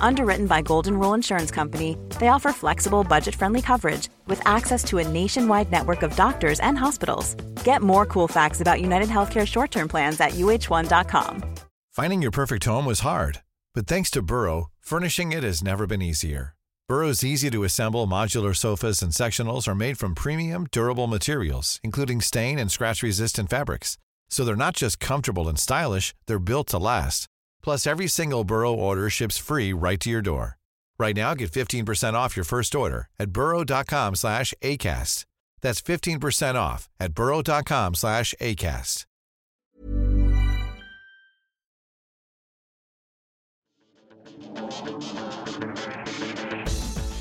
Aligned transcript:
Underwritten 0.00 0.46
by 0.46 0.62
Golden 0.62 0.98
Rule 0.98 1.14
Insurance 1.14 1.50
Company, 1.50 1.96
they 2.20 2.28
offer 2.28 2.52
flexible, 2.52 3.04
budget 3.04 3.34
friendly 3.34 3.62
coverage 3.62 4.08
with 4.26 4.46
access 4.46 4.84
to 4.84 4.98
a 4.98 5.08
nationwide 5.08 5.70
network 5.70 6.02
of 6.02 6.14
doctors 6.16 6.60
and 6.60 6.76
hospitals. 6.76 7.34
Get 7.64 7.82
more 7.82 8.04
cool 8.06 8.28
facts 8.28 8.60
about 8.60 8.80
United 8.82 9.08
Healthcare 9.08 9.46
short 9.46 9.70
term 9.70 9.88
plans 9.88 10.20
at 10.20 10.32
uh1.com. 10.32 11.42
Finding 11.90 12.22
your 12.22 12.30
perfect 12.30 12.64
home 12.64 12.86
was 12.86 13.00
hard, 13.00 13.42
but 13.74 13.86
thanks 13.86 14.10
to 14.10 14.22
Burrow, 14.22 14.70
furnishing 14.80 15.32
it 15.32 15.42
has 15.42 15.62
never 15.62 15.86
been 15.86 16.02
easier. 16.02 16.54
Burrow's 16.88 17.24
easy 17.24 17.48
to 17.48 17.64
assemble 17.64 18.06
modular 18.06 18.54
sofas 18.54 19.02
and 19.02 19.12
sectionals 19.12 19.66
are 19.66 19.74
made 19.74 19.98
from 19.98 20.14
premium, 20.14 20.66
durable 20.72 21.06
materials, 21.06 21.80
including 21.82 22.20
stain 22.20 22.58
and 22.58 22.70
scratch 22.70 23.02
resistant 23.02 23.48
fabrics. 23.48 23.96
So 24.28 24.44
they're 24.44 24.56
not 24.56 24.74
just 24.74 25.00
comfortable 25.00 25.48
and 25.48 25.58
stylish, 25.58 26.14
they're 26.26 26.38
built 26.38 26.66
to 26.68 26.78
last. 26.78 27.28
Plus, 27.62 27.86
every 27.86 28.06
single 28.08 28.44
Burrow 28.44 28.72
order 28.72 29.08
ships 29.10 29.38
free 29.38 29.72
right 29.72 30.00
to 30.00 30.10
your 30.10 30.22
door. 30.22 30.58
Right 30.98 31.16
now, 31.16 31.34
get 31.34 31.50
15% 31.50 32.14
off 32.14 32.36
your 32.36 32.44
first 32.44 32.74
order 32.74 33.08
at 33.18 33.30
burrow.com 33.30 34.14
slash 34.14 34.54
ACAST. 34.62 35.24
That's 35.60 35.80
15% 35.80 36.54
off 36.56 36.88
at 37.00 37.14
burrow.com 37.14 37.94
slash 37.94 38.34
ACAST. 38.40 39.06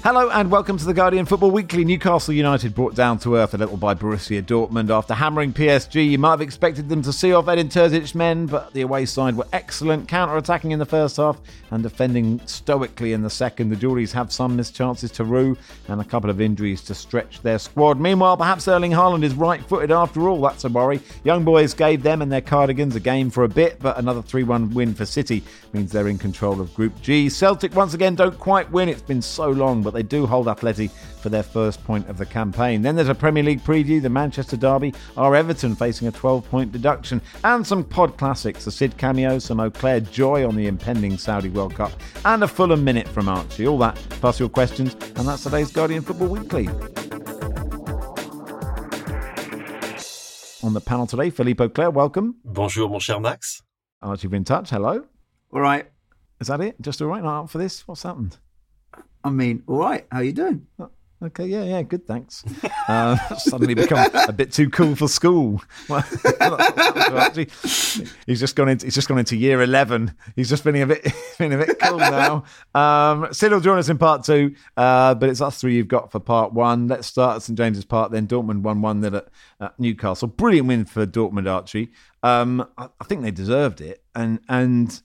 Hello 0.03 0.31
and 0.31 0.49
welcome 0.49 0.79
to 0.79 0.85
the 0.85 0.95
Guardian 0.95 1.27
Football 1.27 1.51
Weekly. 1.51 1.85
Newcastle 1.85 2.33
United 2.33 2.73
brought 2.73 2.95
down 2.95 3.19
to 3.19 3.35
earth 3.35 3.53
a 3.53 3.57
little 3.57 3.77
by 3.77 3.93
Borussia 3.93 4.41
Dortmund 4.41 4.89
after 4.89 5.13
hammering 5.13 5.53
PSG. 5.53 6.09
You 6.09 6.17
might 6.17 6.31
have 6.31 6.41
expected 6.41 6.89
them 6.89 7.03
to 7.03 7.13
see 7.13 7.33
off 7.33 7.47
Edin 7.47 7.69
Terzic's 7.69 8.15
men, 8.15 8.47
but 8.47 8.73
the 8.73 8.81
away 8.81 9.05
side 9.05 9.37
were 9.37 9.45
excellent, 9.53 10.07
counter-attacking 10.07 10.71
in 10.71 10.79
the 10.79 10.87
first 10.87 11.17
half 11.17 11.39
and 11.69 11.83
defending 11.83 12.41
stoically 12.47 13.13
in 13.13 13.21
the 13.21 13.29
second. 13.29 13.69
The 13.69 13.75
Geordies 13.75 14.11
have 14.13 14.33
some 14.33 14.55
missed 14.55 14.73
chances 14.73 15.11
to 15.11 15.23
rue 15.23 15.55
and 15.87 16.01
a 16.01 16.03
couple 16.03 16.31
of 16.31 16.41
injuries 16.41 16.81
to 16.85 16.95
stretch 16.95 17.43
their 17.43 17.59
squad. 17.59 17.99
Meanwhile, 17.99 18.37
perhaps 18.37 18.67
Erling 18.67 18.93
Haaland 18.93 19.21
is 19.21 19.35
right-footed 19.35 19.91
after 19.91 20.27
all. 20.27 20.41
That's 20.41 20.63
a 20.63 20.69
worry. 20.69 20.99
Young 21.23 21.45
boys 21.45 21.75
gave 21.75 22.01
them 22.01 22.23
and 22.23 22.31
their 22.31 22.41
cardigans 22.41 22.95
a 22.95 22.99
game 22.99 23.29
for 23.29 23.43
a 23.43 23.49
bit, 23.49 23.77
but 23.79 23.99
another 23.99 24.23
3-1 24.23 24.73
win 24.73 24.95
for 24.95 25.05
City 25.05 25.43
means 25.73 25.91
they're 25.91 26.07
in 26.07 26.17
control 26.17 26.59
of 26.59 26.73
Group 26.73 26.99
G. 27.03 27.29
Celtic 27.29 27.75
once 27.75 27.93
again 27.93 28.15
don't 28.15 28.39
quite 28.39 28.71
win. 28.71 28.89
It's 28.89 29.03
been 29.03 29.21
so 29.21 29.51
long, 29.51 29.83
but 29.83 29.90
they 29.93 30.03
do 30.03 30.25
hold 30.25 30.47
Atleti 30.47 30.89
for 30.89 31.29
their 31.29 31.43
first 31.43 31.83
point 31.83 32.07
of 32.09 32.17
the 32.17 32.25
campaign. 32.25 32.81
Then 32.81 32.95
there's 32.95 33.09
a 33.09 33.15
Premier 33.15 33.43
League 33.43 33.63
preview, 33.63 34.01
the 34.01 34.09
Manchester 34.09 34.57
Derby, 34.57 34.93
our 35.17 35.35
Everton 35.35 35.75
facing 35.75 36.07
a 36.07 36.11
12 36.11 36.49
point 36.49 36.71
deduction, 36.71 37.21
and 37.43 37.65
some 37.65 37.83
pod 37.83 38.17
classics, 38.17 38.65
the 38.65 38.71
Sid 38.71 38.97
cameo, 38.97 39.39
some 39.39 39.59
Auclair 39.59 39.99
joy 39.99 40.47
on 40.47 40.55
the 40.55 40.67
impending 40.67 41.17
Saudi 41.17 41.49
World 41.49 41.75
Cup, 41.75 41.91
and 42.25 42.43
a 42.43 42.47
Fulham 42.47 42.83
minute 42.83 43.07
from 43.07 43.29
Archie. 43.29 43.67
All 43.67 43.77
that, 43.79 43.95
plus 44.09 44.39
your 44.39 44.49
questions, 44.49 44.93
and 44.93 45.27
that's 45.27 45.43
today's 45.43 45.71
Guardian 45.71 46.01
Football 46.01 46.29
Weekly. 46.29 46.67
On 50.63 50.73
the 50.73 50.81
panel 50.81 51.07
today, 51.07 51.31
Philippe 51.31 51.63
Auclair, 51.63 51.89
welcome. 51.91 52.35
Bonjour, 52.45 52.87
mon 52.87 52.99
cher 52.99 53.19
Max. 53.19 53.63
Archie 54.01 54.27
Vintage, 54.27 54.69
hello. 54.69 55.05
All 55.51 55.61
right. 55.61 55.87
Is 56.39 56.47
that 56.47 56.61
it? 56.61 56.79
Just 56.81 57.01
all 57.01 57.07
right? 57.07 57.23
Not 57.23 57.43
up 57.43 57.49
for 57.49 57.57
this? 57.57 57.87
What's 57.87 58.03
happened? 58.03 58.37
I 59.23 59.29
mean, 59.29 59.63
all 59.67 59.77
right. 59.77 60.05
How 60.11 60.19
are 60.19 60.23
you 60.23 60.33
doing? 60.33 60.67
Okay, 61.23 61.45
yeah, 61.45 61.63
yeah, 61.63 61.83
good, 61.83 62.07
thanks. 62.07 62.43
Uh, 62.87 63.15
suddenly 63.35 63.73
become 63.73 64.09
a 64.27 64.33
bit 64.33 64.51
too 64.51 64.69
cool 64.69 64.95
for 64.95 65.07
school. 65.07 65.61
he's 68.25 68.39
just 68.39 68.55
gone 68.55 68.67
into 68.67 68.85
he's 68.85 68.95
just 68.95 69.07
gone 69.07 69.19
into 69.19 69.37
year 69.37 69.61
eleven. 69.61 70.13
He's 70.35 70.49
just 70.49 70.63
feeling 70.63 70.81
a 70.81 70.87
bit 70.87 71.09
feeling 71.37 71.61
a 71.61 71.65
bit 71.65 71.79
cool 71.79 71.99
now. 71.99 72.43
Um, 72.75 73.31
Sid 73.31 73.51
will 73.51 73.61
join 73.61 73.77
us 73.77 73.87
in 73.87 73.97
part 73.97 74.25
two, 74.25 74.55
uh, 74.75 75.13
but 75.15 75.29
it's 75.29 75.39
us 75.39 75.61
three 75.61 75.75
you've 75.75 75.87
got 75.87 76.11
for 76.11 76.19
part 76.19 76.51
one. 76.51 76.89
Let's 76.89 77.07
start 77.07 77.37
at 77.37 77.43
St 77.43 77.55
James's 77.57 77.85
Park. 77.85 78.11
Then 78.11 78.27
Dortmund 78.27 78.61
one 78.63 78.81
one 78.81 79.05
at, 79.05 79.27
at 79.61 79.79
Newcastle. 79.79 80.27
Brilliant 80.27 80.67
win 80.67 80.83
for 80.83 81.05
Dortmund, 81.05 81.49
Archie. 81.49 81.91
Um, 82.23 82.67
I, 82.77 82.89
I, 82.99 83.05
think 83.05 83.21
they 83.21 83.31
deserved 83.31 83.79
it, 83.79 84.03
and 84.13 84.39
and 84.49 85.01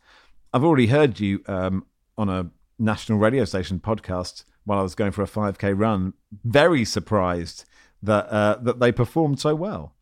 I've 0.53 0.65
already 0.65 0.87
heard 0.87 1.21
you 1.21 1.43
um, 1.47 1.87
on 2.19 2.31
a 2.31 2.51
national 2.79 3.19
radio 3.19 3.45
station 3.45 3.81
podcast 3.81 4.45
while 4.65 4.79
I 4.79 4.83
was 4.83 4.95
going 4.95 5.13
for 5.13 5.23
a 5.23 5.27
5k 5.27 5.79
run. 5.79 6.15
Very 6.45 6.85
surprised 6.85 7.65
that 8.03 8.27
uh, 8.29 8.57
that 8.63 8.81
they 8.81 8.93
performed 8.93 9.41
so 9.41 9.55
well. 9.55 9.95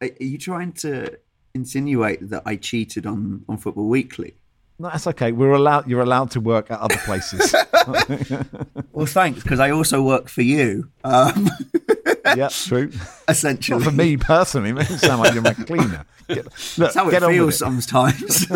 Are 0.00 0.10
you 0.20 0.38
trying 0.38 0.72
to 0.72 1.18
insinuate 1.54 2.28
that 2.30 2.42
I 2.44 2.56
cheated 2.56 3.06
on 3.06 3.44
on 3.48 3.58
Football 3.58 3.88
Weekly? 3.88 4.36
No, 4.78 4.88
that's 4.88 5.06
okay. 5.06 5.30
We're 5.30 5.52
allowed. 5.52 5.88
You're 5.88 6.00
allowed 6.00 6.32
to 6.32 6.40
work 6.40 6.70
at 6.70 6.80
other 6.80 6.96
places. 6.98 7.54
well, 8.92 9.06
thanks, 9.06 9.42
because 9.42 9.60
I 9.60 9.70
also 9.70 10.02
work 10.02 10.28
for 10.28 10.42
you. 10.42 10.90
Um, 11.04 11.48
yeah, 12.36 12.48
true. 12.50 12.90
Essentially, 13.28 13.78
Not 13.78 13.84
for 13.84 13.94
me 13.94 14.16
personally, 14.16 14.70
it 14.70 14.74
doesn't 14.74 14.98
sound 14.98 15.22
like 15.22 15.32
you're 15.32 15.44
my 15.44 15.54
cleaner. 15.54 16.04
Get, 16.26 16.44
look, 16.46 16.52
that's 16.76 16.94
how 16.96 17.08
it 17.08 17.20
feels 17.20 17.56
sometimes. 17.56 18.48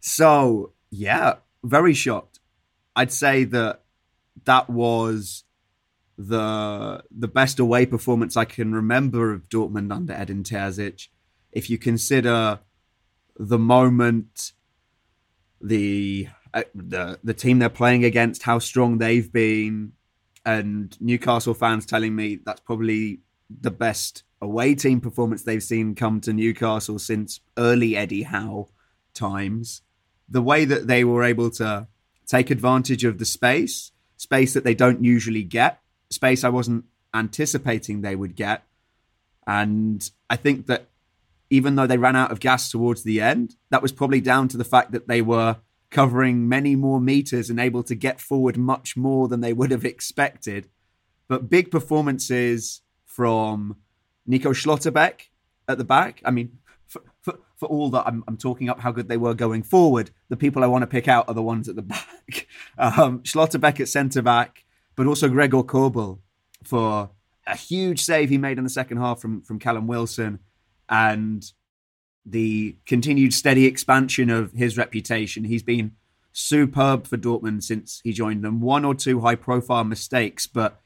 so, 0.00 0.72
yeah, 0.92 1.36
very 1.64 1.94
shocked. 1.94 2.38
I'd 2.94 3.10
say 3.10 3.44
that 3.44 3.80
that 4.44 4.68
was 4.68 5.44
the 6.18 7.02
the 7.10 7.28
best 7.28 7.58
away 7.58 7.86
performance 7.86 8.36
I 8.36 8.44
can 8.44 8.74
remember 8.74 9.32
of 9.32 9.48
Dortmund 9.48 9.90
under 9.90 10.12
Edin 10.12 10.44
Terzic. 10.44 11.08
If 11.50 11.70
you 11.70 11.78
consider 11.78 12.60
the 13.38 13.58
moment, 13.58 14.52
the 15.62 16.28
uh, 16.52 16.64
the 16.74 17.18
the 17.24 17.34
team 17.34 17.58
they're 17.58 17.70
playing 17.70 18.04
against, 18.04 18.42
how 18.42 18.58
strong 18.58 18.98
they've 18.98 19.32
been, 19.32 19.92
and 20.44 20.94
Newcastle 21.00 21.54
fans 21.54 21.86
telling 21.86 22.14
me 22.14 22.38
that's 22.44 22.60
probably 22.60 23.20
the 23.48 23.70
best 23.70 24.24
away 24.42 24.74
team 24.74 25.00
performance 25.00 25.42
they've 25.42 25.62
seen 25.62 25.94
come 25.94 26.20
to 26.20 26.34
Newcastle 26.34 26.98
since 26.98 27.40
early 27.56 27.96
Eddie 27.96 28.24
Howe 28.24 28.68
times. 29.14 29.80
The 30.32 30.42
way 30.42 30.64
that 30.64 30.86
they 30.86 31.04
were 31.04 31.22
able 31.22 31.50
to 31.52 31.86
take 32.26 32.50
advantage 32.50 33.04
of 33.04 33.18
the 33.18 33.24
space, 33.24 33.92
space 34.16 34.54
that 34.54 34.64
they 34.64 34.74
don't 34.74 35.04
usually 35.04 35.44
get, 35.44 35.80
space 36.10 36.42
I 36.42 36.48
wasn't 36.48 36.86
anticipating 37.14 38.00
they 38.00 38.16
would 38.16 38.34
get. 38.34 38.64
And 39.46 40.08
I 40.30 40.36
think 40.36 40.66
that 40.66 40.88
even 41.50 41.74
though 41.74 41.86
they 41.86 41.98
ran 41.98 42.16
out 42.16 42.32
of 42.32 42.40
gas 42.40 42.70
towards 42.70 43.02
the 43.02 43.20
end, 43.20 43.56
that 43.70 43.82
was 43.82 43.92
probably 43.92 44.22
down 44.22 44.48
to 44.48 44.56
the 44.56 44.64
fact 44.64 44.92
that 44.92 45.06
they 45.06 45.20
were 45.20 45.58
covering 45.90 46.48
many 46.48 46.74
more 46.74 47.00
meters 47.00 47.50
and 47.50 47.60
able 47.60 47.82
to 47.82 47.94
get 47.94 48.20
forward 48.20 48.56
much 48.56 48.96
more 48.96 49.28
than 49.28 49.42
they 49.42 49.52
would 49.52 49.70
have 49.70 49.84
expected. 49.84 50.68
But 51.28 51.50
big 51.50 51.70
performances 51.70 52.80
from 53.04 53.76
Nico 54.26 54.52
Schlotterbeck 54.54 55.28
at 55.68 55.76
the 55.76 55.84
back. 55.84 56.22
I 56.24 56.30
mean, 56.30 56.58
for, 57.20 57.38
for, 57.56 57.66
all 57.66 57.90
that 57.90 58.06
I'm, 58.06 58.24
I'm, 58.26 58.36
talking 58.36 58.68
up 58.68 58.80
how 58.80 58.92
good 58.92 59.08
they 59.08 59.16
were 59.16 59.34
going 59.34 59.62
forward, 59.62 60.10
the 60.28 60.36
people 60.36 60.62
I 60.62 60.66
want 60.66 60.82
to 60.82 60.86
pick 60.86 61.08
out 61.08 61.28
are 61.28 61.34
the 61.34 61.42
ones 61.42 61.68
at 61.68 61.76
the 61.76 61.82
back. 61.82 62.48
Um, 62.78 63.20
Schlotterbeck 63.20 63.80
at 63.80 63.88
centre 63.88 64.22
back, 64.22 64.64
but 64.96 65.06
also 65.06 65.28
Gregor 65.28 65.62
Kobel 65.62 66.20
for 66.64 67.10
a 67.46 67.56
huge 67.56 68.02
save 68.02 68.30
he 68.30 68.38
made 68.38 68.58
in 68.58 68.64
the 68.64 68.70
second 68.70 68.98
half 68.98 69.20
from, 69.20 69.42
from 69.42 69.58
Callum 69.58 69.86
Wilson 69.86 70.40
and 70.88 71.44
the 72.24 72.76
continued 72.86 73.34
steady 73.34 73.66
expansion 73.66 74.30
of 74.30 74.52
his 74.52 74.76
reputation. 74.76 75.44
He's 75.44 75.62
been 75.62 75.92
superb 76.32 77.06
for 77.06 77.16
Dortmund 77.16 77.62
since 77.62 78.00
he 78.04 78.12
joined 78.12 78.44
them. 78.44 78.60
One 78.60 78.84
or 78.84 78.94
two 78.94 79.20
high 79.20 79.34
profile 79.34 79.84
mistakes, 79.84 80.46
but 80.46 80.80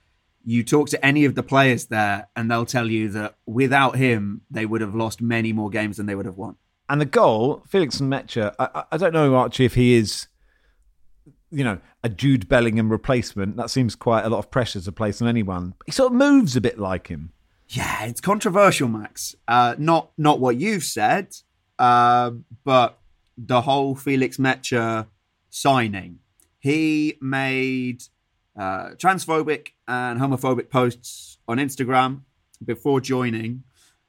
you 0.46 0.62
talk 0.62 0.88
to 0.90 1.04
any 1.04 1.24
of 1.24 1.34
the 1.34 1.42
players 1.42 1.86
there 1.86 2.28
and 2.36 2.50
they'll 2.50 2.64
tell 2.64 2.88
you 2.88 3.08
that 3.10 3.34
without 3.46 3.96
him, 3.96 4.40
they 4.48 4.64
would 4.64 4.80
have 4.80 4.94
lost 4.94 5.20
many 5.20 5.52
more 5.52 5.68
games 5.68 5.96
than 5.96 6.06
they 6.06 6.14
would 6.14 6.24
have 6.24 6.36
won. 6.36 6.56
And 6.88 7.00
the 7.00 7.04
goal, 7.04 7.64
Felix 7.68 7.98
Nmecha, 8.00 8.54
I, 8.58 8.84
I 8.92 8.96
don't 8.96 9.12
know, 9.12 9.34
Archie, 9.34 9.64
if 9.64 9.74
he 9.74 9.94
is, 9.94 10.28
you 11.50 11.64
know, 11.64 11.80
a 12.04 12.08
Jude 12.08 12.48
Bellingham 12.48 12.90
replacement. 12.90 13.56
That 13.56 13.70
seems 13.70 13.96
quite 13.96 14.24
a 14.24 14.28
lot 14.28 14.38
of 14.38 14.50
pressure 14.52 14.80
to 14.80 14.92
place 14.92 15.20
on 15.20 15.26
anyone. 15.26 15.74
He 15.84 15.90
sort 15.90 16.12
of 16.12 16.16
moves 16.16 16.54
a 16.54 16.60
bit 16.60 16.78
like 16.78 17.08
him. 17.08 17.32
Yeah, 17.68 18.04
it's 18.04 18.20
controversial, 18.20 18.86
Max. 18.86 19.34
Uh, 19.48 19.74
not 19.76 20.12
not 20.16 20.38
what 20.38 20.56
you've 20.56 20.84
said, 20.84 21.34
uh, 21.80 22.30
but 22.62 23.00
the 23.36 23.62
whole 23.62 23.96
Felix 23.96 24.36
Nmecha 24.36 25.08
signing 25.50 26.20
he 26.60 27.16
made 27.20 28.02
uh, 28.56 28.90
transphobic 28.96 29.68
and 29.86 30.20
homophobic 30.20 30.70
posts 30.70 31.38
on 31.46 31.58
Instagram 31.58 32.22
before 32.64 33.00
joining, 33.00 33.64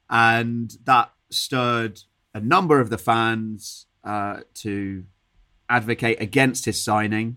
and 0.08 0.72
that 0.84 1.12
stirred 1.30 2.00
a 2.34 2.40
number 2.40 2.80
of 2.80 2.90
the 2.90 2.98
fans 2.98 3.86
uh, 4.04 4.40
to 4.54 5.04
advocate 5.68 6.20
against 6.20 6.64
his 6.64 6.82
signing. 6.82 7.36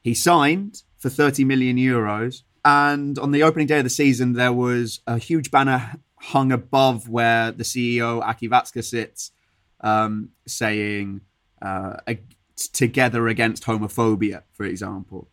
He 0.00 0.14
signed 0.14 0.82
for 0.98 1.10
30 1.10 1.44
million 1.44 1.76
euros, 1.76 2.42
and 2.64 3.18
on 3.18 3.32
the 3.32 3.42
opening 3.42 3.66
day 3.66 3.78
of 3.78 3.84
the 3.84 3.90
season, 3.90 4.32
there 4.32 4.52
was 4.52 5.00
a 5.06 5.18
huge 5.18 5.50
banner 5.50 5.96
hung 6.16 6.52
above 6.52 7.08
where 7.08 7.52
the 7.52 7.64
CEO 7.64 8.22
Aki 8.22 8.48
Watzke 8.48 8.84
sits, 8.84 9.32
um, 9.80 10.30
saying 10.46 11.20
uh, 11.60 11.96
"Together 12.72 13.28
against 13.28 13.64
homophobia," 13.64 14.42
for 14.52 14.64
example. 14.64 15.28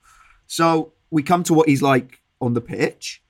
So 0.47 0.93
we 1.09 1.23
come 1.23 1.43
to 1.43 1.53
what 1.53 1.69
he's 1.69 1.81
like 1.81 2.21
on 2.41 2.53
the 2.53 2.61
pitch. 2.61 3.23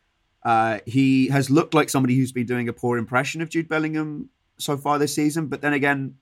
Uh, 0.44 0.80
he 0.86 1.28
has 1.28 1.50
looked 1.50 1.74
like 1.74 1.90
somebody 1.90 2.16
who's 2.16 2.32
been 2.32 2.46
doing 2.46 2.70
a 2.70 2.74
poor 2.74 2.98
impression 2.98 3.42
of 3.42 3.50
Jude 3.50 3.68
Bellingham 3.68 4.30
so 4.58 4.78
far 4.78 4.98
this 4.98 5.14
season. 5.14 5.48
But 5.48 5.62
then 5.62 5.74
again, 5.74 6.16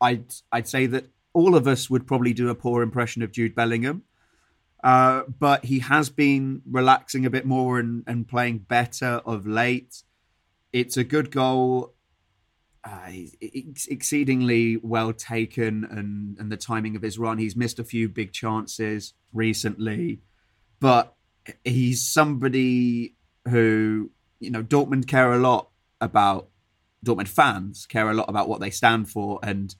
I'd 0.00 0.32
I'd 0.50 0.68
say 0.68 0.86
that 0.86 1.06
all 1.32 1.54
of 1.54 1.66
us 1.66 1.90
would 1.90 2.06
probably 2.06 2.32
do 2.32 2.48
a 2.48 2.54
poor 2.54 2.82
impression 2.82 3.22
of 3.22 3.32
Jude 3.32 3.54
Bellingham. 3.54 4.02
Uh, 4.82 5.24
but 5.38 5.64
he 5.64 5.80
has 5.80 6.10
been 6.10 6.62
relaxing 6.70 7.26
a 7.26 7.30
bit 7.30 7.44
more 7.44 7.78
and, 7.78 8.04
and 8.06 8.28
playing 8.28 8.58
better 8.58 9.20
of 9.26 9.46
late. 9.46 10.02
It's 10.72 10.96
a 10.96 11.04
good 11.04 11.30
goal. 11.30 11.94
Uh, 12.84 13.08
he's 13.08 13.88
exceedingly 13.90 14.76
well 14.76 15.12
taken, 15.12 15.84
and, 15.84 16.38
and 16.38 16.52
the 16.52 16.56
timing 16.56 16.94
of 16.94 17.02
his 17.02 17.18
run. 17.18 17.38
He's 17.38 17.56
missed 17.56 17.80
a 17.80 17.84
few 17.84 18.08
big 18.08 18.32
chances 18.32 19.14
recently, 19.32 20.20
but 20.80 21.14
he's 21.64 22.06
somebody 22.06 23.14
who 23.48 24.10
you 24.40 24.50
know 24.50 24.62
Dortmund 24.62 25.06
care 25.06 25.32
a 25.32 25.38
lot 25.38 25.70
about. 26.00 26.48
Dortmund 27.04 27.28
fans 27.28 27.86
care 27.86 28.10
a 28.10 28.14
lot 28.14 28.28
about 28.28 28.48
what 28.48 28.60
they 28.60 28.70
stand 28.70 29.08
for, 29.08 29.38
and 29.42 29.74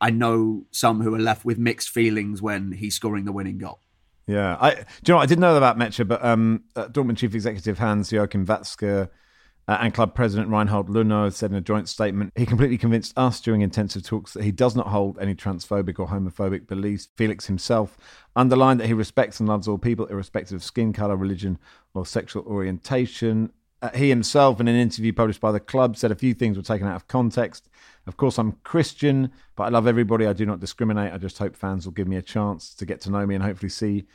I 0.00 0.10
know 0.10 0.66
some 0.70 1.00
who 1.00 1.12
are 1.14 1.18
left 1.18 1.44
with 1.44 1.58
mixed 1.58 1.88
feelings 1.88 2.40
when 2.40 2.72
he's 2.72 2.94
scoring 2.94 3.24
the 3.24 3.32
winning 3.32 3.58
goal. 3.58 3.80
Yeah, 4.26 4.56
I 4.60 4.74
do 4.74 4.80
you 5.06 5.14
know 5.14 5.18
I 5.18 5.26
didn't 5.26 5.40
know 5.40 5.56
about 5.56 5.78
Nmecha, 5.78 6.06
but 6.06 6.24
um, 6.24 6.64
uh, 6.76 6.86
Dortmund 6.86 7.16
chief 7.16 7.34
executive 7.34 7.78
Hans 7.78 8.12
Joachim 8.12 8.46
Watzke 8.46 9.08
uh, 9.66 9.78
and 9.80 9.94
club 9.94 10.14
president 10.14 10.50
Reinhold 10.50 10.88
Lunow 10.88 11.32
said 11.32 11.50
in 11.50 11.56
a 11.56 11.62
joint 11.62 11.88
statement 11.88 12.32
he 12.36 12.44
completely 12.44 12.78
convinced 12.78 13.12
us 13.16 13.40
during 13.40 13.62
intensive 13.62 14.02
talks 14.02 14.32
that 14.34 14.44
he 14.44 14.52
does 14.52 14.76
not 14.76 14.88
hold 14.88 15.18
any 15.18 15.34
transphobic 15.34 15.98
or 15.98 16.08
homophobic 16.08 16.66
beliefs. 16.66 17.08
Felix 17.16 17.46
himself 17.46 17.96
underlined 18.36 18.80
that 18.80 18.86
he 18.86 18.92
respects 18.92 19.40
and 19.40 19.48
loves 19.48 19.66
all 19.66 19.78
people, 19.78 20.06
irrespective 20.06 20.56
of 20.56 20.64
skin 20.64 20.92
color, 20.92 21.16
religion, 21.16 21.58
or 21.94 22.04
sexual 22.04 22.44
orientation. 22.44 23.52
Uh, 23.80 23.90
he 23.94 24.08
himself, 24.08 24.60
in 24.60 24.68
an 24.68 24.76
interview 24.76 25.12
published 25.12 25.40
by 25.40 25.52
the 25.52 25.60
club, 25.60 25.96
said 25.96 26.10
a 26.10 26.16
few 26.16 26.34
things 26.34 26.56
were 26.56 26.62
taken 26.62 26.86
out 26.86 26.96
of 26.96 27.08
context. 27.08 27.68
Of 28.06 28.16
course, 28.16 28.38
I'm 28.38 28.52
Christian, 28.64 29.30
but 29.56 29.64
I 29.64 29.68
love 29.68 29.86
everybody. 29.86 30.26
I 30.26 30.32
do 30.34 30.46
not 30.46 30.60
discriminate. 30.60 31.12
I 31.12 31.18
just 31.18 31.38
hope 31.38 31.56
fans 31.56 31.86
will 31.86 31.92
give 31.92 32.08
me 32.08 32.16
a 32.16 32.22
chance 32.22 32.74
to 32.74 32.86
get 32.86 33.00
to 33.02 33.10
know 33.10 33.26
me 33.26 33.34
and 33.34 33.44
hopefully 33.44 33.70
see 33.70 34.06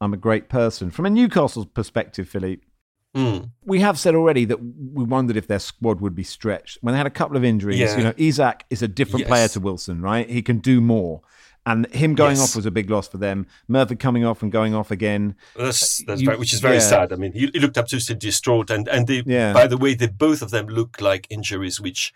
I'm 0.00 0.12
a 0.12 0.18
great 0.18 0.48
person. 0.48 0.90
From 0.90 1.06
a 1.06 1.10
Newcastle 1.10 1.64
perspective, 1.64 2.28
Philippe, 2.28 2.66
mm. 3.14 3.50
we 3.64 3.80
have 3.80 3.98
said 3.98 4.14
already 4.14 4.44
that 4.46 4.58
we 4.60 5.04
wondered 5.04 5.36
if 5.36 5.46
their 5.46 5.58
squad 5.58 6.00
would 6.00 6.14
be 6.14 6.24
stretched. 6.24 6.78
When 6.80 6.92
they 6.92 6.98
had 6.98 7.06
a 7.06 7.10
couple 7.10 7.36
of 7.36 7.44
injuries, 7.44 7.78
yeah. 7.78 7.96
you 7.96 8.04
know, 8.04 8.14
Isak 8.16 8.64
is 8.70 8.82
a 8.82 8.88
different 8.88 9.20
yes. 9.20 9.28
player 9.28 9.48
to 9.48 9.60
Wilson, 9.60 10.02
right? 10.02 10.28
He 10.28 10.42
can 10.42 10.58
do 10.58 10.80
more. 10.80 11.22
And 11.66 11.86
him 11.94 12.14
going 12.14 12.36
yes. 12.36 12.50
off 12.50 12.56
was 12.56 12.66
a 12.66 12.70
big 12.70 12.90
loss 12.90 13.08
for 13.08 13.16
them. 13.16 13.46
Murphy 13.68 13.96
coming 13.96 14.24
off 14.24 14.42
and 14.42 14.52
going 14.52 14.74
off 14.74 14.90
again. 14.90 15.34
That's, 15.56 16.04
that's 16.04 16.20
you, 16.20 16.26
very, 16.26 16.38
which 16.38 16.52
is 16.52 16.60
very 16.60 16.74
yeah. 16.74 16.80
sad. 16.80 17.12
I 17.12 17.16
mean, 17.16 17.32
he, 17.32 17.50
he, 17.52 17.58
looked 17.58 17.78
absolutely 17.78 18.16
distraught. 18.16 18.70
And, 18.70 18.86
and 18.86 19.06
they, 19.06 19.22
yeah. 19.24 19.54
by 19.54 19.66
the 19.66 19.78
way, 19.78 19.94
they 19.94 20.08
both 20.08 20.42
of 20.42 20.50
them 20.50 20.66
look 20.66 21.00
like 21.00 21.26
injuries 21.30 21.80
which 21.80 22.12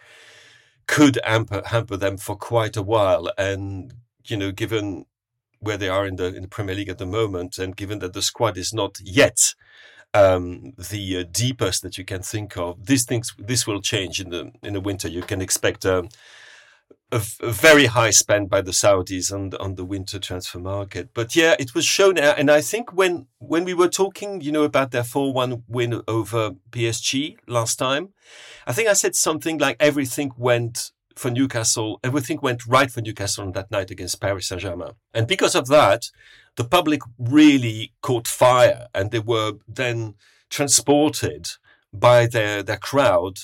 could 0.87 1.19
hamper, 1.25 1.63
hamper 1.65 1.97
them 1.97 2.19
for 2.19 2.37
quite 2.37 2.77
a 2.77 2.83
while. 2.83 3.31
And, 3.39 3.95
you 4.27 4.37
know, 4.37 4.53
given 4.53 5.07
where 5.61 5.79
they 5.79 5.89
are 5.89 6.07
in 6.07 6.17
the, 6.17 6.27
in 6.27 6.43
the 6.43 6.49
Premier 6.49 6.75
League 6.75 6.91
at 6.91 6.99
the 6.99 7.07
moment, 7.07 7.57
and 7.57 7.75
given 7.75 8.01
that 8.01 8.13
the 8.13 8.23
squad 8.23 8.59
is 8.59 8.75
not 8.75 8.99
yet 9.03 9.55
um, 10.19 10.73
the 10.91 11.19
uh, 11.19 11.25
deepest 11.31 11.83
that 11.83 11.99
you 11.99 12.05
can 12.05 12.23
think 12.23 12.57
of, 12.57 12.87
these 12.87 13.05
things, 13.05 13.35
this 13.39 13.67
will 13.67 13.81
change 13.81 14.21
in 14.21 14.31
the, 14.31 14.53
in 14.63 14.73
the 14.75 14.81
winter. 14.81 15.09
You 15.09 15.23
can 15.23 15.41
expect, 15.41 15.87
um, 15.87 16.09
a, 17.11 17.23
a, 17.41 17.51
very 17.51 17.87
high 17.87 18.11
spend 18.11 18.51
by 18.51 18.61
the 18.61 18.71
Saudis 18.71 19.33
on 19.33 19.53
on 19.61 19.77
the 19.77 19.85
winter 19.85 20.19
transfer 20.19 20.59
market. 20.59 21.11
But 21.15 21.35
yeah, 21.35 21.55
it 21.59 21.75
was 21.75 21.85
shown, 21.85 22.19
and 22.19 22.51
I 22.51 22.61
think 22.61 22.93
when 22.93 23.27
when 23.39 23.65
we 23.65 23.75
were 23.75 23.89
talking, 23.89 24.41
you 24.41 24.53
know, 24.53 24.65
about 24.65 24.91
their 24.91 25.05
four 25.05 25.33
one 25.33 25.63
win 25.69 26.03
over 26.07 26.53
PSG 26.71 27.37
last 27.47 27.79
time, 27.79 28.11
I 28.67 28.73
think 28.73 28.89
I 28.89 28.93
said 28.93 29.15
something 29.15 29.59
like 29.59 29.77
everything 29.81 30.33
went 30.37 30.93
for 31.19 31.31
Newcastle, 31.31 32.01
everything 32.03 32.39
went 32.41 32.67
right 32.67 32.91
for 32.91 33.01
Newcastle 33.01 33.45
on 33.45 33.53
that 33.53 33.71
night 33.71 33.91
against 33.91 34.21
Paris 34.21 34.49
Saint 34.49 34.61
Germain, 34.63 34.93
and 35.13 35.27
because 35.27 35.55
of 35.55 35.67
that, 35.69 36.11
the 36.57 36.65
public 36.65 37.01
really 37.19 37.93
caught 38.01 38.27
fire, 38.27 38.87
and 38.95 39.11
they 39.11 39.19
were 39.19 39.53
then 39.67 40.15
transported 40.51 41.49
by 41.93 42.27
their 42.27 42.63
their 42.63 42.79
crowd 42.79 43.39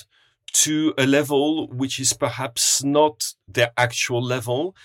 to 0.53 0.93
a 0.97 1.05
level 1.05 1.67
which 1.67 1.99
is 1.99 2.13
perhaps 2.13 2.83
not 2.83 3.33
their 3.47 3.71
actual 3.77 4.21
level. 4.21 4.75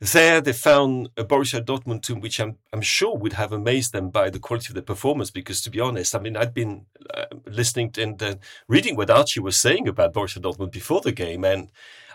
There, 0.00 0.40
they 0.40 0.54
found 0.54 1.10
a 1.16 1.24
Borussia 1.24 1.60
Dortmund 1.62 2.02
team, 2.02 2.20
which 2.20 2.40
I'm, 2.40 2.56
I'm 2.72 2.80
sure 2.80 3.16
would 3.16 3.34
have 3.34 3.52
amazed 3.52 3.92
them 3.92 4.08
by 4.08 4.30
the 4.30 4.38
quality 4.38 4.68
of 4.70 4.74
the 4.74 4.82
performance. 4.82 5.30
Because 5.30 5.60
to 5.62 5.70
be 5.70 5.78
honest, 5.78 6.14
I 6.14 6.20
mean, 6.20 6.38
I'd 6.38 6.54
been 6.54 6.86
uh, 7.14 7.26
listening 7.46 7.92
and 7.98 8.20
uh, 8.22 8.34
reading 8.66 8.96
what 8.96 9.10
Archie 9.10 9.40
was 9.40 9.60
saying 9.60 9.86
about 9.86 10.14
Borussia 10.14 10.40
Dortmund 10.40 10.72
before 10.72 11.02
the 11.02 11.12
game, 11.12 11.44
and 11.44 11.68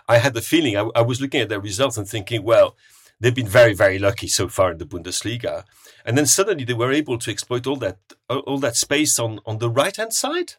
I 0.08 0.18
had 0.18 0.34
the 0.34 0.42
feeling 0.42 0.76
I, 0.76 0.88
I 0.94 1.02
was 1.02 1.20
looking 1.20 1.40
at 1.40 1.48
their 1.48 1.60
results 1.60 1.96
and 1.96 2.08
thinking, 2.08 2.42
well, 2.42 2.76
they've 3.20 3.34
been 3.34 3.48
very, 3.48 3.74
very 3.74 3.98
lucky 3.98 4.28
so 4.28 4.48
far 4.48 4.72
in 4.72 4.78
the 4.78 4.86
Bundesliga. 4.86 5.64
And 6.04 6.16
then 6.16 6.26
suddenly 6.26 6.64
they 6.64 6.74
were 6.74 6.92
able 6.92 7.18
to 7.18 7.30
exploit 7.30 7.66
all 7.66 7.76
that 7.76 7.98
all 8.28 8.58
that 8.58 8.76
space 8.76 9.18
on, 9.18 9.40
on 9.44 9.58
the 9.58 9.70
right 9.70 9.96
hand 9.96 10.12
side 10.12 10.54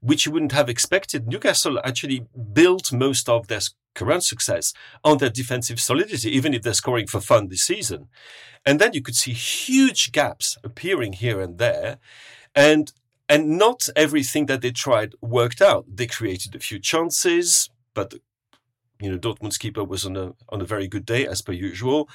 which 0.00 0.26
you 0.26 0.32
wouldn't 0.32 0.52
have 0.52 0.68
expected. 0.68 1.28
Newcastle 1.28 1.80
actually 1.84 2.26
built 2.52 2.92
most 2.92 3.28
of 3.28 3.46
their 3.46 3.60
current 3.94 4.24
success 4.24 4.74
on 5.04 5.18
their 5.18 5.30
defensive 5.30 5.80
solidity, 5.80 6.30
even 6.30 6.54
if 6.54 6.62
they're 6.62 6.74
scoring 6.74 7.06
for 7.06 7.20
fun 7.20 7.48
this 7.48 7.62
season. 7.62 8.08
And 8.66 8.80
then 8.80 8.92
you 8.92 9.02
could 9.02 9.16
see 9.16 9.32
huge 9.32 10.12
gaps 10.12 10.58
appearing 10.64 11.14
here 11.14 11.40
and 11.40 11.58
there. 11.58 11.98
And 12.54 12.92
and 13.28 13.56
not 13.56 13.88
everything 13.96 14.46
that 14.46 14.60
they 14.60 14.72
tried 14.72 15.14
worked 15.22 15.62
out. 15.62 15.86
They 15.88 16.06
created 16.06 16.54
a 16.54 16.58
few 16.58 16.78
chances, 16.78 17.70
but 17.94 18.14
you 19.02 19.10
know 19.10 19.18
Dortmund's 19.18 19.58
keeper 19.58 19.84
was 19.84 20.06
on 20.06 20.16
a 20.16 20.32
on 20.48 20.60
a 20.60 20.64
very 20.64 20.86
good 20.86 21.04
day 21.04 21.26
as 21.26 21.42
per 21.42 21.52
usual. 21.52 22.08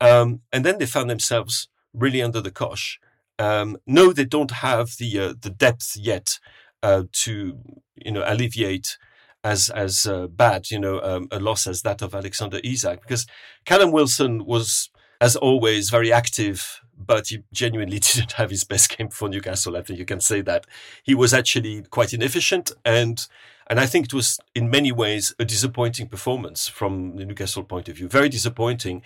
Um, 0.00 0.40
and 0.52 0.64
then 0.64 0.78
they 0.78 0.86
found 0.86 1.08
themselves 1.10 1.68
really 1.92 2.22
under 2.22 2.40
the 2.40 2.50
cosh. 2.50 3.00
Um, 3.38 3.78
no, 3.86 4.12
they 4.12 4.24
don't 4.24 4.50
have 4.50 4.90
the 4.98 5.18
uh, 5.18 5.34
the 5.40 5.50
depth 5.50 5.96
yet 5.96 6.38
uh, 6.82 7.04
to 7.24 7.58
you 7.96 8.12
know 8.12 8.22
alleviate 8.26 8.98
as 9.42 9.70
as 9.70 10.06
uh, 10.06 10.26
bad 10.26 10.70
you 10.70 10.78
know 10.78 11.00
um, 11.00 11.28
a 11.30 11.40
loss 11.40 11.66
as 11.66 11.82
that 11.82 12.02
of 12.02 12.14
Alexander 12.14 12.60
Isak 12.62 13.00
because 13.02 13.26
Callum 13.64 13.90
Wilson 13.90 14.44
was 14.44 14.90
as 15.20 15.36
always 15.36 15.90
very 15.90 16.12
active 16.12 16.80
but 17.06 17.28
he 17.28 17.42
genuinely 17.52 17.98
didn't 18.12 18.32
have 18.32 18.50
his 18.50 18.64
best 18.64 18.96
game 18.96 19.08
for 19.08 19.28
Newcastle 19.28 19.76
I 19.76 19.82
think 19.82 19.98
you 19.98 20.04
can 20.04 20.20
say 20.20 20.40
that 20.42 20.66
he 21.02 21.14
was 21.14 21.34
actually 21.34 21.82
quite 21.82 22.12
inefficient 22.12 22.72
and 22.84 23.26
and 23.66 23.80
I 23.80 23.86
think 23.86 24.06
it 24.06 24.14
was 24.14 24.38
in 24.54 24.68
many 24.68 24.92
ways 24.92 25.34
a 25.38 25.44
disappointing 25.44 26.08
performance 26.08 26.68
from 26.68 27.16
the 27.16 27.24
Newcastle 27.24 27.64
point 27.64 27.88
of 27.88 27.96
view 27.96 28.08
very 28.08 28.28
disappointing 28.28 29.02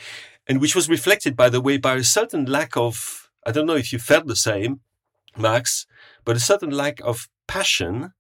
and 0.47 0.61
which 0.61 0.75
was 0.75 0.89
reflected 0.89 1.37
by 1.37 1.49
the 1.49 1.61
way 1.61 1.77
by 1.77 1.95
a 1.95 2.05
certain 2.05 2.45
lack 2.47 2.77
of 2.77 3.31
I 3.47 3.53
don't 3.53 3.67
know 3.67 3.77
if 3.77 3.93
you 3.93 3.99
felt 3.99 4.27
the 4.27 4.37
same 4.37 4.81
Max 5.37 5.87
but 6.25 6.37
a 6.37 6.41
certain 6.41 6.71
lack 6.71 7.01
of 7.01 7.29
passion 7.47 8.13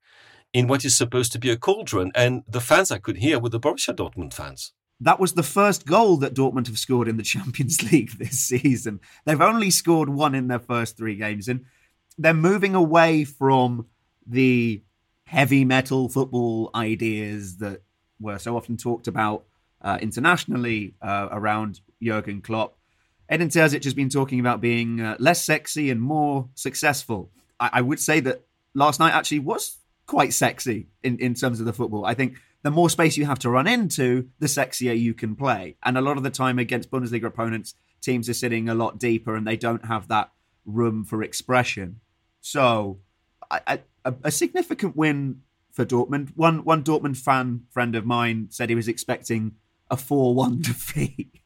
in 0.52 0.66
what 0.66 0.84
is 0.84 0.96
supposed 0.96 1.32
to 1.32 1.38
be 1.38 1.50
a 1.50 1.56
cauldron. 1.56 2.10
And 2.14 2.42
the 2.48 2.60
fans 2.60 2.90
I 2.90 2.98
could 2.98 3.18
hear 3.18 3.38
were 3.38 3.50
the 3.50 3.60
Borussia 3.60 3.94
Dortmund 3.94 4.34
fans. 4.34 4.72
That 5.00 5.20
was 5.20 5.34
the 5.34 5.42
first 5.42 5.86
goal 5.86 6.16
that 6.18 6.34
Dortmund 6.34 6.66
have 6.66 6.78
scored 6.78 7.08
in 7.08 7.16
the 7.16 7.22
Champions 7.34 7.82
League 7.92 8.18
this 8.18 8.40
season. 8.40 9.00
They've 9.24 9.40
only 9.40 9.70
scored 9.70 10.08
one 10.08 10.34
in 10.34 10.48
their 10.48 10.58
first 10.58 10.96
three 10.96 11.16
games, 11.16 11.48
and 11.48 11.64
they're 12.16 12.34
moving 12.34 12.74
away 12.74 13.24
from 13.24 13.86
the 14.26 14.82
heavy 15.24 15.64
metal 15.64 16.08
football 16.08 16.70
ideas 16.74 17.58
that 17.58 17.82
were 18.18 18.38
so 18.38 18.56
often 18.56 18.76
talked 18.76 19.06
about 19.06 19.44
uh, 19.82 19.98
internationally 20.00 20.94
uh, 21.00 21.28
around 21.30 21.80
Jurgen 22.02 22.40
Klopp. 22.40 22.76
Edin 23.28 23.48
Terzic 23.48 23.84
has 23.84 23.94
been 23.94 24.08
talking 24.08 24.40
about 24.40 24.60
being 24.60 25.00
uh, 25.00 25.16
less 25.18 25.44
sexy 25.44 25.90
and 25.90 26.00
more 26.00 26.48
successful. 26.54 27.30
I-, 27.60 27.70
I 27.74 27.80
would 27.82 28.00
say 28.00 28.20
that 28.20 28.42
last 28.74 29.00
night 29.00 29.14
actually 29.14 29.40
was 29.40 29.76
quite 30.06 30.32
sexy 30.32 30.88
in, 31.02 31.18
in 31.18 31.34
terms 31.34 31.60
of 31.60 31.66
the 31.66 31.72
football. 31.72 32.04
I 32.04 32.14
think 32.14 32.38
the 32.68 32.72
more 32.72 32.90
space 32.90 33.16
you 33.16 33.24
have 33.24 33.38
to 33.38 33.48
run 33.48 33.66
into, 33.66 34.28
the 34.40 34.46
sexier 34.46 34.94
you 34.94 35.14
can 35.14 35.34
play. 35.34 35.76
And 35.82 35.96
a 35.96 36.02
lot 36.02 36.18
of 36.18 36.22
the 36.22 36.28
time 36.28 36.58
against 36.58 36.90
Bundesliga 36.90 37.24
opponents, 37.24 37.72
teams 38.02 38.28
are 38.28 38.34
sitting 38.34 38.68
a 38.68 38.74
lot 38.74 38.98
deeper 38.98 39.34
and 39.34 39.46
they 39.46 39.56
don't 39.56 39.86
have 39.86 40.08
that 40.08 40.32
room 40.66 41.02
for 41.02 41.22
expression. 41.22 42.00
So, 42.42 42.98
a 43.50 44.30
significant 44.30 44.96
win 44.96 45.40
for 45.72 45.86
Dortmund. 45.86 46.32
One 46.36 46.62
one 46.62 46.84
Dortmund 46.84 47.16
fan 47.16 47.62
friend 47.70 47.96
of 47.96 48.04
mine 48.04 48.48
said 48.50 48.68
he 48.68 48.74
was 48.74 48.86
expecting 48.86 49.52
a 49.90 49.96
four-one 49.96 50.60
defeat, 50.60 51.40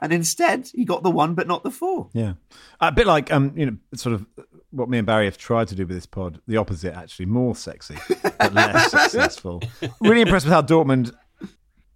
and 0.00 0.12
instead 0.12 0.70
he 0.72 0.84
got 0.84 1.02
the 1.02 1.10
one 1.10 1.34
but 1.34 1.48
not 1.48 1.64
the 1.64 1.72
four. 1.72 2.08
Yeah, 2.12 2.34
a 2.80 2.92
bit 2.92 3.08
like 3.08 3.32
um, 3.32 3.52
you 3.56 3.66
know, 3.66 3.76
sort 3.96 4.14
of 4.14 4.26
what 4.72 4.88
me 4.88 4.98
and 4.98 5.06
Barry 5.06 5.26
have 5.26 5.38
tried 5.38 5.68
to 5.68 5.74
do 5.74 5.86
with 5.86 5.96
this 5.96 6.06
pod. 6.06 6.40
The 6.48 6.56
opposite, 6.56 6.94
actually, 6.94 7.26
more 7.26 7.54
sexy 7.54 7.96
but 8.22 8.52
less 8.54 8.90
successful. 8.90 9.62
Really 10.00 10.22
impressed 10.22 10.46
with 10.46 10.52
how 10.52 10.62
Dortmund 10.62 11.12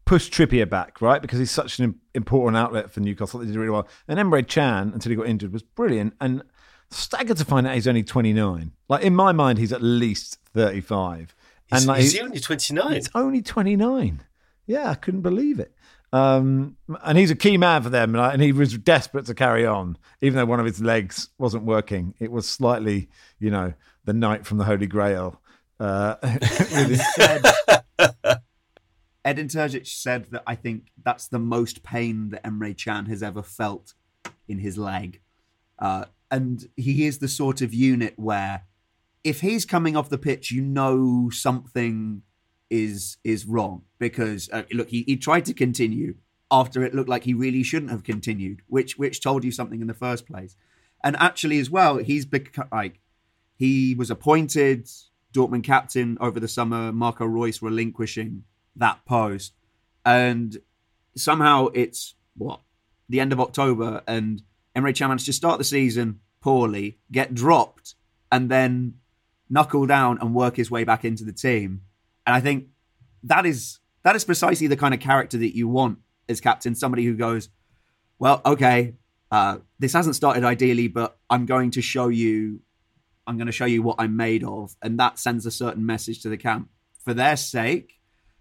pushed 0.05 0.33
Trippier 0.33 0.69
back, 0.69 1.01
right? 1.01 1.21
Because 1.21 1.39
he's 1.39 1.51
such 1.51 1.79
an 1.79 1.99
important 2.15 2.57
outlet 2.57 2.91
for 2.91 3.01
Newcastle. 3.01 3.41
They 3.41 3.47
did 3.47 3.57
really 3.57 3.71
well. 3.71 3.89
And 4.07 4.19
Emre 4.19 4.47
Can, 4.47 4.93
until 4.93 5.11
he 5.11 5.17
got 5.17 5.27
injured, 5.27 5.53
was 5.53 5.63
brilliant. 5.63 6.15
And 6.21 6.43
staggered 6.91 7.37
to 7.39 7.45
find 7.45 7.67
out 7.67 7.75
he's 7.75 7.89
only 7.89 8.05
29. 8.05 8.73
Like, 8.89 9.03
in 9.03 9.15
my 9.15 9.33
mind, 9.33 9.59
he's 9.59 9.73
at 9.73 9.83
least 9.83 10.39
35. 10.55 11.35
And 11.73 11.87
like, 11.87 12.01
is 12.03 12.13
he 12.13 12.21
only 12.21 12.39
29? 12.39 12.93
He's 12.93 13.11
only 13.15 13.43
29. 13.43 14.23
Yeah, 14.67 14.91
I 14.91 14.95
couldn't 14.95 15.23
believe 15.23 15.59
it. 15.59 15.73
Um, 16.13 16.77
and 17.03 17.19
he's 17.19 17.31
a 17.31 17.37
key 17.37 17.57
man 17.57 17.83
for 17.83 17.91
them, 17.91 18.15
and, 18.15 18.41
he 18.41 18.53
was 18.53 18.79
desperate 18.79 19.27
to 19.27 19.35
carry 19.35 19.67
on, 19.67 19.99
even 20.21 20.37
though 20.37 20.47
one 20.47 20.61
of 20.61 20.67
his 20.67 20.81
legs 20.81 21.31
wasn't 21.37 21.65
working. 21.65 22.15
It 22.21 22.31
was 22.31 22.49
slightly, 22.49 23.09
you 23.39 23.51
know, 23.51 23.75
the 24.05 24.13
knight 24.13 24.47
from 24.47 24.59
the 24.59 24.65
Holy 24.65 24.87
Grail. 24.87 25.41
Uh, 25.79 26.15
Edin 29.25 29.49
Terzic 29.49 29.89
said 29.89 30.27
that 30.27 30.45
I 30.47 30.55
think 30.55 30.93
that's 31.03 31.27
the 31.27 31.41
most 31.41 31.83
pain 31.83 32.31
that 32.31 32.45
Emre 32.45 32.83
Can 32.83 33.07
has 33.07 33.23
ever 33.23 33.43
felt 33.43 33.95
in 34.47 34.61
his 34.61 34.79
leg. 34.79 35.21
Uh, 35.79 36.05
and 36.31 36.69
he 36.77 37.07
is 37.07 37.19
the 37.19 37.29
sort 37.29 37.61
of 37.61 37.75
unit 37.75 38.15
where 38.17 38.63
if 39.25 39.41
he's 39.41 39.65
coming 39.65 39.97
off 39.97 40.09
the 40.09 40.19
pitch, 40.19 40.53
you 40.53 40.63
know 40.63 41.31
something 41.31 42.23
is 42.71 43.17
is 43.25 43.47
wrong 43.47 43.83
because 43.99 44.51
uh, 44.53 44.65
look, 44.73 44.89
he, 44.91 45.03
he 45.03 45.17
tried 45.17 45.45
to 45.47 45.55
continue 45.55 46.17
after 46.51 46.85
it 46.85 46.95
looked 46.95 47.09
like 47.09 47.25
he 47.25 47.35
really 47.35 47.63
shouldn't 47.63 47.91
have 47.91 48.05
continued, 48.05 48.63
which 48.69 48.99
which 48.99 49.23
told 49.23 49.45
you 49.45 49.51
something 49.51 49.81
in 49.81 49.87
the 49.87 49.95
first 49.95 50.27
place. 50.27 50.57
And 51.03 51.17
actually, 51.17 51.59
as 51.59 51.71
well, 51.71 51.99
he's 51.99 52.25
become 52.25 52.69
like 52.73 53.01
he 53.57 53.95
was 53.95 54.11
appointed 54.11 54.89
Dortmund 55.33 55.65
captain 55.65 56.17
over 56.21 56.41
the 56.41 56.49
summer. 56.49 56.93
Marco 56.93 57.25
Reus 57.25 57.63
relinquishing 57.63 58.45
that 58.77 59.05
post. 59.05 59.55
And 60.05 60.59
somehow 61.17 61.69
it's 61.75 62.15
what 62.37 62.61
the 63.09 63.21
end 63.21 63.33
of 63.33 63.41
October, 63.41 64.03
and 64.07 64.43
Emre 64.77 64.95
Can 64.97 65.17
to 65.17 65.33
start 65.33 65.59
the 65.59 65.65
season 65.65 66.21
poorly, 66.41 66.99
get 67.11 67.35
dropped, 67.35 67.95
and 68.31 68.51
then 68.51 68.95
knuckle 69.49 69.87
down 69.87 70.19
and 70.21 70.35
work 70.35 70.57
his 70.57 70.71
way 70.71 70.85
back 70.85 71.05
into 71.05 71.25
the 71.25 71.33
team. 71.33 71.83
And 72.27 72.35
I 72.35 72.41
think 72.41 72.67
that 73.23 73.47
is 73.47 73.79
that 74.03 74.17
is 74.17 74.25
precisely 74.25 74.67
the 74.67 74.77
kind 74.77 74.95
of 74.95 75.01
character 75.01 75.39
that 75.39 75.57
you 75.57 75.69
want 75.69 75.99
as 76.29 76.41
captain. 76.41 76.75
Somebody 76.75 77.05
who 77.05 77.15
goes, 77.15 77.49
well, 78.19 78.41
okay, 78.45 78.95
uh, 79.31 79.59
this 79.79 79.93
hasn't 79.93 80.17
started 80.17 80.45
ideally, 80.45 80.89
but 80.89 81.19
I'm 81.31 81.47
going 81.47 81.71
to 81.73 81.83
show 81.83 82.09
you. 82.09 82.61
I'm 83.27 83.37
going 83.37 83.47
to 83.47 83.53
show 83.53 83.65
you 83.65 83.83
what 83.83 83.97
I'm 83.99 84.17
made 84.17 84.45
of, 84.45 84.77
and 84.83 85.01
that 85.01 85.19
sends 85.19 85.47
a 85.47 85.51
certain 85.51 85.85
message 85.85 86.23
to 86.23 86.29
the 86.29 86.37
camp. 86.37 86.69
For 87.05 87.13
their 87.13 87.37
sake, 87.37 87.95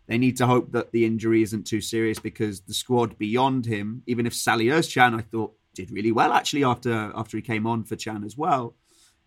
they 0.08 0.18
need 0.20 0.38
to 0.38 0.46
hope 0.46 0.72
that 0.74 0.92
the 0.92 1.06
injury 1.06 1.42
isn't 1.42 1.66
too 1.66 1.82
serious 1.82 2.20
because 2.20 2.62
the 2.62 2.74
squad 2.74 3.18
beyond 3.18 3.66
him, 3.66 4.04
even 4.06 4.28
if 4.28 4.34
Salih 4.36 4.68
Özcan, 4.68 5.18
I 5.18 5.22
thought 5.22 5.56
did 5.76 5.92
really 5.92 6.12
well 6.12 6.32
actually 6.32 6.64
after 6.64 7.12
after 7.16 7.38
he 7.38 7.42
came 7.42 7.68
on 7.68 7.84
for 7.84 7.96
Can 7.96 8.24
as 8.24 8.38
well. 8.38 8.76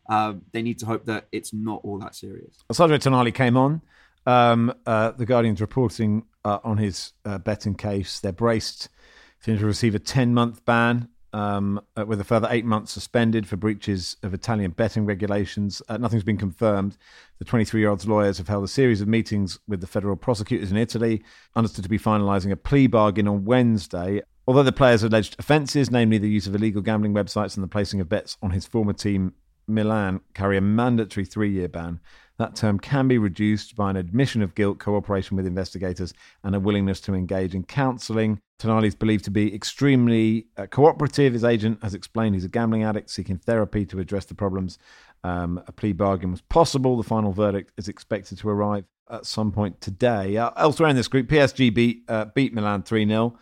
Uh, 0.08 0.34
they 0.52 0.62
need 0.62 0.78
to 0.78 0.86
hope 0.86 1.04
that 1.04 1.28
it's 1.30 1.52
not 1.52 1.82
all 1.84 1.98
that 1.98 2.14
serious. 2.14 2.64
Sandro 2.72 2.96
Tonali 2.96 3.32
came 3.32 3.56
on. 3.58 3.82
Um, 4.28 4.74
uh, 4.84 5.12
the 5.12 5.24
Guardian's 5.24 5.62
reporting 5.62 6.26
uh, 6.44 6.58
on 6.62 6.76
his 6.76 7.14
uh, 7.24 7.38
betting 7.38 7.74
case. 7.74 8.20
They're 8.20 8.30
braced 8.30 8.90
for 9.38 9.52
him 9.52 9.58
to 9.58 9.64
receive 9.64 9.94
a 9.94 9.98
10 9.98 10.34
month 10.34 10.66
ban 10.66 11.08
um, 11.32 11.80
uh, 11.96 12.04
with 12.04 12.20
a 12.20 12.24
further 12.24 12.46
eight 12.50 12.66
months 12.66 12.92
suspended 12.92 13.48
for 13.48 13.56
breaches 13.56 14.18
of 14.22 14.34
Italian 14.34 14.72
betting 14.72 15.06
regulations. 15.06 15.80
Uh, 15.88 15.96
nothing's 15.96 16.24
been 16.24 16.36
confirmed. 16.36 16.98
The 17.38 17.46
23 17.46 17.80
year 17.80 17.88
old's 17.88 18.06
lawyers 18.06 18.36
have 18.36 18.48
held 18.48 18.64
a 18.64 18.68
series 18.68 19.00
of 19.00 19.08
meetings 19.08 19.60
with 19.66 19.80
the 19.80 19.86
federal 19.86 20.14
prosecutors 20.14 20.70
in 20.70 20.76
Italy, 20.76 21.22
understood 21.56 21.84
to 21.84 21.88
be 21.88 21.98
finalising 21.98 22.52
a 22.52 22.56
plea 22.56 22.86
bargain 22.86 23.28
on 23.28 23.46
Wednesday. 23.46 24.20
Although 24.46 24.62
the 24.62 24.72
player's 24.72 25.02
alleged 25.02 25.36
offences, 25.38 25.90
namely 25.90 26.18
the 26.18 26.28
use 26.28 26.46
of 26.46 26.54
illegal 26.54 26.82
gambling 26.82 27.14
websites 27.14 27.56
and 27.56 27.64
the 27.64 27.68
placing 27.68 28.02
of 28.02 28.10
bets 28.10 28.36
on 28.42 28.50
his 28.50 28.66
former 28.66 28.92
team, 28.92 29.32
Milan, 29.66 30.20
carry 30.34 30.58
a 30.58 30.62
mandatory 30.62 31.24
three 31.24 31.50
year 31.50 31.68
ban, 31.68 32.00
that 32.38 32.54
term 32.54 32.78
can 32.78 33.08
be 33.08 33.18
reduced 33.18 33.74
by 33.74 33.90
an 33.90 33.96
admission 33.96 34.42
of 34.42 34.54
guilt, 34.54 34.78
cooperation 34.78 35.36
with 35.36 35.46
investigators, 35.46 36.14
and 36.44 36.54
a 36.54 36.60
willingness 36.60 37.00
to 37.02 37.14
engage 37.14 37.54
in 37.54 37.64
counselling. 37.64 38.40
Tonali 38.60 38.86
is 38.86 38.94
believed 38.94 39.24
to 39.24 39.30
be 39.30 39.52
extremely 39.54 40.46
uh, 40.56 40.66
cooperative. 40.66 41.32
His 41.32 41.44
agent 41.44 41.82
has 41.82 41.94
explained 41.94 42.34
he's 42.34 42.44
a 42.44 42.48
gambling 42.48 42.84
addict 42.84 43.10
seeking 43.10 43.38
therapy 43.38 43.84
to 43.86 43.98
address 43.98 44.24
the 44.24 44.34
problems. 44.34 44.78
Um, 45.24 45.60
a 45.66 45.72
plea 45.72 45.92
bargain 45.92 46.30
was 46.30 46.40
possible. 46.42 46.96
The 46.96 47.02
final 47.02 47.32
verdict 47.32 47.72
is 47.76 47.88
expected 47.88 48.38
to 48.38 48.48
arrive 48.48 48.84
at 49.10 49.26
some 49.26 49.50
point 49.50 49.80
today. 49.80 50.36
Uh, 50.36 50.50
elsewhere 50.56 50.90
in 50.90 50.96
this 50.96 51.08
group, 51.08 51.28
PSG 51.28 51.74
beat 51.74 52.04
uh, 52.08 52.26
beat 52.26 52.54
Milan 52.54 52.82
three 52.82 53.06
0 53.06 53.36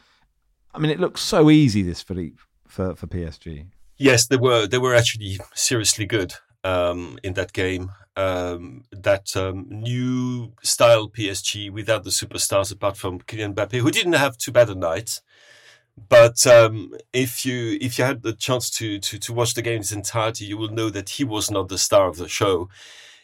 I 0.75 0.79
mean, 0.79 0.91
it 0.91 1.01
looks 1.01 1.23
so 1.23 1.51
easy 1.51 1.83
this 1.83 2.03
Philippe 2.03 2.37
for 2.67 2.95
for 2.95 3.07
PSG. 3.07 3.67
Yes, 3.99 4.27
they 4.27 4.37
were 4.37 4.67
they 4.67 4.79
were 4.79 4.95
actually 4.95 5.39
seriously 5.55 6.07
good 6.07 6.35
um, 6.67 7.19
in 7.23 7.35
that 7.35 7.53
game 7.53 7.93
um, 8.17 8.85
that 8.91 9.37
um, 9.37 9.67
new 9.69 10.53
style 10.63 11.09
PSG 11.09 11.71
without 11.71 12.03
the 12.05 12.11
superstars 12.11 12.73
apart 12.73 12.97
from 12.97 13.21
Kylian 13.21 13.55
Mbappe, 13.55 13.79
who 13.79 13.91
didn't 13.91 14.15
have 14.15 14.37
too 14.39 14.53
bad 14.53 14.71
a 14.71 14.75
night. 14.75 15.21
But 16.09 16.47
um, 16.47 16.95
if 17.13 17.47
you 17.47 17.79
if 17.81 17.99
you 17.99 18.05
had 18.05 18.23
the 18.23 18.35
chance 18.35 18.69
to, 18.79 18.99
to 18.99 19.19
to 19.19 19.33
watch 19.33 19.55
the 19.55 19.63
game 19.63 19.77
in 19.77 19.81
its 19.81 19.93
entirety, 19.93 20.45
you 20.45 20.59
will 20.59 20.69
know 20.69 20.91
that 20.91 21.11
he 21.11 21.25
was 21.25 21.51
not 21.51 21.69
the 21.69 21.79
star 21.79 22.09
of 22.09 22.17
the 22.17 22.29
show 22.29 22.69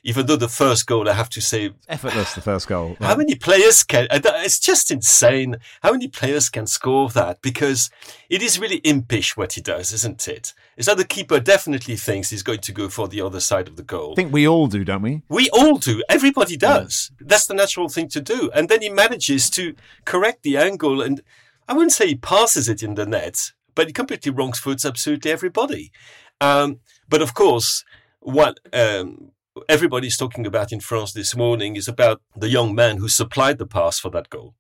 even 0.05 0.27
though 0.27 0.37
the 0.37 0.49
first 0.49 0.87
goal, 0.87 1.09
I 1.09 1.13
have 1.13 1.31
to 1.31 1.41
say, 1.41 1.73
effortless. 1.89 2.35
The 2.35 2.41
first 2.41 2.69
goal. 2.69 2.97
Right? 3.03 3.09
How 3.09 3.17
many 3.17 3.35
players 3.35 3.83
can? 3.85 4.07
It's 4.11 4.59
just 4.59 4.91
insane. 4.91 5.57
How 5.83 5.93
many 5.93 6.09
players 6.09 6.49
can 6.49 6.67
score 6.67 7.09
that? 7.11 7.41
Because 7.43 7.91
it 8.29 8.43
is 8.43 8.59
really 8.59 8.77
impish 8.79 9.37
what 9.37 9.55
he 9.55 9.61
does, 9.61 9.93
isn't 9.93 10.29
it? 10.29 10.55
Is 10.77 10.87
that 10.87 10.99
the 10.99 11.05
keeper 11.05 11.41
definitely 11.41 11.97
thinks 11.97 12.31
he's 12.31 12.43
going 12.43 12.61
to 12.61 12.73
go 12.73 12.89
for 12.89 13.09
the 13.09 13.21
other 13.21 13.41
side 13.41 13.69
of 13.69 13.77
the 13.77 13.83
goal? 13.83 14.13
I 14.13 14.15
think 14.17 14.33
we 14.33 14.47
all 14.47 14.67
do, 14.67 14.85
don't 14.85 15.03
we? 15.03 15.23
We 15.29 15.49
all 15.51 15.79
do. 15.79 16.03
Everybody 16.09 16.57
does. 16.57 17.11
Yeah. 17.21 17.27
That's 17.29 17.47
the 17.47 17.55
natural 17.55 17.89
thing 17.89 18.09
to 18.09 18.21
do. 18.21 18.51
And 18.55 18.69
then 18.69 18.83
he 18.83 18.91
manages 18.91 19.51
to 19.51 19.75
correct 20.05 20.43
the 20.43 20.57
angle, 20.57 21.01
and 21.01 21.23
I 21.69 21.75
wouldn't 21.75 21.93
say 21.93 22.09
he 22.09 22.17
passes 22.17 22.69
it 22.69 22.83
in 22.83 22.95
the 22.95 23.07
net, 23.07 23.53
but 23.75 23.87
he 23.87 23.93
completely 23.93 24.33
wrongs 24.33 24.59
foots 24.59 24.85
absolutely 24.85 25.31
everybody. 25.31 25.93
Um, 26.41 26.81
but 27.09 27.23
of 27.23 27.35
course, 27.35 27.85
what 28.21 28.59
um, 28.73 29.33
everybody's 29.69 30.17
talking 30.17 30.47
about 30.47 30.73
in 30.73 30.81
France 30.81 31.13
this 31.13 31.37
morning 31.37 31.77
is 31.77 31.89
about 31.89 32.23
the 32.37 32.49
young 32.49 32.75
man 32.75 32.99
who 32.99 33.09
supplied 33.09 33.59
the 33.59 33.67
pass 33.67 33.99
for 33.99 34.11
that 34.11 34.31
goal, 34.31 34.55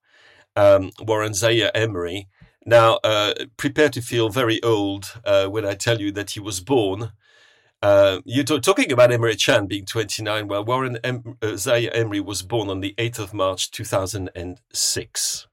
um, 0.57 0.91
Warren 1.01 1.35
Zaire 1.35 1.71
Emery. 1.75 2.29
Now, 2.65 2.99
uh, 3.03 3.35
prepare 3.57 3.89
to 3.91 4.01
feel 4.01 4.29
very 4.29 4.63
old 4.63 5.21
uh, 5.25 5.47
when 5.47 5.67
I 5.67 5.75
tell 5.75 6.01
you 6.01 6.13
that 6.13 6.31
he 6.31 6.41
was 6.41 6.61
born. 6.61 7.13
Uh, 7.83 8.21
you're 8.25 8.45
t- 8.45 8.61
talking 8.61 8.93
about 8.93 9.11
Emre 9.11 9.45
Can 9.45 9.67
being 9.67 9.85
29. 9.85 10.47
Well, 10.47 10.65
Warren 10.65 10.99
em- 11.03 11.37
uh, 11.43 11.57
Zaire 11.57 11.93
Emery 11.93 12.21
was 12.21 12.43
born 12.43 12.69
on 12.71 12.81
the 12.81 12.95
8th 12.99 13.19
of 13.19 13.35
March 13.35 13.73
2006. 13.73 15.47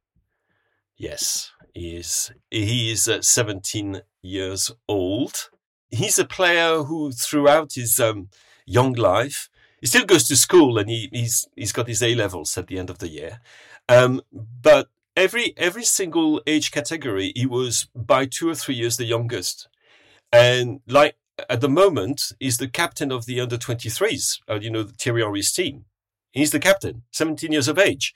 Yes, 0.97 1.51
he 1.73 1.95
is. 1.95 2.31
He 2.51 2.91
is 2.91 3.07
uh, 3.07 3.21
17 3.23 4.01
years 4.21 4.71
old. 4.87 5.49
He's 5.89 6.19
a 6.19 6.25
player 6.25 6.83
who, 6.83 7.11
throughout 7.11 7.73
his 7.73 7.99
um, 7.99 8.29
young 8.69 8.93
life. 8.93 9.49
He 9.81 9.87
still 9.87 10.05
goes 10.05 10.27
to 10.27 10.35
school 10.35 10.77
and 10.77 10.89
he, 10.89 11.09
he's 11.11 11.47
he's 11.55 11.71
got 11.71 11.87
his 11.87 12.03
A 12.03 12.15
levels 12.15 12.57
at 12.57 12.67
the 12.67 12.77
end 12.77 12.89
of 12.89 12.99
the 12.99 13.07
year. 13.07 13.39
Um, 13.87 14.21
but 14.31 14.89
every 15.15 15.53
every 15.57 15.83
single 15.83 16.41
age 16.45 16.71
category, 16.71 17.31
he 17.35 17.45
was 17.45 17.87
by 17.95 18.25
two 18.25 18.49
or 18.49 18.55
three 18.55 18.75
years 18.75 18.97
the 18.97 19.05
youngest. 19.05 19.67
And 20.31 20.81
like 20.87 21.15
at 21.49 21.61
the 21.61 21.69
moment, 21.69 22.33
he's 22.39 22.57
the 22.57 22.67
captain 22.67 23.11
of 23.11 23.25
the 23.25 23.39
under 23.39 23.57
23s, 23.57 24.39
uh, 24.49 24.59
you 24.61 24.69
know, 24.69 24.83
the 24.83 24.93
Thierry 24.93 25.21
Henry's 25.21 25.51
team. 25.51 25.85
He's 26.31 26.51
the 26.51 26.59
captain, 26.59 27.03
17 27.11 27.51
years 27.51 27.67
of 27.67 27.79
age. 27.79 28.13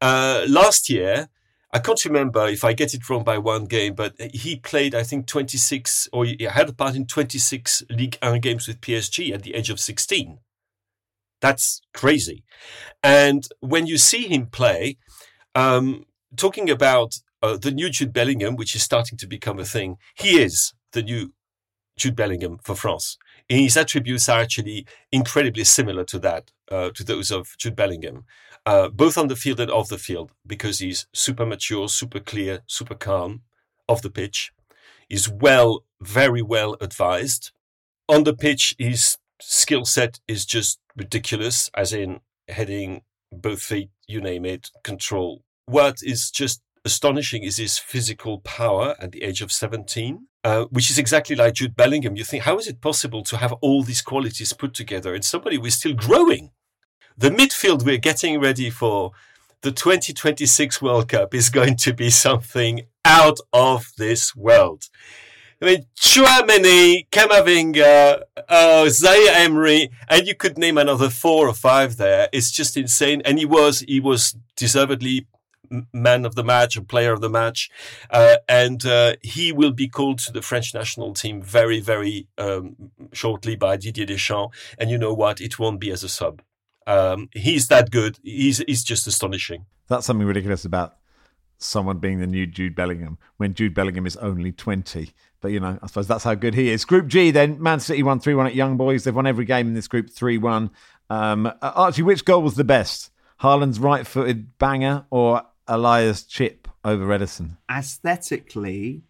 Uh, 0.00 0.44
last 0.48 0.90
year, 0.90 1.28
I 1.72 1.78
can't 1.78 2.04
remember 2.04 2.46
if 2.48 2.64
I 2.64 2.74
get 2.74 2.92
it 2.92 3.08
wrong 3.08 3.24
by 3.24 3.38
one 3.38 3.64
game, 3.64 3.94
but 3.94 4.14
he 4.20 4.56
played, 4.56 4.94
I 4.94 5.02
think, 5.04 5.26
26 5.26 6.08
or 6.12 6.26
he 6.26 6.36
had 6.50 6.68
a 6.68 6.72
part 6.74 6.94
in 6.94 7.06
26 7.06 7.84
Ligue 7.88 8.18
1 8.22 8.40
games 8.40 8.68
with 8.68 8.82
PSG 8.82 9.32
at 9.32 9.42
the 9.42 9.54
age 9.54 9.70
of 9.70 9.80
16. 9.80 10.38
That's 11.40 11.80
crazy. 11.94 12.44
And 13.02 13.48
when 13.60 13.86
you 13.86 13.96
see 13.96 14.28
him 14.28 14.46
play, 14.46 14.98
um, 15.54 16.04
talking 16.36 16.68
about 16.68 17.18
uh, 17.42 17.56
the 17.56 17.70
new 17.70 17.88
Jude 17.88 18.12
Bellingham, 18.12 18.54
which 18.56 18.76
is 18.76 18.82
starting 18.82 19.16
to 19.18 19.26
become 19.26 19.58
a 19.58 19.64
thing, 19.64 19.96
he 20.14 20.40
is 20.40 20.74
the 20.92 21.02
new 21.02 21.32
Jude 21.96 22.16
Bellingham 22.16 22.58
for 22.62 22.74
France. 22.74 23.16
And 23.50 23.60
his 23.60 23.76
attributes 23.76 24.28
are 24.28 24.40
actually 24.40 24.86
incredibly 25.10 25.64
similar 25.64 26.04
to 26.04 26.18
that, 26.20 26.50
uh, 26.70 26.90
to 26.94 27.02
those 27.02 27.30
of 27.30 27.56
Jude 27.58 27.76
Bellingham, 27.76 28.24
uh, 28.64 28.88
both 28.88 29.18
on 29.18 29.28
the 29.28 29.36
field 29.36 29.60
and 29.60 29.70
off 29.70 29.88
the 29.88 29.98
field, 29.98 30.30
because 30.46 30.78
he's 30.78 31.06
super 31.12 31.46
mature, 31.46 31.88
super 31.88 32.20
clear, 32.20 32.60
super 32.66 32.94
calm 32.94 33.42
off 33.88 34.02
the 34.02 34.10
pitch. 34.10 34.52
He's 35.08 35.28
well, 35.28 35.84
very 36.00 36.42
well 36.42 36.76
advised. 36.80 37.50
On 38.08 38.24
the 38.24 38.34
pitch, 38.34 38.74
his 38.78 39.18
skill 39.40 39.84
set 39.84 40.20
is 40.28 40.46
just 40.46 40.78
ridiculous, 40.96 41.70
as 41.76 41.92
in 41.92 42.20
heading, 42.48 43.02
both 43.30 43.62
feet, 43.62 43.90
you 44.06 44.20
name 44.20 44.44
it, 44.44 44.70
control. 44.84 45.42
What 45.66 45.98
is 46.02 46.30
just 46.30 46.62
astonishing 46.84 47.42
is 47.42 47.56
his 47.56 47.78
physical 47.78 48.40
power 48.40 48.94
at 49.00 49.12
the 49.12 49.22
age 49.22 49.42
of 49.42 49.52
17, 49.52 50.26
uh, 50.44 50.64
which 50.70 50.90
is 50.90 50.98
exactly 50.98 51.36
like 51.36 51.54
Jude 51.54 51.76
Bellingham. 51.76 52.16
You 52.16 52.24
think, 52.24 52.44
how 52.44 52.58
is 52.58 52.66
it 52.66 52.80
possible 52.80 53.22
to 53.24 53.36
have 53.36 53.52
all 53.54 53.82
these 53.82 54.02
qualities 54.02 54.52
put 54.52 54.74
together 54.74 55.14
in 55.14 55.22
somebody 55.22 55.56
who 55.56 55.66
is 55.66 55.76
still 55.76 55.94
growing? 55.94 56.50
The 57.16 57.30
midfield 57.30 57.84
we're 57.84 57.98
getting 57.98 58.40
ready 58.40 58.70
for 58.70 59.12
the 59.62 59.70
2026 59.72 60.80
World 60.82 61.08
Cup 61.08 61.34
is 61.34 61.50
going 61.50 61.76
to 61.76 61.92
be 61.92 62.10
something 62.10 62.82
out 63.04 63.38
of 63.52 63.92
this 63.96 64.34
world. 64.34 64.88
I 65.60 65.66
mean, 65.66 65.86
Tchouameni, 65.96 67.08
Camavinga, 67.10 68.22
uh, 68.48 68.90
Emery, 69.34 69.90
and 70.08 70.26
you 70.26 70.34
could 70.34 70.58
name 70.58 70.76
another 70.76 71.08
four 71.08 71.48
or 71.48 71.54
five 71.54 71.98
there. 71.98 72.28
It's 72.32 72.50
just 72.50 72.76
insane. 72.76 73.22
And 73.24 73.38
he 73.38 73.44
was, 73.44 73.84
he 73.86 74.00
was 74.00 74.36
deservedly 74.56 75.28
man 75.92 76.26
of 76.26 76.34
the 76.34 76.42
match 76.42 76.76
and 76.76 76.88
player 76.88 77.12
of 77.12 77.20
the 77.20 77.30
match. 77.30 77.70
Uh, 78.10 78.36
and 78.48 78.84
uh, 78.84 79.14
he 79.22 79.52
will 79.52 79.70
be 79.70 79.88
called 79.88 80.18
to 80.20 80.32
the 80.32 80.42
French 80.42 80.74
national 80.74 81.14
team 81.14 81.40
very, 81.40 81.78
very 81.78 82.26
um, 82.38 82.90
shortly 83.12 83.54
by 83.54 83.76
Didier 83.76 84.06
Deschamps. 84.06 84.56
And 84.78 84.90
you 84.90 84.98
know 84.98 85.14
what? 85.14 85.40
It 85.40 85.60
won't 85.60 85.80
be 85.80 85.92
as 85.92 86.02
a 86.02 86.08
sub. 86.08 86.42
Um, 86.86 87.28
he's 87.32 87.68
that 87.68 87.90
good. 87.90 88.18
He's, 88.22 88.58
he's 88.66 88.84
just 88.84 89.06
astonishing. 89.06 89.66
That's 89.88 90.06
something 90.06 90.26
ridiculous 90.26 90.64
about 90.64 90.96
someone 91.58 91.98
being 91.98 92.18
the 92.20 92.26
new 92.26 92.46
Jude 92.46 92.74
Bellingham 92.74 93.18
when 93.36 93.54
Jude 93.54 93.74
Bellingham 93.74 94.06
is 94.06 94.16
only 94.16 94.52
20. 94.52 95.10
But, 95.40 95.48
you 95.48 95.60
know, 95.60 95.78
I 95.82 95.86
suppose 95.86 96.06
that's 96.06 96.24
how 96.24 96.34
good 96.34 96.54
he 96.54 96.70
is. 96.70 96.84
Group 96.84 97.08
G, 97.08 97.30
then, 97.30 97.60
Man 97.62 97.80
City 97.80 98.02
won 98.02 98.20
3 98.20 98.34
1 98.34 98.46
at 98.46 98.54
Young 98.54 98.76
Boys. 98.76 99.04
They've 99.04 99.14
won 99.14 99.26
every 99.26 99.44
game 99.44 99.68
in 99.68 99.74
this 99.74 99.88
group 99.88 100.10
3 100.10 100.38
1. 100.38 100.70
Um, 101.10 101.46
uh, 101.46 101.52
Archie, 101.60 102.02
which 102.02 102.24
goal 102.24 102.42
was 102.42 102.54
the 102.54 102.64
best? 102.64 103.10
Haaland's 103.40 103.80
right 103.80 104.06
footed 104.06 104.56
banger 104.58 105.04
or 105.10 105.42
Elia's 105.66 106.22
chip 106.22 106.68
over 106.84 107.06
Ederson? 107.06 107.56
Aesthetically, 107.70 109.02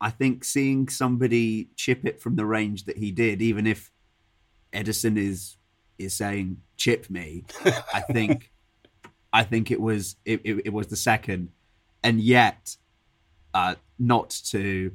I 0.00 0.10
think 0.10 0.44
seeing 0.44 0.88
somebody 0.88 1.70
chip 1.76 2.04
it 2.04 2.20
from 2.20 2.36
the 2.36 2.44
range 2.44 2.84
that 2.84 2.98
he 2.98 3.10
did, 3.10 3.40
even 3.40 3.66
if 3.66 3.90
Ederson 4.72 5.16
is 5.16 5.56
is 5.98 6.14
saying 6.14 6.58
chip 6.76 7.08
me, 7.10 7.44
I 7.92 8.00
think 8.00 8.50
I 9.32 9.44
think 9.44 9.70
it 9.70 9.80
was 9.80 10.16
it, 10.24 10.40
it, 10.44 10.62
it 10.66 10.72
was 10.72 10.88
the 10.88 10.96
second, 10.96 11.50
and 12.02 12.20
yet 12.20 12.76
uh, 13.52 13.74
not 13.98 14.30
to 14.46 14.92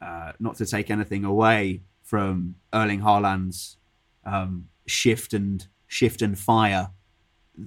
uh, 0.00 0.32
not 0.38 0.56
to 0.56 0.66
take 0.66 0.90
anything 0.90 1.24
away 1.24 1.82
from 2.02 2.56
Erling 2.72 3.00
Haaland's 3.00 3.76
um, 4.24 4.68
shift 4.86 5.32
and 5.32 5.66
shift 5.86 6.22
and 6.22 6.38
fire. 6.38 6.90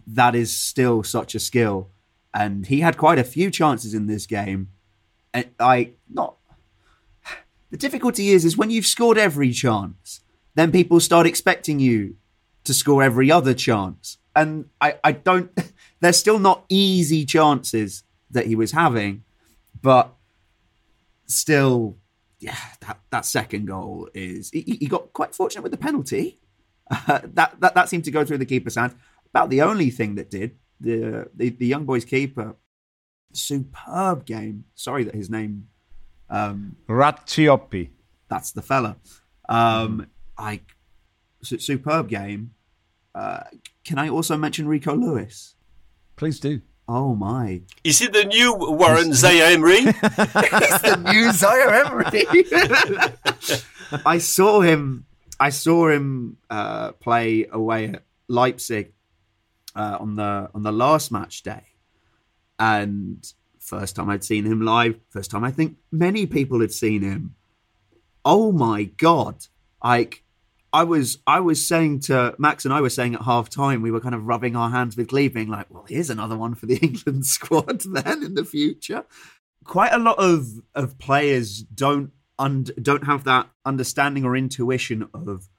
That 0.05 0.35
is 0.35 0.55
still 0.55 1.01
such 1.03 1.33
a 1.33 1.39
skill 1.39 1.91
and 2.37 2.67
he 2.67 2.81
had 2.81 2.97
quite 2.97 3.17
a 3.17 3.23
few 3.23 3.49
chances 3.49 3.93
in 3.93 4.05
this 4.05 4.27
game. 4.27 4.69
And 5.33 5.49
I 5.59 5.93
not 6.07 6.37
the 7.71 7.77
difficulty 7.77 8.29
is 8.29 8.45
is 8.45 8.57
when 8.57 8.69
you've 8.69 8.85
scored 8.85 9.17
every 9.17 9.51
chance, 9.51 10.21
then 10.55 10.71
people 10.71 10.99
start 10.99 11.25
expecting 11.25 11.79
you 11.79 12.15
to 12.67 12.73
score 12.73 13.03
every 13.03 13.31
other 13.31 13.53
chance. 13.53 14.17
And 14.35 14.69
I, 14.79 14.95
I 15.03 15.11
don't 15.13 15.51
they're 15.99 16.13
still 16.13 16.39
not 16.39 16.65
easy 16.69 17.25
chances 17.25 18.03
that 18.29 18.45
he 18.45 18.55
was 18.55 18.71
having, 18.71 19.23
but 19.81 20.13
still 21.25 21.97
yeah, 22.39 22.57
that, 22.81 22.99
that 23.09 23.25
second 23.25 23.65
goal 23.65 24.09
is 24.13 24.51
he, 24.51 24.77
he 24.79 24.87
got 24.87 25.11
quite 25.13 25.33
fortunate 25.33 25.63
with 25.63 25.71
the 25.71 25.77
penalty. 25.77 26.39
Uh, 26.89 27.19
that, 27.33 27.59
that 27.59 27.73
that 27.73 27.89
seemed 27.89 28.05
to 28.05 28.11
go 28.11 28.23
through 28.23 28.37
the 28.37 28.45
keeper's 28.45 28.75
hands. 28.75 28.93
About 29.25 29.49
the 29.49 29.61
only 29.61 29.89
thing 29.89 30.15
that 30.15 30.29
did 30.29 30.57
the, 30.79 31.27
the 31.35 31.49
the 31.49 31.65
young 31.65 31.85
boys 31.85 32.05
keeper. 32.05 32.55
Superb 33.33 34.25
game. 34.25 34.65
Sorry 34.75 35.03
that 35.03 35.15
his 35.15 35.29
name. 35.29 35.67
Um. 36.29 36.75
That's 38.29 38.51
the 38.51 38.61
fella. 38.61 38.97
Um, 39.49 40.07
I 40.37 40.61
superb 41.41 42.09
game. 42.09 42.51
Uh, 43.17 43.43
can 43.83 43.97
I 43.97 44.09
also 44.09 44.37
mention 44.37 44.67
Rico 44.67 44.95
Lewis? 44.95 45.55
Please 46.17 46.39
do. 46.39 46.61
Oh 46.87 47.15
my! 47.15 47.63
Is 47.83 47.99
it 47.99 48.13
the 48.13 48.25
new 48.25 48.53
Warren 48.53 49.11
Zaire 49.13 49.51
Emery? 49.51 49.81
He's 49.81 49.91
the 49.91 51.01
new 51.11 51.31
Zaire 51.31 51.83
Emery. 51.83 52.45
I 54.05 54.19
saw 54.19 54.61
him. 54.61 55.05
I 55.39 55.49
saw 55.49 55.89
him 55.89 56.37
uh, 56.49 56.91
play 56.93 57.47
away 57.51 57.89
at 57.89 58.03
Leipzig 58.27 58.93
uh, 59.75 59.97
on 59.99 60.15
the 60.15 60.49
on 60.53 60.61
the 60.61 60.71
last 60.71 61.11
match 61.11 61.41
day, 61.41 61.63
and 62.59 63.25
first 63.59 63.95
time 63.95 64.09
I'd 64.09 64.23
seen 64.23 64.45
him 64.45 64.61
live. 64.61 64.99
First 65.09 65.31
time 65.31 65.43
I 65.43 65.51
think 65.51 65.77
many 65.91 66.27
people 66.27 66.61
had 66.61 66.71
seen 66.71 67.01
him. 67.01 67.35
Oh 68.23 68.51
my 68.51 68.83
god! 68.83 69.47
Like 69.83 70.23
I 70.73 70.83
was 70.83 71.19
I 71.25 71.39
was 71.39 71.65
saying 71.65 72.01
to 72.01 72.35
Max 72.37 72.65
and 72.65 72.73
I 72.73 72.81
were 72.81 72.89
saying 72.89 73.15
at 73.15 73.21
half 73.21 73.49
time, 73.49 73.81
we 73.81 73.91
were 73.91 74.01
kind 74.01 74.15
of 74.15 74.25
rubbing 74.25 74.55
our 74.55 74.69
hands 74.69 74.97
with 74.97 75.07
glee, 75.07 75.27
being 75.27 75.49
like, 75.49 75.67
well, 75.69 75.85
here's 75.87 76.09
another 76.09 76.37
one 76.37 76.55
for 76.55 76.65
the 76.65 76.77
England 76.81 77.25
squad 77.25 77.81
then 77.81 78.23
in 78.23 78.33
the 78.33 78.45
future. 78.45 79.05
Quite 79.63 79.93
a 79.93 79.97
lot 79.97 80.17
of 80.19 80.47
of 80.75 80.97
players 80.97 81.61
don't 81.61 82.11
und- 82.37 82.71
don't 82.81 83.05
have 83.05 83.23
that 83.23 83.49
understanding 83.65 84.25
or 84.25 84.35
intuition 84.35 85.07
of 85.13 85.49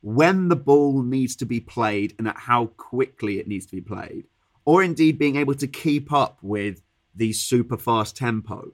when 0.00 0.48
the 0.48 0.56
ball 0.56 1.02
needs 1.02 1.34
to 1.36 1.44
be 1.44 1.60
played 1.60 2.14
and 2.18 2.28
at 2.28 2.36
how 2.36 2.66
quickly 2.66 3.38
it 3.38 3.48
needs 3.48 3.66
to 3.66 3.76
be 3.76 3.80
played, 3.80 4.26
or 4.64 4.82
indeed 4.82 5.18
being 5.18 5.36
able 5.36 5.54
to 5.54 5.66
keep 5.66 6.12
up 6.12 6.38
with 6.42 6.82
these 7.14 7.40
super 7.40 7.76
fast 7.76 8.16
tempo 8.16 8.72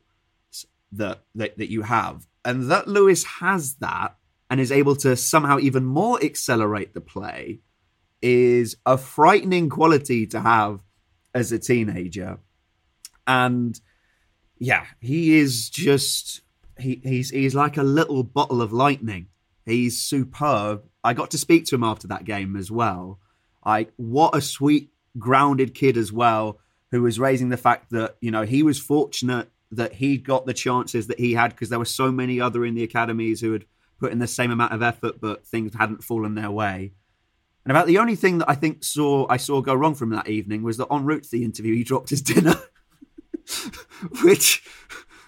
that, 0.93 1.23
that, 1.35 1.57
that 1.57 1.71
you 1.71 1.83
have. 1.83 2.27
And 2.45 2.71
that 2.71 2.87
Lewis 2.87 3.25
has 3.25 3.77
that 3.77 4.17
and 4.51 4.61
is 4.61 4.73
able 4.73 4.97
to 4.97 5.17
somehow 5.17 5.59
even 5.59 5.85
more 5.85 6.23
accelerate 6.23 6.95
the 6.95 7.01
play 7.01 7.61
is 8.23 8.77
a 8.87 8.97
frightening 8.97 9.69
quality 9.69 10.27
to 10.27 10.41
have 10.41 10.81
as 11.35 11.53
a 11.53 11.59
teenager. 11.59 12.39
And 13.27 13.79
yeah, 14.59 14.87
he 15.01 15.39
is 15.39 15.71
just 15.71 16.43
he, 16.79 17.01
he's 17.03 17.31
he's 17.31 17.55
like 17.55 17.77
a 17.77 17.83
little 17.83 18.23
bottle 18.23 18.63
of 18.63 18.73
lightning. 18.73 19.29
He's 19.65 20.01
superb 20.01 20.85
I 21.05 21.13
got 21.13 21.31
to 21.33 21.39
speak 21.39 21.67
to 21.67 21.75
him 21.75 21.85
after 21.85 22.09
that 22.09 22.25
game 22.25 22.57
as 22.57 22.71
well. 22.71 23.21
I 23.63 23.89
what 23.97 24.35
a 24.35 24.41
sweet, 24.41 24.91
grounded 25.19 25.75
kid 25.75 25.99
as 25.99 26.11
well, 26.11 26.59
who 26.91 27.03
was 27.03 27.21
raising 27.21 27.51
the 27.51 27.59
fact 27.59 27.91
that 27.91 28.17
you 28.21 28.31
know 28.31 28.43
he 28.43 28.63
was 28.63 28.81
fortunate 28.81 29.51
that 29.71 29.93
he 29.93 30.17
got 30.17 30.47
the 30.47 30.55
chances 30.55 31.09
that 31.09 31.21
he 31.21 31.35
had 31.35 31.51
because 31.51 31.69
there 31.69 31.79
were 31.79 31.85
so 31.85 32.11
many 32.11 32.41
other 32.41 32.65
in 32.65 32.75
the 32.75 32.83
academies 32.83 33.41
who 33.41 33.53
had 33.53 33.67
put 34.05 34.13
in 34.13 34.19
the 34.19 34.27
same 34.27 34.51
amount 34.51 34.75
of 34.75 34.83
effort, 34.83 35.19
but 35.19 35.47
things 35.47 35.75
hadn't 35.75 36.05
fallen 36.05 36.35
their 36.35 36.51
way. 36.51 36.93
And 37.65 37.71
about 37.71 37.87
the 37.87 37.97
only 37.97 38.17
thing 38.17 38.37
that 38.39 38.51
I 38.51 38.55
think 38.55 38.85
saw 38.85 39.27
I 39.31 39.39
saw 39.39 39.63
go 39.63 39.73
wrong 39.73 39.95
from 39.95 40.11
that 40.11 40.29
evening 40.29 40.63
was 40.63 40.77
that 40.77 40.89
en 40.91 41.07
route 41.07 41.23
to 41.23 41.31
the 41.31 41.43
interview, 41.43 41.75
he 41.75 41.85
dropped 41.85 42.11
his 42.11 42.21
dinner, 42.21 42.55
which 44.23 44.63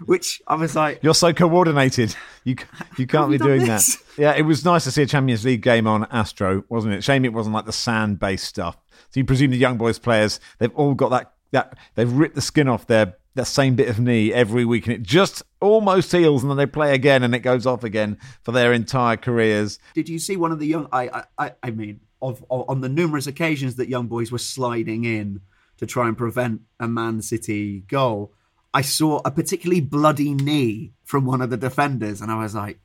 which 0.05 0.43
I 0.47 0.57
was 0.57 0.77
like, 0.77 1.03
"You're 1.03 1.15
so 1.15 1.33
coordinated. 1.33 2.15
You 2.45 2.57
you 2.99 3.07
can't 3.07 3.31
be 3.31 3.39
doing 3.39 3.65
this? 3.65 3.97
that." 3.97 4.05
Yeah, 4.19 4.35
it 4.35 4.43
was 4.43 4.63
nice 4.63 4.85
to 4.85 4.91
see 4.91 5.03
a 5.03 5.07
Champions 5.07 5.47
League 5.47 5.63
game 5.63 5.87
on 5.87 6.05
Astro, 6.11 6.65
wasn't 6.69 6.93
it? 6.93 7.03
Shame 7.03 7.25
it 7.25 7.33
wasn't 7.33 7.55
like 7.55 7.65
the 7.65 7.73
sand-based 7.73 8.45
stuff. 8.45 8.77
So 9.09 9.21
you 9.21 9.25
presume 9.25 9.51
the 9.51 9.57
young 9.57 9.79
boys 9.79 9.99
players, 9.99 10.39
they've 10.59 10.75
all 10.75 10.93
got 10.93 11.09
that 11.13 11.33
that 11.53 11.77
they've 11.95 12.11
ripped 12.11 12.35
the 12.35 12.41
skin 12.41 12.69
off 12.69 12.87
their 12.87 13.17
that 13.35 13.47
same 13.47 13.77
bit 13.77 13.89
of 13.89 14.01
knee 14.01 14.33
every 14.33 14.65
week, 14.65 14.87
and 14.87 14.95
it 14.95 15.03
just 15.03 15.43
almost 15.61 16.11
heals, 16.11 16.43
and 16.43 16.51
then 16.51 16.57
they 16.57 16.67
play 16.67 16.95
again, 16.95 17.23
and 17.23 17.35
it 17.35 17.41
goes 17.41 17.67
off 17.67 17.85
again 17.85 18.17
for 18.43 18.53
their 18.53 18.73
entire 18.73 19.19
careers. 19.19 19.79
Did 19.95 20.09
you 20.09 20.19
see 20.19 20.37
one 20.37 20.53
of 20.53 20.59
the 20.59 20.67
young? 20.67 20.89
I 20.93 21.25
I 21.39 21.53
I 21.63 21.71
mean, 21.71 22.01
of, 22.23 22.45
of 22.51 22.69
on 22.69 22.81
the 22.81 22.89
numerous 22.89 23.27
occasions 23.27 23.77
that 23.77 23.89
young 23.89 24.07
boys 24.07 24.33
were 24.33 24.39
sliding 24.39 25.05
in 25.05 25.41
to 25.77 25.87
try 25.87 26.09
and 26.09 26.17
prevent 26.17 26.63
a 26.81 26.89
Man 26.89 27.21
City 27.21 27.81
goal 27.81 28.33
I 28.77 28.83
saw 28.83 29.23
a 29.25 29.31
particularly 29.31 29.81
bloody 29.81 30.35
knee 30.35 30.93
from 31.03 31.25
one 31.25 31.41
of 31.41 31.49
the 31.49 31.57
defenders, 31.57 32.21
and 32.21 32.31
I 32.31 32.37
was 32.37 32.55
like, 32.55 32.79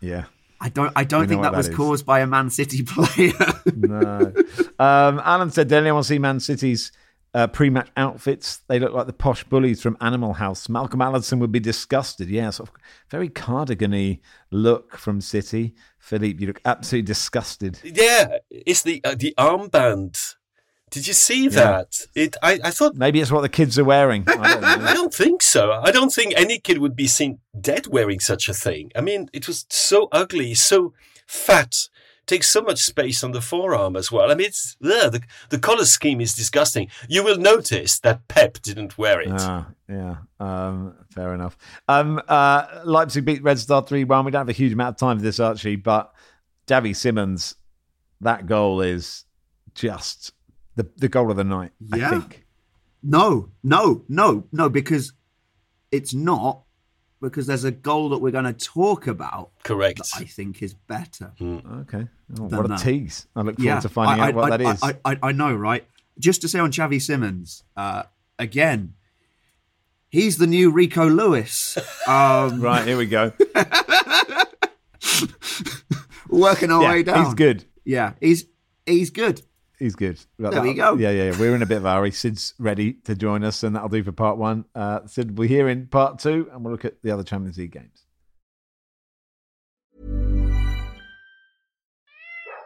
"Yeah, 0.00 0.24
I 0.60 0.70
don't, 0.70 0.92
I 0.96 1.04
don't 1.04 1.28
think 1.28 1.42
that, 1.42 1.52
that 1.52 1.56
was 1.56 1.68
is. 1.68 1.76
caused 1.76 2.04
by 2.04 2.18
a 2.18 2.26
Man 2.26 2.50
City 2.50 2.82
player." 2.86 3.32
no. 3.76 4.32
Um, 4.76 5.20
Alan 5.24 5.52
said, 5.52 5.68
"Did 5.68 5.76
anyone 5.76 6.02
see 6.02 6.18
Man 6.18 6.40
City's 6.40 6.90
uh, 7.34 7.48
pre-match 7.48 7.90
outfits. 7.96 8.58
They 8.68 8.78
look 8.78 8.92
like 8.92 9.06
the 9.06 9.12
posh 9.12 9.44
bullies 9.44 9.82
from 9.82 9.96
Animal 10.00 10.34
House. 10.34 10.68
Malcolm 10.68 11.02
Allison 11.02 11.40
would 11.40 11.52
be 11.52 11.60
disgusted. 11.60 12.30
Yeah, 12.30 12.50
sort 12.50 12.68
of 12.68 12.74
very 13.10 13.28
cardigan 13.28 13.90
y 13.90 14.20
look 14.50 14.96
from 14.96 15.20
City. 15.20 15.74
Philippe, 15.98 16.40
you 16.40 16.46
look 16.46 16.60
absolutely 16.64 17.06
disgusted. 17.06 17.80
Yeah, 17.82 18.38
it's 18.50 18.82
the 18.82 19.00
uh, 19.04 19.16
the 19.18 19.34
armband. 19.36 20.36
Did 20.90 21.08
you 21.08 21.12
see 21.12 21.48
that? 21.48 22.06
Yeah. 22.14 22.22
It. 22.22 22.36
I, 22.40 22.60
I 22.62 22.70
thought 22.70 22.94
maybe 22.94 23.20
it's 23.20 23.32
what 23.32 23.40
the 23.40 23.48
kids 23.48 23.76
are 23.80 23.84
wearing. 23.84 24.22
I 24.28 24.34
don't, 24.36 24.64
I 24.64 24.94
don't, 24.94 25.12
think 25.12 25.42
so. 25.42 25.72
I 25.72 25.90
don't 25.90 26.12
think 26.12 26.34
any 26.36 26.60
kid 26.60 26.78
would 26.78 26.94
be 26.94 27.08
seen 27.08 27.40
dead 27.60 27.88
wearing 27.88 28.20
such 28.20 28.48
a 28.48 28.54
thing. 28.54 28.92
I 28.94 29.00
mean, 29.00 29.28
it 29.32 29.48
was 29.48 29.66
so 29.70 30.08
ugly, 30.12 30.54
so 30.54 30.94
fat 31.26 31.88
takes 32.26 32.50
so 32.50 32.62
much 32.62 32.80
space 32.80 33.22
on 33.22 33.32
the 33.32 33.40
forearm 33.40 33.96
as 33.96 34.10
well. 34.10 34.30
I 34.30 34.34
mean, 34.34 34.46
it's 34.46 34.76
ugh, 34.84 35.12
the 35.12 35.22
the 35.50 35.58
color 35.58 35.84
scheme 35.84 36.20
is 36.20 36.34
disgusting. 36.34 36.88
You 37.08 37.24
will 37.24 37.38
notice 37.38 37.98
that 38.00 38.26
Pep 38.28 38.60
didn't 38.62 38.98
wear 38.98 39.20
it. 39.20 39.30
Ah, 39.30 39.68
yeah, 39.88 40.16
um, 40.40 40.94
fair 41.10 41.34
enough. 41.34 41.56
Um, 41.88 42.20
uh, 42.28 42.82
Leipzig 42.84 43.24
beat 43.24 43.42
Red 43.42 43.58
Star 43.58 43.82
three 43.82 44.04
one. 44.04 44.24
We 44.24 44.30
don't 44.30 44.40
have 44.40 44.48
a 44.48 44.52
huge 44.52 44.72
amount 44.72 44.94
of 44.94 44.98
time 44.98 45.18
for 45.18 45.22
this, 45.22 45.40
Archie, 45.40 45.76
but 45.76 46.12
Xavi 46.66 46.94
Simons, 46.96 47.54
that 48.20 48.46
goal 48.46 48.80
is 48.80 49.24
just 49.74 50.32
the 50.76 50.88
the 50.96 51.08
goal 51.08 51.30
of 51.30 51.36
the 51.36 51.44
night. 51.44 51.72
Yeah. 51.80 52.06
I 52.06 52.10
think. 52.10 52.40
No, 53.06 53.50
no, 53.62 54.02
no, 54.08 54.46
no, 54.50 54.70
because 54.70 55.12
it's 55.92 56.14
not 56.14 56.63
because 57.24 57.46
there's 57.46 57.64
a 57.64 57.70
goal 57.70 58.10
that 58.10 58.18
we're 58.18 58.30
going 58.30 58.44
to 58.44 58.52
talk 58.52 59.06
about. 59.06 59.50
Correct. 59.62 60.00
I 60.14 60.24
think 60.24 60.62
is 60.62 60.74
better. 60.74 61.32
Mm. 61.40 61.82
Okay. 61.82 62.08
Oh, 62.38 62.44
what 62.44 62.64
a 62.64 62.68
that. 62.68 62.80
tease! 62.80 63.26
I 63.34 63.40
look 63.40 63.56
forward 63.56 63.64
yeah, 63.64 63.80
to 63.80 63.88
finding 63.88 64.24
I, 64.24 64.28
out 64.28 64.34
what 64.34 64.52
I, 64.52 64.56
that 64.56 64.74
is. 64.74 64.82
I, 64.82 64.96
I, 65.04 65.18
I, 65.22 65.32
know, 65.32 65.54
right? 65.54 65.84
Just 66.18 66.40
to 66.42 66.48
say 66.48 66.58
on 66.58 66.70
Xavi 66.70 67.00
Simons, 67.00 67.64
uh, 67.76 68.04
again, 68.38 68.94
he's 70.08 70.38
the 70.38 70.46
new 70.46 70.70
Rico 70.70 71.08
Lewis. 71.08 71.76
Um, 72.06 72.60
right 72.62 72.86
here 72.86 72.96
we 72.96 73.06
go. 73.06 73.32
working 76.28 76.70
our 76.70 76.82
yeah, 76.82 76.90
way 76.90 77.02
down. 77.02 77.24
He's 77.24 77.34
good. 77.34 77.64
Yeah, 77.84 78.12
he's 78.20 78.46
he's 78.86 79.10
good. 79.10 79.42
He's 79.84 79.96
good. 79.96 80.18
There 80.38 80.50
that, 80.50 80.62
we 80.62 80.72
go. 80.72 80.94
Yeah, 80.94 81.10
yeah, 81.10 81.24
yeah. 81.24 81.38
We're 81.38 81.54
in 81.54 81.60
a 81.60 81.66
bit 81.66 81.76
of 81.76 81.84
a 81.84 81.92
hurry. 81.92 82.10
Sid's 82.10 82.54
ready 82.58 82.94
to 83.04 83.14
join 83.14 83.44
us, 83.44 83.62
and 83.62 83.76
that'll 83.76 83.90
do 83.90 84.02
for 84.02 84.12
part 84.12 84.38
one. 84.38 84.64
Uh, 84.74 85.00
Sid, 85.06 85.36
we're 85.36 85.46
here 85.46 85.68
in 85.68 85.88
part 85.88 86.18
two, 86.18 86.48
and 86.50 86.64
we'll 86.64 86.72
look 86.72 86.86
at 86.86 87.02
the 87.02 87.10
other 87.10 87.22
Champions 87.22 87.58
League 87.58 87.72
games. 87.72 88.03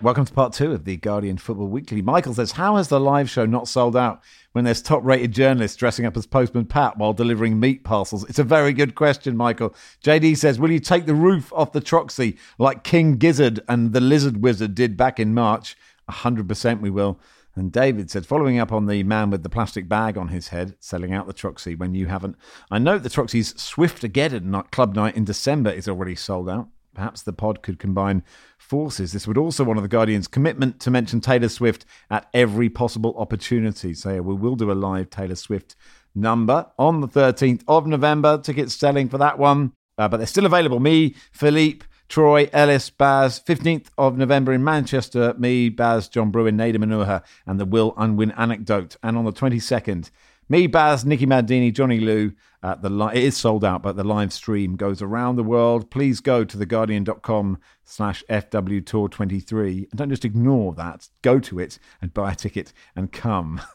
Welcome 0.00 0.26
to 0.26 0.32
part 0.32 0.52
two 0.52 0.70
of 0.70 0.84
the 0.84 0.96
Guardian 0.96 1.38
Football 1.38 1.66
Weekly. 1.66 2.02
Michael 2.02 2.32
says, 2.32 2.52
How 2.52 2.76
has 2.76 2.86
the 2.86 3.00
live 3.00 3.28
show 3.28 3.46
not 3.46 3.66
sold 3.66 3.96
out 3.96 4.22
when 4.52 4.64
there's 4.64 4.80
top 4.80 5.02
rated 5.02 5.32
journalists 5.32 5.76
dressing 5.76 6.06
up 6.06 6.16
as 6.16 6.24
Postman 6.24 6.66
Pat 6.66 6.96
while 6.96 7.12
delivering 7.12 7.58
meat 7.58 7.82
parcels? 7.82 8.22
It's 8.28 8.38
a 8.38 8.44
very 8.44 8.72
good 8.72 8.94
question, 8.94 9.36
Michael. 9.36 9.74
JD 10.04 10.36
says, 10.36 10.60
Will 10.60 10.70
you 10.70 10.78
take 10.78 11.06
the 11.06 11.16
roof 11.16 11.52
off 11.52 11.72
the 11.72 11.80
Troxy 11.80 12.38
like 12.58 12.84
King 12.84 13.16
Gizzard 13.16 13.58
and 13.66 13.92
the 13.92 14.00
Lizard 14.00 14.40
Wizard 14.40 14.76
did 14.76 14.96
back 14.96 15.18
in 15.18 15.34
March? 15.34 15.76
100% 16.08 16.80
we 16.80 16.90
will. 16.90 17.18
And 17.58 17.72
David 17.72 18.10
said, 18.10 18.26
following 18.26 18.58
up 18.58 18.72
on 18.72 18.86
the 18.86 19.02
man 19.02 19.30
with 19.30 19.42
the 19.42 19.48
plastic 19.48 19.88
bag 19.88 20.16
on 20.16 20.28
his 20.28 20.48
head 20.48 20.76
selling 20.78 21.12
out 21.12 21.26
the 21.26 21.34
Troxy 21.34 21.76
when 21.78 21.94
you 21.94 22.06
haven't. 22.06 22.36
I 22.70 22.78
note 22.78 23.02
the 23.02 23.08
Troxy's 23.08 23.60
Swift-ageddon 23.60 24.62
club 24.70 24.94
night 24.94 25.16
in 25.16 25.24
December 25.24 25.70
is 25.70 25.88
already 25.88 26.14
sold 26.14 26.48
out. 26.48 26.68
Perhaps 26.94 27.22
the 27.22 27.32
pod 27.32 27.62
could 27.62 27.78
combine 27.78 28.22
forces. 28.58 29.12
This 29.12 29.26
would 29.26 29.38
also 29.38 29.68
honour 29.68 29.82
the 29.82 29.88
Guardian's 29.88 30.26
commitment 30.26 30.80
to 30.80 30.90
mention 30.90 31.20
Taylor 31.20 31.48
Swift 31.48 31.84
at 32.10 32.28
every 32.34 32.68
possible 32.68 33.14
opportunity. 33.16 33.94
So 33.94 34.20
we 34.22 34.34
will 34.34 34.56
do 34.56 34.70
a 34.70 34.74
live 34.74 35.10
Taylor 35.10 35.36
Swift 35.36 35.76
number 36.14 36.66
on 36.78 37.00
the 37.00 37.08
13th 37.08 37.62
of 37.68 37.86
November. 37.86 38.38
Tickets 38.38 38.74
selling 38.74 39.08
for 39.08 39.18
that 39.18 39.38
one, 39.38 39.72
uh, 39.96 40.08
but 40.08 40.16
they're 40.16 40.26
still 40.26 40.46
available. 40.46 40.80
Me, 40.80 41.14
Philippe, 41.32 41.86
Troy, 42.08 42.48
Ellis, 42.52 42.88
Baz, 42.90 43.38
15th 43.40 43.88
of 43.98 44.16
November 44.16 44.52
in 44.52 44.64
Manchester. 44.64 45.34
Me, 45.38 45.68
Baz, 45.68 46.08
John 46.08 46.30
Brewin, 46.32 46.56
Nedum 46.56 46.84
Onuoha, 46.84 47.22
and 47.46 47.60
the 47.60 47.66
Will 47.66 47.92
Unwin 47.96 48.30
anecdote. 48.32 48.96
And 49.02 49.16
on 49.16 49.24
the 49.24 49.32
22nd, 49.32 50.10
me, 50.48 50.66
Baz, 50.66 51.04
Nicky 51.04 51.26
Bandini, 51.26 51.70
Johnny 51.70 52.00
Lou. 52.00 52.32
Uh, 52.60 52.74
the 52.74 52.88
li- 52.90 53.12
it 53.14 53.22
is 53.22 53.36
sold 53.36 53.64
out, 53.64 53.82
but 53.82 53.94
the 53.94 54.02
live 54.02 54.32
stream 54.32 54.74
goes 54.74 55.00
around 55.00 55.36
the 55.36 55.44
world. 55.44 55.90
Please 55.90 56.20
go 56.20 56.42
to 56.44 56.56
theguardian.com 56.56 57.58
slash 57.84 58.24
FW 58.28 58.84
Tour 58.84 59.08
23 59.08 59.86
and 59.90 59.98
don't 59.98 60.10
just 60.10 60.24
ignore 60.24 60.72
that. 60.74 61.08
Go 61.22 61.38
to 61.38 61.60
it 61.60 61.78
and 62.02 62.12
buy 62.12 62.32
a 62.32 62.34
ticket 62.34 62.72
and 62.96 63.12
come. 63.12 63.60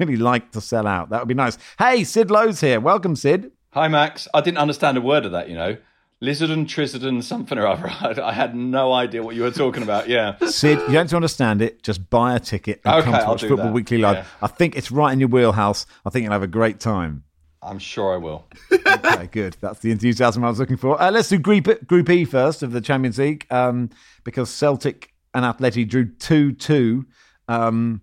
Really 0.00 0.16
like 0.16 0.50
to 0.52 0.60
sell 0.60 0.86
out. 0.86 1.10
That 1.10 1.20
would 1.20 1.28
be 1.28 1.34
nice. 1.34 1.58
Hey, 1.78 2.02
Sid 2.02 2.28
Lowe's 2.30 2.60
here. 2.60 2.80
Welcome, 2.80 3.14
Sid. 3.14 3.52
Hi, 3.72 3.86
Max. 3.86 4.26
I 4.34 4.40
didn't 4.40 4.58
understand 4.58 4.96
a 4.96 5.00
word 5.00 5.24
of 5.26 5.32
that, 5.32 5.48
you 5.48 5.54
know. 5.54 5.76
Lizard 6.24 6.50
and 6.50 6.66
Trizard 6.66 7.22
something 7.22 7.58
or 7.58 7.66
other. 7.66 7.88
I 8.22 8.32
had 8.32 8.56
no 8.56 8.92
idea 8.92 9.22
what 9.22 9.36
you 9.36 9.42
were 9.42 9.50
talking 9.50 9.82
about. 9.82 10.08
Yeah. 10.08 10.36
Sid, 10.38 10.78
you 10.88 10.94
don't 10.94 11.12
understand 11.12 11.60
it. 11.60 11.82
Just 11.82 12.08
buy 12.08 12.34
a 12.34 12.40
ticket 12.40 12.80
and 12.84 12.94
okay, 12.94 13.10
come 13.10 13.20
to 13.20 13.26
watch 13.26 13.40
Football 13.42 13.66
that. 13.66 13.72
Weekly 13.72 13.98
Live. 13.98 14.16
Yeah. 14.16 14.24
I 14.42 14.46
think 14.46 14.76
it's 14.76 14.90
right 14.90 15.12
in 15.12 15.20
your 15.20 15.28
wheelhouse. 15.28 15.86
I 16.04 16.10
think 16.10 16.24
you'll 16.24 16.32
have 16.32 16.42
a 16.42 16.48
great 16.48 16.80
time. 16.80 17.24
I'm 17.62 17.78
sure 17.78 18.14
I 18.14 18.16
will. 18.18 18.46
okay, 18.72 19.26
good. 19.32 19.56
That's 19.60 19.80
the 19.80 19.90
enthusiasm 19.90 20.44
I 20.44 20.48
was 20.50 20.58
looking 20.58 20.76
for. 20.76 21.00
Uh, 21.00 21.10
let's 21.10 21.28
do 21.28 21.38
Group, 21.38 21.86
Group 21.86 22.10
E 22.10 22.24
first 22.24 22.62
of 22.62 22.72
the 22.72 22.80
Champions 22.80 23.18
League 23.18 23.46
um, 23.50 23.90
because 24.22 24.50
Celtic 24.50 25.14
and 25.32 25.44
Atleti 25.44 25.88
drew 25.88 26.10
2 26.10 26.52
2. 26.52 27.06
Um, 27.48 28.02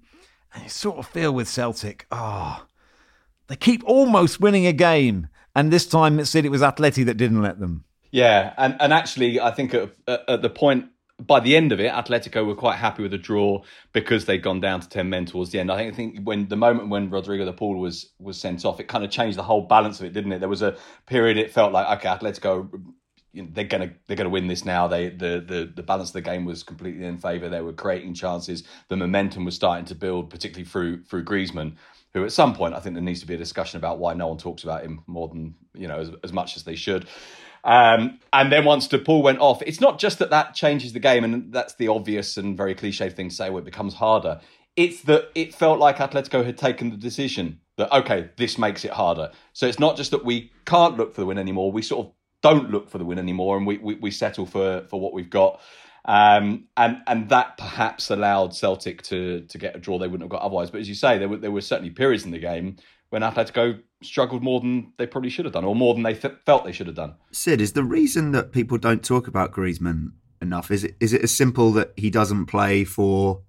and 0.54 0.64
you 0.64 0.70
sort 0.70 0.98
of 0.98 1.08
feel 1.08 1.32
with 1.32 1.48
Celtic, 1.48 2.06
oh, 2.12 2.66
they 3.48 3.56
keep 3.56 3.84
almost 3.86 4.40
winning 4.40 4.68
a 4.68 4.74
game. 4.74 5.28
And 5.56 5.72
this 5.72 5.86
time 5.86 6.20
it 6.20 6.26
said 6.26 6.46
it 6.46 6.50
was 6.50 6.62
Atleti 6.62 7.06
that 7.06 7.18
didn't 7.18 7.42
let 7.42 7.60
them. 7.60 7.86
Yeah, 8.12 8.54
and 8.58 8.76
and 8.80 8.94
actually, 8.94 9.40
I 9.40 9.52
think 9.52 9.74
at, 9.74 9.92
at 10.08 10.42
the 10.42 10.50
point 10.50 10.88
by 11.20 11.40
the 11.40 11.56
end 11.56 11.72
of 11.72 11.80
it, 11.80 11.92
Atletico 11.92 12.46
were 12.46 12.56
quite 12.56 12.78
happy 12.78 13.04
with 13.04 13.12
the 13.12 13.18
draw 13.18 13.62
because 13.94 14.26
they'd 14.26 14.42
gone 14.44 14.60
down 14.60 14.82
to 14.82 14.90
ten 14.90 15.10
men 15.10 15.26
towards 15.26 15.52
the 15.52 15.60
end. 15.60 15.72
I 15.72 15.78
think, 15.78 15.94
I 15.94 15.96
think 15.96 16.20
when 16.24 16.48
the 16.48 16.58
moment 16.58 16.90
when 16.90 17.10
Rodrigo 17.10 17.46
de 17.46 17.54
Paul 17.54 17.78
was 17.78 18.12
was 18.20 18.40
sent 18.40 18.66
off, 18.66 18.80
it 18.80 18.88
kind 18.88 19.04
of 19.04 19.12
changed 19.12 19.38
the 19.38 19.44
whole 19.44 19.62
balance 19.62 20.00
of 20.00 20.06
it, 20.06 20.14
didn't 20.14 20.34
it? 20.34 20.40
There 20.40 20.50
was 20.50 20.62
a 20.62 20.76
period 21.06 21.38
it 21.38 21.52
felt 21.52 21.72
like 21.72 22.00
okay, 22.00 22.10
Atletico 22.10 22.70
they're 23.34 23.64
gonna 23.64 23.92
they're 24.08 24.18
gonna 24.18 24.30
win 24.30 24.48
this 24.48 24.66
now. 24.66 24.88
They 24.88 25.10
the 25.10 25.44
the 25.48 25.72
the 25.74 25.84
balance 25.84 26.10
of 26.10 26.14
the 26.14 26.22
game 26.22 26.44
was 26.44 26.64
completely 26.64 27.06
in 27.06 27.18
favour. 27.18 27.48
They 27.48 27.62
were 27.62 27.74
creating 27.74 28.14
chances. 28.14 28.64
The 28.90 28.98
momentum 28.98 29.46
was 29.46 29.56
starting 29.56 29.86
to 29.86 29.96
build, 29.96 30.30
particularly 30.30 30.66
through 30.66 31.04
through 31.04 31.24
Griezmann, 31.24 31.76
who 32.14 32.26
at 32.26 32.34
some 32.34 32.54
point 32.54 32.74
I 32.74 32.80
think 32.80 32.96
there 32.96 33.04
needs 33.04 33.22
to 33.22 33.28
be 33.28 33.36
a 33.36 33.38
discussion 33.38 33.78
about 33.78 34.00
why 34.00 34.14
no 34.14 34.28
one 34.28 34.38
talks 34.38 34.64
about 34.64 34.84
him 34.84 35.04
more 35.08 35.30
than 35.30 35.56
you 35.74 35.88
know 35.88 36.00
as, 36.00 36.12
as 36.24 36.34
much 36.34 36.58
as 36.58 36.64
they 36.64 36.76
should. 36.76 37.08
Um, 37.64 38.20
and 38.34 38.52
then 38.52 38.66
once 38.66 38.88
De 38.88 38.98
Paul 38.98 39.22
went 39.22 39.40
off, 39.40 39.62
it's 39.64 39.82
not 39.82 40.00
just 40.00 40.20
that 40.20 40.30
that 40.32 40.56
changes 40.56 40.94
the 40.94 41.00
game, 41.00 41.24
and 41.24 41.54
that's 41.54 41.76
the 41.76 41.88
obvious 41.88 42.38
and 42.38 42.58
very 42.58 42.76
cliche 42.76 43.10
thing 43.10 43.30
to 43.30 43.36
say 43.36 43.50
where 43.50 43.62
it 43.62 43.66
becomes 43.66 43.96
harder. 43.96 44.42
It's 44.76 45.02
that 45.04 45.30
it 45.36 45.54
felt 45.54 45.80
like 45.80 45.98
Atletico 45.98 46.46
had 46.46 46.58
taken 46.58 46.90
the 46.90 46.98
decision 46.98 47.60
that, 47.78 47.92
okay, 47.92 48.30
this 48.38 48.58
makes 48.58 48.86
it 48.86 48.92
harder. 48.92 49.32
So 49.54 49.68
it's 49.68 49.80
not 49.80 49.98
just 49.98 50.12
that 50.12 50.24
we 50.24 50.52
can't 50.66 50.98
look 50.98 51.14
for 51.14 51.22
the 51.22 51.28
win 51.28 51.38
anymore, 51.38 51.72
we 51.72 51.82
sort 51.82 52.08
of 52.08 52.14
don't 52.42 52.72
look 52.72 52.90
for 52.90 52.98
the 52.98 53.06
win 53.06 53.20
anymore 53.20 53.58
and 53.58 53.68
we, 53.68 53.78
we, 53.78 53.96
we 53.96 54.12
settle 54.12 54.46
for, 54.46 54.86
for 54.90 55.00
what 55.00 55.14
we've 55.14 55.30
got. 55.30 55.60
Um, 56.06 56.68
and 56.78 56.98
and 57.06 57.30
that 57.30 57.58
perhaps 57.58 58.10
allowed 58.10 58.56
Celtic 58.56 59.04
to 59.04 59.42
to 59.42 59.58
get 59.60 59.76
a 59.76 59.80
draw 59.80 60.00
they 60.00 60.08
wouldn't 60.08 60.24
have 60.24 60.32
got 60.32 60.42
otherwise. 60.42 60.72
But 60.72 60.82
as 60.82 60.90
you 60.90 60.96
say, 60.96 61.20
there 61.20 61.30
were 61.30 61.38
there 61.38 61.52
were 61.52 61.62
certainly 61.62 61.92
periods 61.92 62.26
in 62.26 62.32
the 62.32 62.40
game 62.40 62.78
when 63.12 63.22
Atletico 63.22 63.80
struggled 64.02 64.42
more 64.42 64.62
than 64.62 64.94
they 64.98 65.06
probably 65.06 65.30
should 65.30 65.46
have 65.46 65.54
done, 65.54 65.66
or 65.66 65.76
more 65.76 65.94
than 65.94 66.04
they 66.04 66.16
th- 66.16 66.34
felt 66.46 66.64
they 66.64 66.72
should 66.72 66.88
have 66.88 66.96
done. 66.96 67.14
Sid, 67.32 67.62
is 67.62 67.74
the 67.74 67.84
reason 67.84 68.32
that 68.32 68.52
people 68.52 68.78
don't 68.78 69.04
talk 69.04 69.28
about 69.28 69.52
Griezmann 69.52 70.14
enough? 70.42 70.72
Is 70.72 70.84
it 70.84 70.96
is 71.00 71.14
it 71.14 71.22
as 71.22 71.36
simple 71.36 71.72
that 71.74 71.92
he 71.98 72.10
doesn't 72.10 72.46
play 72.48 72.86
for 72.86 73.42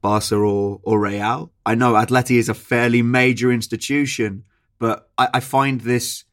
Barca 0.00 0.36
or, 0.36 0.80
or 0.84 1.00
Real? 1.00 1.52
I 1.66 1.74
know 1.74 1.94
Atleti 1.94 2.36
is 2.36 2.48
a 2.48 2.54
fairly 2.54 3.02
major 3.02 3.52
institution, 3.52 4.44
but 4.78 5.10
I, 5.18 5.28
I 5.34 5.40
find 5.40 5.80
this 5.80 6.24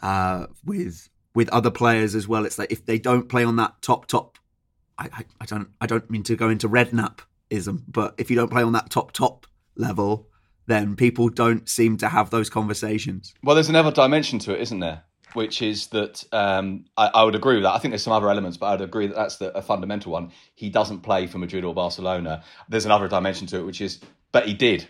uh, 0.00 0.46
with 0.64 1.08
with 1.34 1.48
other 1.48 1.70
players 1.70 2.14
as 2.14 2.28
well. 2.28 2.44
It's 2.44 2.58
like 2.58 2.70
if 2.70 2.84
they 2.84 2.98
don't 2.98 3.28
play 3.28 3.42
on 3.42 3.56
that 3.56 3.80
top 3.80 4.06
top, 4.06 4.38
I, 4.98 5.08
I, 5.12 5.24
I 5.40 5.46
don't 5.46 5.68
I 5.80 5.86
don't 5.86 6.10
mean 6.10 6.24
to 6.24 6.36
go 6.36 6.50
into 6.50 6.68
redknapp-ism, 6.68 7.84
but 7.88 8.14
if 8.18 8.30
you 8.30 8.36
don't 8.36 8.50
play 8.50 8.62
on 8.62 8.72
that 8.72 8.90
top 8.90 9.12
top 9.12 9.46
level, 9.76 10.28
then 10.66 10.96
people 10.96 11.28
don't 11.28 11.68
seem 11.68 11.96
to 11.98 12.08
have 12.08 12.30
those 12.30 12.50
conversations. 12.50 13.34
Well, 13.42 13.54
there's 13.54 13.68
another 13.68 13.92
dimension 13.92 14.38
to 14.40 14.54
it, 14.54 14.60
isn't 14.60 14.80
there? 14.80 15.02
Which 15.32 15.60
is 15.60 15.88
that 15.88 16.24
um, 16.32 16.86
I, 16.96 17.10
I, 17.14 17.24
would 17.24 17.34
agree 17.34 17.54
with 17.54 17.64
that. 17.64 17.74
I 17.74 17.78
think 17.78 17.92
there's 17.92 18.02
some 18.02 18.12
other 18.12 18.30
elements, 18.30 18.56
but 18.56 18.66
I'd 18.66 18.80
agree 18.80 19.06
that 19.06 19.16
that's 19.16 19.36
the, 19.36 19.56
a 19.56 19.60
fundamental 19.60 20.12
one. 20.12 20.32
He 20.54 20.70
doesn't 20.70 21.00
play 21.00 21.26
for 21.26 21.38
Madrid 21.38 21.64
or 21.64 21.74
Barcelona. 21.74 22.42
There's 22.68 22.86
another 22.86 23.06
dimension 23.06 23.46
to 23.48 23.58
it, 23.58 23.66
which 23.66 23.80
is, 23.80 24.00
but 24.32 24.46
he 24.46 24.54
did. 24.54 24.88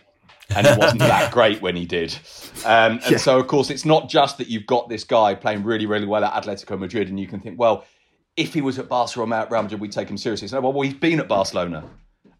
and 0.55 0.65
it 0.65 0.77
wasn't 0.77 0.99
that 0.99 1.31
great 1.33 1.61
when 1.61 1.75
he 1.75 1.85
did. 1.85 2.17
Um, 2.63 2.93
and 3.03 3.11
yeah. 3.11 3.17
so, 3.17 3.37
of 3.39 3.47
course, 3.47 3.69
it's 3.69 3.83
not 3.83 4.07
just 4.07 4.37
that 4.37 4.47
you've 4.47 4.65
got 4.65 4.87
this 4.87 5.03
guy 5.03 5.35
playing 5.35 5.63
really, 5.63 5.85
really 5.85 6.05
well 6.05 6.23
at 6.23 6.41
Atletico 6.41 6.79
Madrid, 6.79 7.09
and 7.09 7.19
you 7.19 7.27
can 7.27 7.41
think, 7.41 7.59
well, 7.59 7.83
if 8.37 8.53
he 8.53 8.61
was 8.61 8.79
at 8.79 8.87
Barcelona 8.87 9.43
or 9.43 9.47
Real 9.49 9.63
Madrid, 9.63 9.81
we'd 9.81 9.91
take 9.91 10.09
him 10.09 10.17
seriously. 10.17 10.47
So, 10.47 10.61
well, 10.61 10.71
well, 10.71 10.83
he's 10.83 10.93
been 10.93 11.19
at 11.19 11.27
Barcelona. 11.27 11.83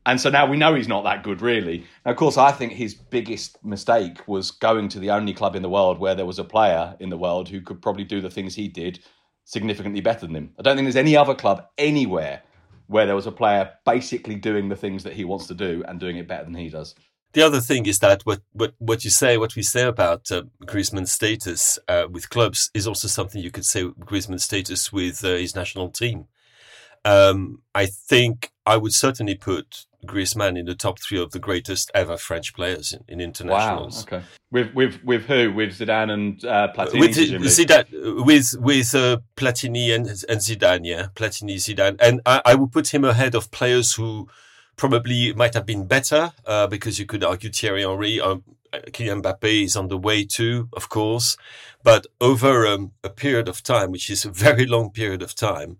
And 0.07 0.21
so 0.21 0.29
now 0.29 0.45
we 0.45 0.55
know 0.55 0.73
he's 0.73 0.87
not 0.87 1.03
that 1.03 1.21
good, 1.21 1.41
really. 1.41 1.85
Now, 2.05 2.11
of 2.11 2.17
course, 2.17 2.37
I 2.37 2.53
think 2.53 2.71
his 2.71 2.95
biggest 2.95 3.63
mistake 3.63 4.25
was 4.25 4.51
going 4.51 4.87
to 4.89 4.99
the 4.99 5.11
only 5.11 5.33
club 5.33 5.53
in 5.53 5.61
the 5.61 5.69
world 5.69 5.99
where 5.99 6.15
there 6.15 6.25
was 6.25 6.39
a 6.39 6.45
player 6.45 6.95
in 7.01 7.09
the 7.09 7.17
world 7.17 7.49
who 7.49 7.59
could 7.59 7.81
probably 7.81 8.05
do 8.05 8.21
the 8.21 8.29
things 8.29 8.55
he 8.55 8.69
did 8.69 8.99
significantly 9.43 9.99
better 9.99 10.25
than 10.25 10.35
him. 10.35 10.53
I 10.57 10.61
don't 10.61 10.77
think 10.77 10.85
there's 10.85 10.95
any 10.95 11.17
other 11.17 11.35
club 11.35 11.67
anywhere 11.77 12.41
where 12.87 13.05
there 13.05 13.17
was 13.17 13.27
a 13.27 13.33
player 13.33 13.69
basically 13.85 14.35
doing 14.35 14.69
the 14.69 14.77
things 14.77 15.03
that 15.03 15.11
he 15.11 15.25
wants 15.25 15.45
to 15.47 15.53
do 15.53 15.83
and 15.85 15.99
doing 15.99 16.15
it 16.15 16.27
better 16.27 16.45
than 16.45 16.55
he 16.55 16.69
does. 16.69 16.95
The 17.33 17.41
other 17.41 17.59
thing 17.59 17.85
is 17.85 17.99
that 17.99 18.21
what, 18.25 18.39
what, 18.53 18.75
what 18.77 19.03
you 19.03 19.09
say, 19.09 19.37
what 19.37 19.57
we 19.57 19.61
say 19.61 19.83
about 19.83 20.31
uh, 20.31 20.43
Griezmann's 20.65 21.11
status 21.11 21.79
uh, 21.89 22.05
with 22.09 22.29
clubs 22.29 22.71
is 22.73 22.87
also 22.87 23.09
something 23.09 23.41
you 23.41 23.51
could 23.51 23.65
say 23.65 23.83
Griezmann's 23.83 24.45
status 24.45 24.93
with 24.93 25.25
uh, 25.25 25.35
his 25.35 25.53
national 25.53 25.89
team. 25.89 26.27
Um, 27.03 27.61
I 27.75 27.87
think 27.87 28.51
I 28.65 28.77
would 28.77 28.93
certainly 28.93 29.35
put 29.35 29.85
Griezmann 30.05 30.57
in 30.57 30.65
the 30.65 30.75
top 30.75 30.99
three 30.99 31.19
of 31.19 31.31
the 31.31 31.39
greatest 31.39 31.91
ever 31.93 32.17
French 32.17 32.53
players 32.53 32.93
in, 32.93 33.03
in 33.07 33.21
internationals. 33.21 34.05
Wow. 34.09 34.17
Okay. 34.17 34.25
With 34.51 34.73
with 34.73 35.03
with 35.03 35.25
who? 35.25 35.51
With 35.51 35.77
Zidane 35.77 36.11
and 36.11 36.45
uh, 36.45 36.71
Platini. 36.75 36.99
With 36.99 37.15
Zidane, 37.15 38.25
with 38.25 38.55
with 38.59 38.95
uh, 38.95 39.17
Platini 39.35 39.93
and 39.93 40.07
and 40.07 40.39
Zidane. 40.39 40.85
Yeah, 40.85 41.07
Platini, 41.15 41.55
Zidane, 41.55 41.97
and 41.99 42.21
I, 42.25 42.41
I 42.45 42.55
would 42.55 42.71
put 42.71 42.93
him 42.93 43.03
ahead 43.03 43.35
of 43.35 43.51
players 43.51 43.93
who 43.93 44.27
probably 44.77 45.33
might 45.33 45.55
have 45.55 45.65
been 45.65 45.87
better 45.87 46.31
uh, 46.45 46.67
because 46.67 46.99
you 46.99 47.05
could 47.05 47.23
argue 47.23 47.49
Thierry 47.49 47.81
Henry. 47.81 48.21
Um, 48.21 48.43
Kylian 48.73 49.21
Mbappe 49.21 49.63
is 49.63 49.75
on 49.75 49.87
the 49.87 49.97
way 49.97 50.23
too, 50.23 50.69
of 50.73 50.89
course, 50.89 51.37
but 51.83 52.05
over 52.21 52.67
um, 52.67 52.91
a 53.03 53.09
period 53.09 53.47
of 53.47 53.63
time, 53.63 53.91
which 53.91 54.09
is 54.09 54.25
a 54.25 54.31
very 54.31 54.65
long 54.65 54.91
period 54.91 55.21
of 55.21 55.35
time, 55.35 55.77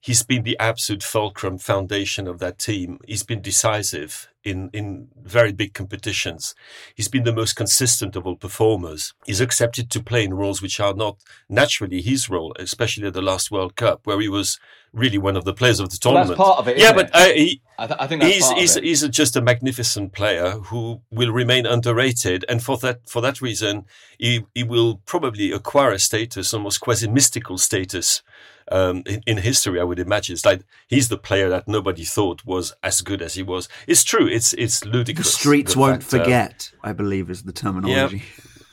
he's 0.00 0.22
been 0.22 0.42
the 0.42 0.58
absolute 0.58 1.02
fulcrum 1.02 1.58
foundation 1.58 2.28
of 2.28 2.38
that 2.38 2.58
team. 2.58 2.98
He's 3.06 3.22
been 3.22 3.40
decisive 3.40 4.28
in, 4.44 4.70
in 4.72 5.08
very 5.20 5.52
big 5.52 5.74
competitions. 5.74 6.54
He's 6.94 7.08
been 7.08 7.24
the 7.24 7.32
most 7.32 7.54
consistent 7.54 8.14
of 8.14 8.26
all 8.26 8.36
performers. 8.36 9.14
He's 9.26 9.40
accepted 9.40 9.90
to 9.90 10.02
play 10.02 10.22
in 10.24 10.34
roles 10.34 10.62
which 10.62 10.78
are 10.78 10.94
not 10.94 11.18
naturally 11.48 12.00
his 12.00 12.30
role, 12.30 12.54
especially 12.58 13.08
at 13.08 13.14
the 13.14 13.22
last 13.22 13.50
World 13.50 13.74
Cup, 13.74 14.06
where 14.06 14.20
he 14.20 14.28
was 14.28 14.60
really 14.92 15.18
one 15.18 15.36
of 15.36 15.44
the 15.44 15.52
players 15.52 15.80
of 15.80 15.90
the 15.90 15.96
tournament. 15.96 16.38
Well, 16.38 16.48
that's 16.48 16.48
part 16.48 16.58
of 16.60 16.68
it. 16.68 16.78
yeah, 16.78 16.92
but 16.92 17.10
uh, 17.12 17.26
he, 17.26 17.60
I, 17.76 17.86
th- 17.88 17.98
I, 18.00 18.06
think 18.06 18.22
he's 18.22 18.48
he's, 18.52 18.74
he's 18.76 19.08
just 19.08 19.36
a 19.36 19.42
magnificent 19.42 20.12
player 20.12 20.52
who 20.52 21.02
will 21.10 21.32
remain 21.32 21.66
underrated, 21.66 22.44
and 22.48 22.62
for 22.62 22.78
that 22.78 23.08
for 23.08 23.20
that 23.22 23.42
reason, 23.42 23.84
he 24.18 24.46
he 24.54 24.62
will 24.62 25.02
probably 25.04 25.50
acquire 25.50 25.90
a 25.90 25.98
status, 25.98 26.54
almost 26.54 26.80
quasi 26.80 27.08
mystical 27.08 27.58
status 27.58 28.22
um, 28.70 29.02
in, 29.06 29.22
in, 29.26 29.36
history, 29.38 29.80
I 29.80 29.84
would 29.84 29.98
imagine. 29.98 30.34
It's 30.34 30.44
like 30.44 30.62
he's 30.88 31.08
the 31.08 31.18
player 31.18 31.48
that 31.48 31.68
nobody 31.68 32.04
thought 32.04 32.44
was 32.44 32.74
as 32.82 33.00
good 33.00 33.22
as 33.22 33.34
he 33.34 33.42
was. 33.42 33.68
It's 33.86 34.04
true. 34.04 34.26
It's 34.26 34.52
it's 34.54 34.84
ludicrous. 34.84 35.32
The 35.32 35.38
streets 35.38 35.74
the 35.74 35.80
won't 35.80 36.02
fact, 36.02 36.14
uh, 36.14 36.24
forget. 36.24 36.72
Uh, 36.74 36.88
I 36.88 36.92
believe 36.92 37.30
is 37.30 37.42
the 37.42 37.52
terminology. 37.52 38.22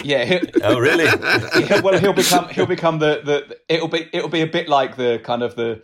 Yeah. 0.04 0.24
yeah 0.24 0.42
oh, 0.64 0.80
really? 0.80 1.06
yeah, 1.60 1.82
well, 1.82 2.00
he'll 2.00 2.14
become 2.14 2.50
he'll 2.50 2.66
become 2.66 3.00
the, 3.00 3.22
the 3.24 3.58
it'll 3.70 3.88
be 3.88 4.10
it'll 4.14 4.30
be 4.30 4.42
a 4.42 4.48
bit 4.48 4.68
like 4.68 4.96
the 4.98 5.20
kind 5.24 5.44
of 5.44 5.56
the 5.56 5.84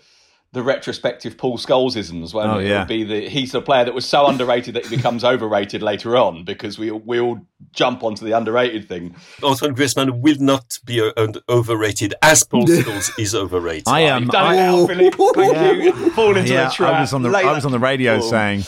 the 0.51 0.63
retrospective 0.63 1.38
Paul 1.38 1.57
Scholesisms, 1.57 2.33
won't 2.33 2.49
oh. 2.49 2.59
Yeah. 2.59 2.83
It'll 2.83 2.85
be 2.85 3.03
the 3.03 3.29
he's 3.29 3.51
the 3.51 3.62
player 3.62 3.85
that 3.85 3.93
was 3.93 4.05
so 4.05 4.25
underrated 4.25 4.73
that 4.75 4.85
he 4.85 4.95
becomes 4.95 5.23
overrated 5.33 5.83
later 5.83 6.17
on 6.17 6.43
because 6.43 6.79
we 6.79 6.91
we 6.91 7.19
all 7.19 7.39
jump 7.71 8.03
onto 8.03 8.25
the 8.25 8.31
underrated 8.31 8.88
thing. 8.88 9.15
Antoine 9.43 9.75
Griezmann 9.75 10.21
will 10.21 10.39
not 10.39 10.79
be 10.85 11.01
overrated 11.47 12.15
as 12.21 12.43
Paul 12.43 12.65
Scholes 12.67 13.17
is 13.19 13.35
overrated. 13.35 13.88
I 13.88 14.01
am. 14.01 14.29
Um, 14.29 14.35
I, 14.35 14.55
now, 14.55 14.88
Philip. 14.88 15.15
Thank 15.35 15.53
yeah. 15.53 15.71
you. 15.71 16.09
Fall 16.12 16.35
into 16.35 16.51
yeah, 16.51 16.69
trap. 16.69 16.95
I 16.95 17.01
was 17.01 17.13
on 17.13 17.21
the 17.21 17.29
I 17.29 17.53
was 17.53 17.65
on 17.65 17.71
the 17.71 17.79
radio 17.79 18.19
saying 18.19 18.63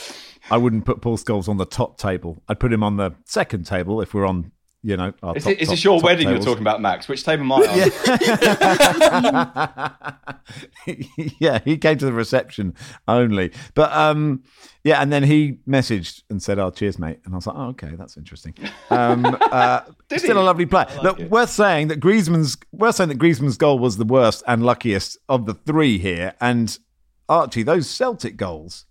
I 0.52 0.58
wouldn't 0.58 0.86
put 0.86 1.02
Paul 1.02 1.17
Scholes 1.17 1.48
on 1.48 1.58
the 1.58 1.65
top 1.65 1.98
table. 1.98 2.44
I'd 2.48 2.60
put 2.60 2.72
him 2.72 2.84
on 2.84 2.98
the 2.98 3.15
second 3.26 3.65
table 3.65 4.02
if 4.02 4.13
we're 4.13 4.26
on 4.26 4.52
you 4.84 4.98
know, 4.98 5.13
is, 5.36 5.46
it, 5.46 5.60
is 5.62 5.67
top, 5.67 5.74
this 5.74 5.84
your 5.84 6.02
wedding 6.02 6.26
tables. 6.26 6.44
you're 6.44 6.54
talking 6.54 6.63
about, 6.63 6.82
Max? 6.82 7.08
Which 7.08 7.24
table 7.24 7.44
am 7.44 7.52
I 7.52 7.56
on? 7.56 7.78
Yeah. 10.88 11.34
yeah, 11.39 11.60
he 11.63 11.78
came 11.78 12.00
to 12.00 12.06
the 12.06 12.13
reception 12.13 12.74
only. 13.08 13.52
But 13.76 13.91
um, 13.94 14.44
yeah, 14.84 15.00
and 15.00 15.13
then 15.13 15.22
he 15.22 15.60
messaged 15.67 16.24
and 16.32 16.41
said, 16.41 16.58
"Oh, 16.58 16.72
cheers, 16.72 16.98
mate." 16.98 17.20
And 17.26 17.36
I 17.36 17.38
was 17.38 17.46
like, 17.46 17.56
"Oh, 17.56 17.67
okay, 17.70 17.91
that's 17.96 18.17
interesting." 18.17 18.56
Um, 18.89 19.26
uh, 19.52 19.82
still 20.08 20.36
he? 20.36 20.41
a 20.41 20.41
lovely 20.41 20.65
player. 20.65 20.88
Like 20.96 21.04
Look, 21.04 21.20
it. 21.20 21.30
worth 21.30 21.52
saying 21.52 21.89
that 21.89 22.00
Griezmann's 22.00 22.58
worth 22.72 22.96
saying 22.96 23.10
that 23.10 23.20
Griezmann's 23.20 23.58
goal 23.58 23.78
was 23.78 23.98
the 23.98 24.06
worst 24.06 24.41
and 24.48 24.65
luckiest 24.65 25.20
of 25.30 25.46
the 25.46 25.54
three 25.54 26.00
here. 26.00 26.34
And 26.41 26.76
Archie, 27.30 27.62
those 27.62 27.88
Celtic 27.88 28.36
goals 28.36 28.86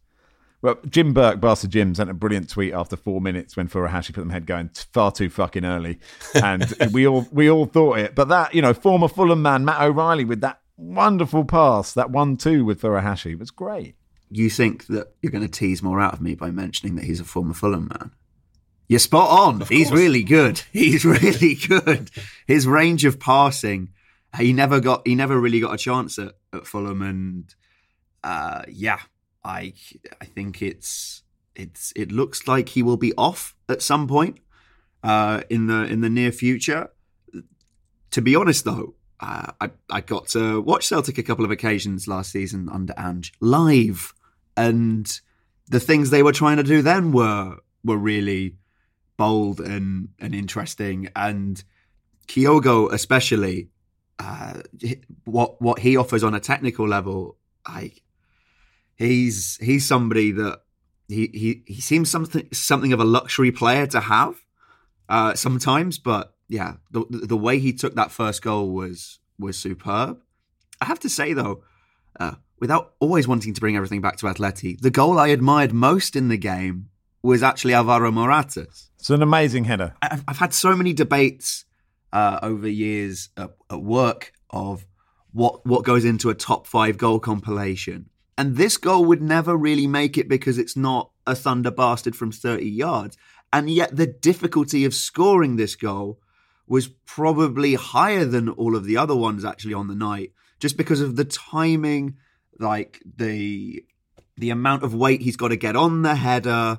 well, 0.63 0.79
Jim 0.89 1.15
Burke, 1.15 1.41
Barca 1.41 1.67
Jim, 1.67 1.95
sent 1.95 2.11
a 2.11 2.15
brilliant 2.15 2.51
tweet 2.51 2.75
after 2.75 2.97
four 2.97 3.21
minutes 3.21 3.57
when 3.57 3.69
Furuhashi 3.69 4.13
put 4.13 4.21
them 4.21 4.31
head 4.31 4.47
going 4.47 4.71
far 4.93 5.11
too 5.11 5.31
fucking 5.31 5.65
early, 5.65 5.99
and 6.35 6.75
we 6.93 7.07
all 7.07 7.27
we 7.33 7.51
all 7.51 7.67
thought 7.67 7.99
it. 7.99 8.15
But 8.15 8.29
that 8.29 8.55
you 8.55 8.63
know, 8.63 8.75
former 8.75 9.09
Fulham 9.09 9.43
man 9.43 9.65
Matt 9.65 9.81
O'Riley 9.81 10.25
with 10.25 10.43
that 10.43 10.61
wonderful 10.77 11.45
pass, 11.45 11.93
that 11.95 12.11
one-two 12.11 12.65
with 12.65 12.81
Furuhashi 12.81 13.39
was 13.39 13.51
great. 13.51 13.95
You 14.31 14.49
think 14.51 14.87
that 14.87 15.15
you're 15.21 15.33
going 15.33 15.47
to 15.47 15.51
tease 15.51 15.83
more 15.83 16.01
out 16.01 16.13
of 16.13 16.21
me 16.21 16.35
by 16.35 16.51
mentioning 16.51 16.95
that 16.97 17.05
he's 17.05 17.21
a 17.21 17.25
former 17.25 17.55
Fulham 17.55 17.89
man? 17.89 18.13
You're 18.87 18.99
spot 18.99 19.31
on. 19.31 19.61
He's 19.69 19.93
really 19.93 20.25
good. 20.25 20.63
He's 20.73 21.05
really 21.05 21.55
good. 21.55 22.11
His 22.49 22.67
range 22.67 23.05
of 23.05 23.21
passing, 23.21 23.91
he 24.37 24.53
never 24.53 24.81
got. 24.81 25.07
He 25.07 25.15
never 25.15 25.39
really 25.39 25.61
got 25.61 25.75
a 25.75 25.79
chance 25.79 26.19
at, 26.19 26.33
at 26.53 26.67
Fulham, 26.67 27.01
and 27.01 27.55
uh, 28.25 28.63
yeah, 28.69 28.99
I 29.45 29.75
I 30.21 30.25
think 30.25 30.63
it's 30.63 31.23
it's 31.55 31.93
it 31.97 32.13
looks 32.13 32.47
like 32.47 32.71
he 32.71 32.83
will 32.83 32.97
be 32.97 33.13
off 33.17 33.55
at 33.69 33.83
some 33.83 34.07
point 34.07 34.39
uh, 35.03 35.43
in 35.49 35.67
the 35.67 35.85
in 35.85 36.01
the 36.01 36.11
near 36.11 36.33
future. 36.33 36.91
To 38.13 38.21
be 38.21 38.35
honest, 38.35 38.65
though, 38.65 38.95
uh, 39.21 39.53
I 39.61 39.71
I 39.91 40.01
got 40.01 40.29
to 40.29 40.61
watch 40.61 40.87
Celtic 40.87 41.19
a 41.19 41.23
couple 41.23 41.45
of 41.45 41.51
occasions 41.51 42.09
last 42.09 42.33
season 42.33 42.69
under 42.69 42.95
Ange 42.99 43.33
live, 43.41 44.15
and 44.57 45.21
the 45.69 45.81
things 45.81 46.11
they 46.11 46.23
were 46.23 46.33
trying 46.33 46.57
to 46.57 46.63
do 46.63 46.83
then 46.83 47.13
were 47.13 47.57
were 47.85 47.97
really 47.97 48.57
bold 49.17 49.61
and 49.61 50.09
and 50.19 50.35
interesting. 50.35 51.09
And 51.15 51.63
Kyogo, 52.27 52.93
especially, 52.93 53.69
uh, 54.19 54.61
what 55.25 55.61
what 55.61 55.79
he 55.79 55.97
offers 55.97 56.25
on 56.25 56.35
a 56.35 56.41
technical 56.41 56.89
level, 56.89 57.37
I 57.65 57.93
he's 59.01 59.57
he's 59.61 59.87
somebody 59.87 60.31
that 60.33 60.61
he 61.09 61.31
he 61.33 61.63
he 61.67 61.81
seems 61.81 62.11
something 62.11 62.47
something 62.53 62.93
of 62.93 63.01
a 63.01 63.05
luxury 63.05 63.51
player 63.51 63.87
to 63.89 64.01
have 64.01 64.37
uh, 65.09 65.35
sometimes, 65.35 65.99
but 65.99 66.35
yeah, 66.49 66.75
the 66.91 67.05
the 67.11 67.37
way 67.37 67.59
he 67.59 67.73
took 67.73 67.95
that 67.95 68.13
first 68.13 68.43
goal 68.43 68.71
was 68.71 69.19
was 69.39 69.59
superb. 69.59 70.21
I 70.81 70.85
have 70.85 71.01
to 71.01 71.09
say 71.09 71.33
though, 71.33 71.65
uh, 72.19 72.35
without 72.61 72.95
always 73.01 73.27
wanting 73.27 73.55
to 73.55 73.61
bring 73.61 73.77
everything 73.77 74.01
back 74.01 74.17
to 74.19 74.27
Atleti, 74.27 74.81
the 74.81 74.91
goal 74.91 75.19
I 75.19 75.29
admired 75.29 75.73
most 75.73 76.15
in 76.15 76.29
the 76.29 76.39
game 76.39 76.91
was 77.23 77.43
actually 77.43 77.75
Alvaro 77.75 78.11
Morata's. 78.11 78.91
It's 78.99 79.11
an 79.11 79.23
amazing 79.23 79.65
header. 79.65 79.95
I've, 80.01 80.25
I've 80.27 80.39
had 80.39 80.55
so 80.55 80.75
many 80.75 80.93
debates 80.93 81.65
uh, 82.13 82.39
over 82.43 82.69
years 82.69 83.29
at, 83.37 83.51
at 83.71 83.83
work 83.83 84.33
of 84.51 84.87
what 85.33 85.67
what 85.67 85.85
goes 85.85 86.05
into 86.05 86.31
a 86.31 86.35
top 86.35 86.67
five 86.67 86.99
goal 86.99 87.19
compilation 87.19 88.11
And 88.41 88.57
this 88.57 88.79
goal 88.79 89.05
would 89.05 89.21
never 89.21 89.55
really 89.55 89.87
make 89.87 90.17
it 90.17 90.27
because 90.27 90.57
it's 90.57 90.75
not 90.75 91.11
a 91.27 91.35
Thunder 91.35 91.71
bastard 91.71 92.17
from 92.17 92.33
30 92.33 92.65
yards. 92.65 93.19
And 93.53 93.69
yet 93.69 93.95
the 93.95 94.07
difficulty 94.07 94.87
of 94.87 94.95
scoring 94.95 95.57
this 95.57 95.77
goal 95.77 96.19
was 96.67 96.89
probably 96.89 97.75
higher 97.75 98.25
than 98.25 98.49
all 98.49 98.77
of 98.77 98.85
the 98.85 98.97
other 98.97 99.15
ones 99.15 99.45
actually 99.45 99.75
on 99.75 99.89
the 99.89 99.95
night, 99.95 100.33
just 100.59 100.79
because 100.79 101.03
of 101.03 101.17
the 101.17 101.27
timing, 101.27 102.17
like 102.59 103.03
the 103.05 103.85
the 104.39 104.49
amount 104.49 104.85
of 104.85 104.95
weight 104.95 105.21
he's 105.21 105.37
got 105.37 105.49
to 105.49 105.57
get 105.57 105.77
on 105.77 106.01
the 106.01 106.15
header. 106.15 106.79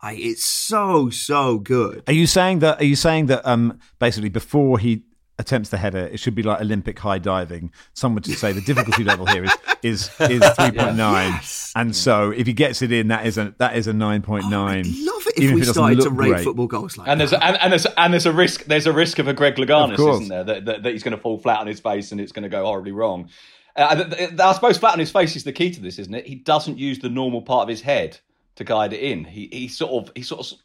I, 0.00 0.14
it's 0.14 0.44
so 0.44 1.10
so 1.10 1.58
good. 1.58 2.04
Are 2.06 2.14
you 2.14 2.26
saying 2.26 2.60
that? 2.60 2.80
Are 2.80 2.86
you 2.86 2.96
saying 2.96 3.26
that? 3.26 3.46
Um, 3.46 3.80
basically, 3.98 4.30
before 4.30 4.78
he 4.78 5.02
attempts 5.38 5.70
the 5.70 5.76
header, 5.76 6.06
it 6.06 6.18
should 6.18 6.34
be 6.34 6.42
like 6.42 6.60
Olympic 6.60 6.98
high 6.98 7.18
diving. 7.18 7.72
Someone 7.94 8.22
should 8.22 8.38
say 8.38 8.52
the 8.52 8.60
difficulty 8.60 9.04
level 9.04 9.26
here 9.26 9.44
is 9.44 9.52
is 9.82 10.10
is 10.20 10.48
three 10.56 10.70
point 10.72 10.96
nine, 10.96 11.32
yes. 11.32 11.72
and 11.74 11.94
so 11.94 12.30
if 12.30 12.46
he 12.46 12.52
gets 12.52 12.82
it 12.82 12.92
in, 12.92 13.08
that 13.08 13.26
is 13.26 13.38
a 13.38 13.54
that 13.58 13.76
is 13.76 13.86
a 13.86 13.92
nine 13.92 14.22
point 14.22 14.48
nine. 14.48 14.84
Oh, 14.86 15.12
love 15.12 15.26
it 15.26 15.42
if 15.42 15.54
we 15.54 15.62
if 15.62 15.68
started 15.68 16.00
to 16.02 16.10
rate 16.10 16.28
great. 16.28 16.44
football 16.44 16.66
goals 16.66 16.96
like 16.96 17.08
and 17.08 17.20
that. 17.20 17.30
there's 17.30 17.40
a, 17.40 17.44
and, 17.44 17.56
and, 17.60 17.72
there's 17.72 17.86
and 17.86 18.12
there's 18.12 18.26
a 18.26 18.32
risk 18.32 18.64
there's 18.64 18.86
a 18.86 18.92
risk 18.92 19.18
of 19.18 19.28
a 19.28 19.32
Greg 19.34 19.56
Louganis, 19.56 19.98
isn't 19.98 20.28
there? 20.28 20.44
That, 20.44 20.64
that, 20.66 20.82
that 20.82 20.92
he's 20.92 21.02
going 21.02 21.16
to 21.16 21.22
fall 21.22 21.38
flat 21.38 21.60
on 21.60 21.66
his 21.66 21.80
face 21.80 22.12
and 22.12 22.20
it's 22.20 22.32
going 22.32 22.44
to 22.44 22.48
go 22.48 22.64
horribly 22.64 22.92
wrong. 22.92 23.28
Uh, 23.74 24.04
I 24.38 24.52
suppose 24.52 24.76
flat 24.76 24.92
on 24.92 24.98
his 24.98 25.10
face 25.10 25.34
is 25.34 25.44
the 25.44 25.52
key 25.52 25.70
to 25.70 25.80
this, 25.80 25.98
isn't 25.98 26.14
it? 26.14 26.26
He 26.26 26.34
doesn't 26.34 26.78
use 26.78 26.98
the 26.98 27.08
normal 27.08 27.40
part 27.40 27.62
of 27.62 27.68
his 27.68 27.80
head 27.80 28.18
to 28.56 28.64
guide 28.64 28.92
it 28.92 29.00
in. 29.00 29.24
He 29.24 29.48
he 29.50 29.68
sort 29.68 29.92
of 29.92 30.12
he 30.14 30.22
sort 30.22 30.46
of 30.46 30.58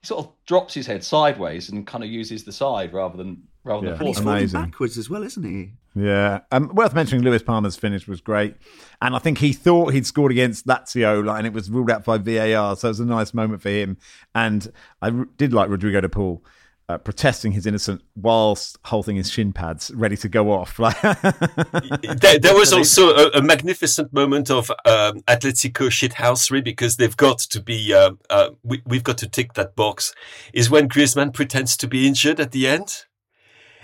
he 0.00 0.06
sort 0.06 0.26
of 0.26 0.32
drops 0.46 0.74
his 0.74 0.86
head 0.86 1.04
sideways 1.04 1.68
and 1.68 1.86
kind 1.86 2.02
of 2.02 2.10
uses 2.10 2.44
the 2.44 2.52
side 2.52 2.92
rather 2.92 3.16
than 3.16 3.42
rather 3.64 3.88
yeah, 3.88 3.94
than 3.94 4.06
he's 4.06 4.18
amazing. 4.18 4.60
backwards 4.60 4.96
as 4.96 5.10
well, 5.10 5.22
isn't 5.22 5.44
he? 5.44 5.72
Yeah, 5.94 6.40
um, 6.52 6.68
worth 6.74 6.94
mentioning. 6.94 7.24
Luis 7.24 7.42
Palma's 7.42 7.76
finish 7.76 8.06
was 8.06 8.20
great, 8.20 8.54
and 9.02 9.14
I 9.14 9.18
think 9.18 9.38
he 9.38 9.52
thought 9.52 9.92
he'd 9.92 10.06
scored 10.06 10.32
against 10.32 10.66
Lazio, 10.66 11.24
like, 11.24 11.38
and 11.38 11.46
it 11.46 11.52
was 11.52 11.68
ruled 11.68 11.90
out 11.90 12.04
by 12.04 12.16
VAR. 12.16 12.76
So 12.76 12.88
it 12.88 12.90
was 12.90 13.00
a 13.00 13.04
nice 13.04 13.34
moment 13.34 13.60
for 13.60 13.70
him. 13.70 13.98
And 14.34 14.70
I 15.02 15.10
did 15.36 15.52
like 15.52 15.68
Rodrigo 15.68 16.00
de 16.00 16.08
Paul. 16.08 16.44
Uh, 16.90 16.98
protesting 16.98 17.52
his 17.52 17.66
innocent 17.66 18.02
whilst 18.16 18.76
holding 18.86 19.14
his 19.14 19.30
shin 19.30 19.52
pads 19.52 19.92
ready 19.94 20.16
to 20.16 20.28
go 20.28 20.50
off. 20.50 20.76
there, 21.02 22.36
there, 22.40 22.54
was 22.56 22.72
also 22.72 23.14
a, 23.14 23.28
a 23.38 23.42
magnificent 23.42 24.12
moment 24.12 24.50
of 24.50 24.70
um, 24.84 25.20
Atletico 25.28 25.86
shithousery 25.86 26.64
because 26.64 26.96
they've 26.96 27.16
got 27.16 27.38
to 27.38 27.62
be, 27.62 27.94
uh, 27.94 28.10
uh, 28.28 28.50
we, 28.64 28.82
have 28.90 29.04
got 29.04 29.18
to 29.18 29.28
tick 29.28 29.52
that 29.52 29.76
box, 29.76 30.12
is 30.52 30.68
when 30.68 30.88
Griezmann 30.88 31.32
pretends 31.32 31.76
to 31.76 31.86
be 31.86 32.08
injured 32.08 32.40
at 32.40 32.50
the 32.50 32.66
end 32.66 33.04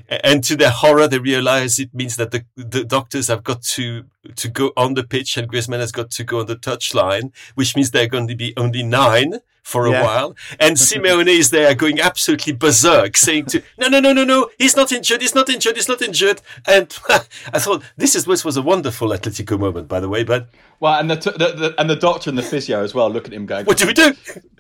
and 0.09 0.43
to 0.45 0.57
their 0.57 0.71
horror, 0.71 1.07
they 1.07 1.19
realize 1.19 1.79
it 1.79 1.95
means 1.95 2.17
that 2.17 2.33
the, 2.33 2.45
the 2.57 2.85
doctors 2.85 3.29
have 3.29 3.45
got 3.45 3.63
to, 3.63 4.05
to 4.37 4.49
go 4.49 4.73
on 4.77 4.95
the 4.95 5.05
pitch 5.05 5.37
and 5.37 5.49
Griezmann 5.49 5.81
has 5.81 5.93
got 5.93 6.11
to 6.13 6.25
go 6.25 6.41
on 6.41 6.47
the 6.47 6.57
touchline, 6.57 7.33
which 7.55 7.77
means 7.77 7.91
they're 7.91 8.09
going 8.09 8.29
to 8.29 8.37
be 8.37 8.53
only 8.57 8.83
nine 8.83 9.41
for 9.67 9.87
a 9.87 9.91
yeah. 9.91 10.05
while. 10.05 10.37
And 10.61 10.77
Simeone 10.77 11.27
is 11.27 11.51
there 11.51 11.75
going 11.75 12.01
absolutely 12.01 12.53
berserk, 12.53 13.17
saying 13.17 13.47
to, 13.47 13.63
no, 13.79 13.89
no, 13.89 13.99
no, 13.99 14.13
no, 14.13 14.23
no, 14.23 14.49
he's 14.59 14.77
not 14.77 14.93
injured, 14.93 15.21
he's 15.21 15.35
not 15.35 15.49
injured, 15.49 15.75
he's 15.75 15.89
not 15.89 16.01
injured. 16.01 16.41
And 16.67 16.97
I 17.09 17.59
thought 17.59 17.83
this 17.97 18.15
is 18.15 18.27
this 18.27 18.45
was 18.45 18.57
a 18.57 18.63
wonderful 18.63 19.09
Atletico 19.09 19.59
moment, 19.59 19.89
by 19.89 19.99
the 19.99 20.09
way. 20.09 20.23
But 20.23 20.49
well, 20.79 21.01
and 21.01 21.11
the, 21.11 21.17
the, 21.17 21.31
the, 21.31 21.75
and 21.79 21.91
the 21.91 21.97
doctor 21.97 22.31
and 22.31 22.39
the 22.39 22.45
physio 22.45 22.85
as 22.85 22.95
well 22.95 23.11
look 23.11 23.27
at 23.27 23.33
him 23.33 23.45
going, 23.45 23.67
what 23.67 23.77
do 23.77 23.87
we 23.89 23.93
do? 23.93 24.15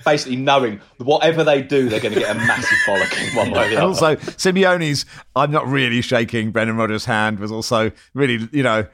Basically, 0.04 0.36
knowing 0.36 0.80
whatever 0.98 1.44
they 1.44 1.62
do, 1.62 1.88
they're 1.88 2.00
going 2.00 2.14
to 2.14 2.20
get 2.20 2.34
a 2.34 2.38
massive 2.40 2.78
bollocking 2.84 3.36
one 3.36 3.52
way 3.52 3.66
or 3.66 3.68
the 3.68 3.76
other. 3.76 3.86
Also, 3.86 4.16
Simeone's 4.16 5.06
I'm 5.36 5.52
not 5.52 5.68
really 5.68 6.00
shaking 6.00 6.50
Brendan 6.50 6.76
Rodgers' 6.76 7.04
hand 7.04 7.38
was 7.38 7.52
also 7.52 7.92
really, 8.12 8.48
you 8.50 8.64
know 8.64 8.86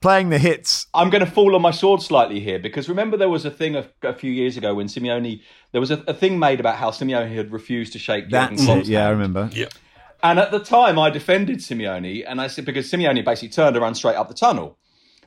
playing 0.00 0.30
the 0.30 0.38
hits. 0.38 0.86
I'm 0.94 1.10
going 1.10 1.24
to 1.24 1.30
fall 1.30 1.54
on 1.54 1.62
my 1.62 1.70
sword 1.70 2.02
slightly 2.02 2.40
here 2.40 2.58
because 2.58 2.88
remember 2.88 3.16
there 3.16 3.28
was 3.28 3.44
a 3.44 3.50
thing 3.50 3.76
a, 3.76 3.88
a 4.02 4.12
few 4.12 4.30
years 4.30 4.56
ago 4.56 4.74
when 4.74 4.86
Simeone 4.86 5.42
there 5.72 5.80
was 5.80 5.90
a, 5.90 6.02
a, 6.06 6.14
thing 6.14 6.38
made 6.38 6.60
about 6.60 6.76
how 6.76 6.90
Simeone 6.90 7.34
had 7.34 7.52
refused 7.52 7.92
to 7.94 7.98
shake 7.98 8.30
That's 8.30 8.66
it. 8.66 8.86
Yeah, 8.86 9.06
I 9.06 9.10
remember. 9.10 9.50
Yeah. 9.52 9.68
And 10.22 10.38
at 10.38 10.50
the 10.50 10.60
time, 10.60 10.98
I 10.98 11.10
defended 11.10 11.58
Simeone, 11.58 12.24
and 12.26 12.40
I 12.40 12.46
said 12.46 12.64
because 12.64 12.90
Simeone 12.90 13.24
basically 13.24 13.50
turned 13.50 13.76
around 13.76 13.94
straight 13.96 14.16
up 14.16 14.28
the 14.28 14.34
tunnel. 14.34 14.78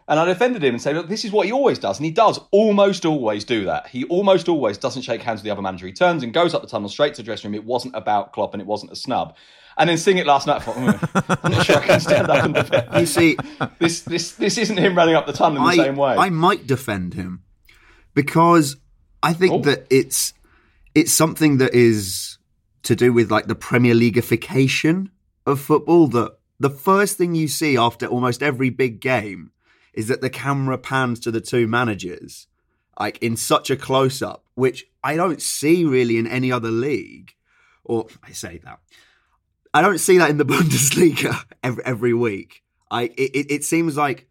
And 0.09 0.19
I 0.19 0.25
defended 0.25 0.63
him 0.63 0.73
and 0.73 0.81
said, 0.81 0.95
look, 0.95 1.07
this 1.07 1.23
is 1.23 1.31
what 1.31 1.45
he 1.45 1.51
always 1.51 1.77
does. 1.77 1.99
And 1.99 2.05
he 2.05 2.11
does 2.11 2.39
almost 2.49 3.05
always 3.05 3.45
do 3.45 3.65
that. 3.65 3.87
He 3.87 4.05
almost 4.05 4.49
always 4.49 4.77
doesn't 4.77 5.03
shake 5.03 5.21
hands 5.21 5.39
with 5.39 5.43
the 5.43 5.51
other 5.51 5.61
manager. 5.61 5.85
He 5.85 5.93
turns 5.93 6.23
and 6.23 6.33
goes 6.33 6.55
up 6.55 6.63
the 6.63 6.67
tunnel 6.67 6.89
straight 6.89 7.13
to 7.13 7.21
the 7.21 7.25
dressing 7.25 7.51
room. 7.51 7.55
It 7.55 7.63
wasn't 7.63 7.95
about 7.95 8.33
Klopp 8.33 8.55
and 8.55 8.61
it 8.61 8.65
wasn't 8.65 8.91
a 8.91 8.95
snub 8.95 9.35
and 9.79 9.89
then 9.89 9.97
sing 9.97 10.17
it 10.17 10.27
last 10.27 10.45
night. 10.45 10.57
I 10.57 10.59
thought, 10.59 10.75
mm, 10.75 11.39
I'm 11.43 11.51
not 11.51 11.65
sure 11.65 11.77
I 11.77 11.85
can 11.85 11.99
stand 11.99 12.29
up 12.29 12.43
and 12.43 12.53
defend. 12.53 12.87
You 12.99 13.05
see, 13.05 13.37
this 13.79 14.01
this 14.01 14.33
this 14.33 14.57
isn't 14.57 14.77
him 14.77 14.95
running 14.95 15.15
up 15.15 15.25
the 15.25 15.33
tunnel 15.33 15.67
in 15.69 15.77
the 15.77 15.83
same 15.83 15.95
way. 15.95 16.15
I 16.15 16.29
might 16.29 16.67
defend 16.67 17.13
him 17.13 17.43
because 18.13 18.75
I 19.23 19.33
think 19.33 19.53
oh. 19.53 19.61
that 19.61 19.87
it's 19.89 20.33
it's 20.93 21.13
something 21.13 21.57
that 21.57 21.73
is 21.73 22.37
to 22.83 22.95
do 22.95 23.13
with 23.13 23.31
like 23.31 23.47
the 23.47 23.55
Premier 23.55 23.93
Leagueification 23.93 25.09
of 25.45 25.61
football. 25.61 26.07
That 26.07 26.37
the 26.59 26.69
first 26.69 27.17
thing 27.17 27.33
you 27.33 27.47
see 27.47 27.77
after 27.77 28.05
almost 28.05 28.43
every 28.43 28.69
big 28.69 28.99
game 28.99 29.51
is 29.99 30.07
that 30.07 30.21
the 30.21 30.29
camera 30.29 30.77
pans 30.77 31.19
to 31.19 31.29
the 31.29 31.41
two 31.41 31.67
managers, 31.67 32.47
like 32.97 33.17
in 33.17 33.35
such 33.35 33.69
a 33.69 33.75
close 33.75 34.21
up, 34.21 34.45
which 34.55 34.85
I 35.03 35.17
don't 35.17 35.41
see 35.41 35.83
really 35.83 36.17
in 36.17 36.25
any 36.25 36.53
other 36.53 36.71
league. 36.71 37.33
Or 37.83 38.07
I 38.23 38.31
say 38.31 38.61
that 38.63 38.79
I 39.73 39.81
don't 39.81 39.97
see 39.97 40.17
that 40.19 40.29
in 40.29 40.37
the 40.37 40.45
Bundesliga 40.53 41.43
every, 41.61 41.83
every 41.83 42.13
week. 42.13 42.63
I 42.89 43.11
it, 43.17 43.51
it 43.51 43.63
seems 43.65 43.97
like 43.97 44.29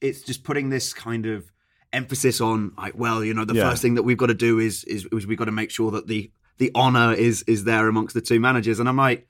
it's 0.00 0.22
just 0.22 0.44
putting 0.44 0.70
this 0.70 0.94
kind 0.94 1.26
of 1.26 1.50
emphasis 1.92 2.40
on 2.40 2.70
like 2.78 2.96
well 2.96 3.24
you 3.24 3.34
know 3.34 3.44
the 3.44 3.54
yeah. 3.54 3.68
first 3.68 3.82
thing 3.82 3.94
that 3.94 4.04
we've 4.04 4.18
got 4.18 4.26
to 4.26 4.34
do 4.34 4.60
is, 4.60 4.84
is 4.84 5.04
is 5.10 5.26
we've 5.26 5.38
got 5.38 5.46
to 5.46 5.52
make 5.52 5.72
sure 5.72 5.90
that 5.90 6.06
the 6.06 6.30
the 6.58 6.70
honor 6.76 7.12
is 7.12 7.42
is 7.48 7.64
there 7.64 7.88
amongst 7.88 8.14
the 8.14 8.20
two 8.20 8.38
managers 8.38 8.78
and 8.78 8.88
I'm 8.88 8.96
like 8.96 9.26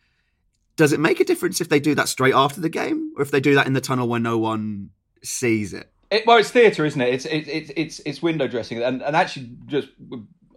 does 0.77 0.93
it 0.93 1.01
make 1.01 1.19
a 1.19 1.25
difference 1.25 1.63
if 1.63 1.71
they 1.71 1.81
do 1.81 1.95
that 1.95 2.09
straight 2.09 2.35
after 2.35 2.61
the 2.61 2.69
game 2.69 3.13
or 3.17 3.23
if 3.23 3.31
they 3.31 3.41
do 3.41 3.55
that 3.55 3.67
in 3.67 3.73
the 3.73 3.81
tunnel 3.81 4.07
when 4.07 4.23
no 4.23 4.37
one 4.37 4.91
sees 5.23 5.73
it, 5.73 5.91
it 6.11 6.27
well 6.27 6.39
it's 6.39 6.51
theatre 6.51 6.85
isn't 6.85 7.01
it? 7.01 7.15
It's 7.15 7.25
it's 7.27 7.73
it's 7.77 8.01
it's 8.05 8.23
window 8.23 8.49
dressing. 8.49 8.83
And 8.83 9.03
and 9.03 9.17
actually 9.17 9.51
just 9.67 9.89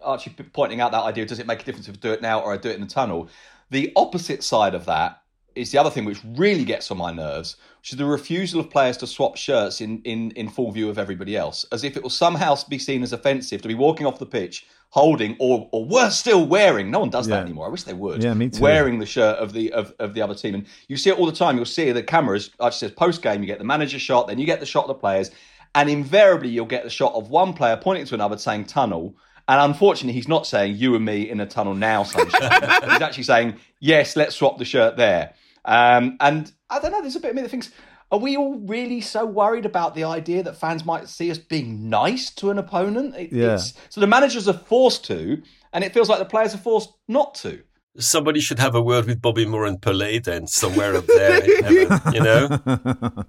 Archie 0.02 0.30
pointing 0.52 0.80
out 0.80 0.92
that 0.92 1.02
idea 1.02 1.24
does 1.26 1.38
it 1.38 1.46
make 1.46 1.62
a 1.62 1.64
difference 1.64 1.88
if 1.88 1.96
I 1.96 1.98
do 1.98 2.12
it 2.12 2.22
now 2.22 2.40
or 2.40 2.52
I 2.52 2.56
do 2.56 2.68
it 2.68 2.74
in 2.74 2.80
the 2.80 2.86
tunnel? 2.86 3.28
The 3.70 3.92
opposite 3.96 4.42
side 4.42 4.74
of 4.74 4.84
that 4.86 5.21
is 5.54 5.72
the 5.72 5.78
other 5.78 5.90
thing 5.90 6.04
which 6.04 6.20
really 6.36 6.64
gets 6.64 6.90
on 6.90 6.98
my 6.98 7.12
nerves, 7.12 7.56
which 7.80 7.92
is 7.92 7.98
the 7.98 8.04
refusal 8.04 8.60
of 8.60 8.70
players 8.70 8.96
to 8.98 9.06
swap 9.06 9.36
shirts 9.36 9.80
in, 9.80 10.00
in, 10.02 10.30
in 10.32 10.48
full 10.48 10.70
view 10.70 10.88
of 10.88 10.98
everybody 10.98 11.36
else, 11.36 11.64
as 11.72 11.84
if 11.84 11.96
it 11.96 12.02
will 12.02 12.10
somehow 12.10 12.56
be 12.68 12.78
seen 12.78 13.02
as 13.02 13.12
offensive 13.12 13.62
to 13.62 13.68
be 13.68 13.74
walking 13.74 14.06
off 14.06 14.18
the 14.18 14.26
pitch 14.26 14.66
holding 14.90 15.34
or 15.38 15.70
or 15.72 15.84
worse 15.86 16.18
still 16.18 16.46
wearing. 16.46 16.90
No 16.90 17.00
one 17.00 17.10
does 17.10 17.26
yeah. 17.26 17.36
that 17.36 17.44
anymore. 17.44 17.66
I 17.66 17.70
wish 17.70 17.84
they 17.84 17.94
would. 17.94 18.22
Yeah, 18.22 18.34
me 18.34 18.50
too. 18.50 18.60
Wearing 18.60 18.98
the 18.98 19.06
shirt 19.06 19.38
of 19.38 19.52
the 19.52 19.72
of, 19.72 19.94
of 19.98 20.14
the 20.14 20.22
other 20.22 20.34
team, 20.34 20.54
and 20.54 20.66
you 20.88 20.96
see 20.96 21.10
it 21.10 21.18
all 21.18 21.26
the 21.26 21.32
time. 21.32 21.56
You'll 21.56 21.64
see 21.64 21.90
the 21.92 22.02
cameras. 22.02 22.50
I 22.60 22.68
just 22.68 22.80
says 22.80 22.90
post 22.90 23.22
game, 23.22 23.40
you 23.40 23.46
get 23.46 23.58
the 23.58 23.64
manager 23.64 23.98
shot, 23.98 24.26
then 24.28 24.38
you 24.38 24.46
get 24.46 24.60
the 24.60 24.66
shot 24.66 24.84
of 24.84 24.88
the 24.88 24.94
players, 24.94 25.30
and 25.74 25.88
invariably 25.88 26.50
you'll 26.50 26.66
get 26.66 26.84
the 26.84 26.90
shot 26.90 27.14
of 27.14 27.30
one 27.30 27.54
player 27.54 27.76
pointing 27.76 28.04
to 28.06 28.14
another 28.14 28.36
saying 28.36 28.66
tunnel 28.66 29.16
and 29.48 29.60
unfortunately, 29.60 30.12
he's 30.12 30.28
not 30.28 30.46
saying 30.46 30.76
you 30.76 30.94
and 30.94 31.04
me 31.04 31.28
in 31.28 31.40
a 31.40 31.46
tunnel 31.46 31.74
now, 31.74 32.04
sunshine. 32.04 32.62
he's 32.90 33.02
actually 33.02 33.24
saying, 33.24 33.56
yes, 33.80 34.14
let's 34.16 34.36
swap 34.36 34.58
the 34.58 34.64
shirt 34.64 34.96
there. 34.96 35.34
Um, 35.64 36.16
and 36.20 36.52
I 36.70 36.80
don't 36.80 36.92
know, 36.92 37.00
there's 37.00 37.16
a 37.16 37.20
bit 37.20 37.30
of 37.30 37.36
me 37.36 37.42
that 37.42 37.50
thinks, 37.50 37.70
are 38.10 38.18
we 38.18 38.36
all 38.36 38.58
really 38.58 39.00
so 39.00 39.24
worried 39.24 39.64
about 39.64 39.94
the 39.94 40.04
idea 40.04 40.42
that 40.42 40.56
fans 40.56 40.84
might 40.84 41.08
see 41.08 41.30
us 41.30 41.38
being 41.38 41.88
nice 41.88 42.30
to 42.34 42.50
an 42.50 42.58
opponent? 42.58 43.16
It, 43.16 43.32
yeah. 43.32 43.56
so 43.56 44.00
the 44.00 44.06
managers 44.06 44.48
are 44.48 44.52
forced 44.52 45.04
to, 45.06 45.42
and 45.72 45.82
it 45.82 45.94
feels 45.94 46.08
like 46.08 46.18
the 46.18 46.26
players 46.26 46.54
are 46.54 46.58
forced 46.58 46.90
not 47.08 47.34
to. 47.36 47.62
Somebody 47.98 48.40
should 48.40 48.58
have 48.58 48.74
a 48.74 48.82
word 48.82 49.06
with 49.06 49.22
Bobby 49.22 49.46
Moore 49.46 49.64
and 49.64 49.80
Pelé 49.80 50.22
then, 50.22 50.46
somewhere 50.46 50.94
up 50.94 51.06
there, 51.06 51.40
heaven, 51.62 52.00
you 52.12 52.20
know? 52.22 52.58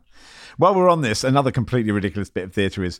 While 0.58 0.76
we're 0.76 0.89
on 0.89 1.02
this, 1.02 1.24
another 1.24 1.52
completely 1.52 1.91
ridiculous 1.91 2.30
bit 2.30 2.46
of 2.46 2.54
theatre 2.54 2.84
is 2.84 3.00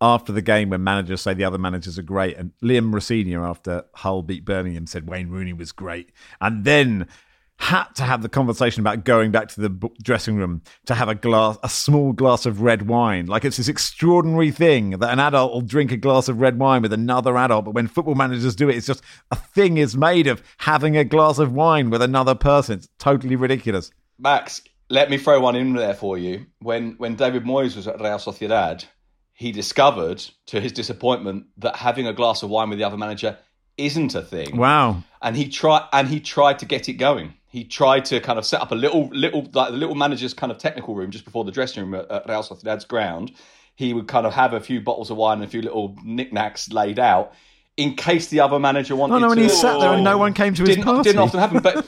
after 0.00 0.32
the 0.32 0.42
game 0.42 0.70
when 0.70 0.82
managers 0.84 1.20
say 1.22 1.34
the 1.34 1.44
other 1.44 1.58
managers 1.58 1.98
are 1.98 2.02
great. 2.02 2.36
And 2.36 2.52
Liam 2.62 2.92
Rosenior, 2.92 3.44
after 3.44 3.84
Hull 3.94 4.22
beat 4.22 4.44
Birmingham, 4.44 4.86
said 4.86 5.08
Wayne 5.08 5.28
Rooney 5.28 5.52
was 5.52 5.72
great. 5.72 6.12
And 6.40 6.64
then 6.64 7.08
had 7.58 7.84
to 7.94 8.04
have 8.04 8.22
the 8.22 8.28
conversation 8.28 8.80
about 8.80 9.04
going 9.04 9.32
back 9.32 9.48
to 9.48 9.60
the 9.60 9.90
dressing 10.02 10.36
room 10.36 10.62
to 10.86 10.94
have 10.94 11.08
a 11.08 11.14
glass, 11.14 11.58
a 11.62 11.68
small 11.68 12.12
glass 12.12 12.46
of 12.46 12.62
red 12.62 12.86
wine. 12.86 13.26
Like 13.26 13.44
it's 13.44 13.56
this 13.56 13.68
extraordinary 13.68 14.52
thing 14.52 14.90
that 14.90 15.12
an 15.12 15.18
adult 15.18 15.52
will 15.52 15.60
drink 15.60 15.90
a 15.90 15.96
glass 15.96 16.28
of 16.28 16.40
red 16.40 16.58
wine 16.58 16.82
with 16.82 16.92
another 16.92 17.36
adult, 17.36 17.64
but 17.64 17.74
when 17.74 17.88
football 17.88 18.14
managers 18.14 18.54
do 18.54 18.68
it, 18.68 18.76
it's 18.76 18.86
just 18.86 19.02
a 19.32 19.36
thing 19.36 19.76
is 19.76 19.96
made 19.96 20.28
of 20.28 20.42
having 20.58 20.96
a 20.96 21.04
glass 21.04 21.38
of 21.38 21.52
wine 21.52 21.90
with 21.90 22.00
another 22.00 22.34
person. 22.34 22.78
It's 22.78 22.88
totally 22.98 23.34
ridiculous. 23.34 23.90
Max, 24.18 24.62
let 24.88 25.10
me 25.10 25.18
throw 25.18 25.40
one 25.40 25.56
in 25.56 25.74
there 25.74 25.94
for 25.94 26.16
you. 26.16 26.46
When 26.60 26.92
when 26.92 27.16
David 27.16 27.44
Moyes 27.44 27.76
was 27.76 27.88
at 27.88 28.00
Real 28.00 28.18
Sociedad, 28.18 28.84
he 29.32 29.52
discovered, 29.52 30.24
to 30.46 30.60
his 30.60 30.72
disappointment, 30.72 31.46
that 31.58 31.76
having 31.76 32.06
a 32.06 32.12
glass 32.12 32.42
of 32.42 32.50
wine 32.50 32.70
with 32.70 32.78
the 32.78 32.84
other 32.84 32.96
manager 32.96 33.38
isn't 33.76 34.14
a 34.14 34.22
thing. 34.22 34.56
Wow! 34.56 35.02
And 35.20 35.36
he 35.36 35.48
tried, 35.48 35.88
and 35.92 36.08
he 36.08 36.20
tried 36.20 36.60
to 36.60 36.66
get 36.66 36.88
it 36.88 36.94
going. 36.94 37.34
He 37.48 37.64
tried 37.64 38.04
to 38.06 38.20
kind 38.20 38.38
of 38.38 38.44
set 38.46 38.60
up 38.60 38.72
a 38.72 38.74
little, 38.74 39.08
little, 39.08 39.48
like 39.52 39.70
the 39.70 39.76
little 39.76 39.94
manager's 39.94 40.34
kind 40.34 40.52
of 40.52 40.58
technical 40.58 40.94
room 40.94 41.10
just 41.10 41.24
before 41.24 41.44
the 41.44 41.50
dressing 41.50 41.82
room 41.82 41.94
at, 41.94 42.10
at 42.10 42.28
Real 42.28 42.42
Sociedad's 42.42 42.84
ground. 42.84 43.32
he 43.78 43.94
would 43.94 44.08
kind 44.08 44.26
of 44.26 44.34
have 44.34 44.54
a 44.54 44.60
few 44.60 44.80
bottles 44.80 45.08
of 45.08 45.16
wine 45.16 45.38
and 45.38 45.44
a 45.44 45.46
few 45.46 45.62
little 45.62 45.96
knickknacks 46.02 46.72
laid 46.72 46.98
out 46.98 47.32
in 47.76 47.94
case 47.94 48.26
the 48.26 48.40
other 48.40 48.58
manager 48.58 48.96
wanted. 48.96 49.20
No, 49.20 49.28
when 49.28 49.36
to, 49.36 49.44
he 49.44 49.48
sat 49.48 49.78
there 49.78 49.92
and 49.92 50.02
no 50.02 50.18
one 50.18 50.34
came 50.34 50.52
to 50.54 50.62
his 50.62 50.70
didn't, 50.70 50.84
party. 50.84 51.04
Didn't 51.04 51.20
often 51.20 51.38
happen, 51.38 51.60
but 51.60 51.86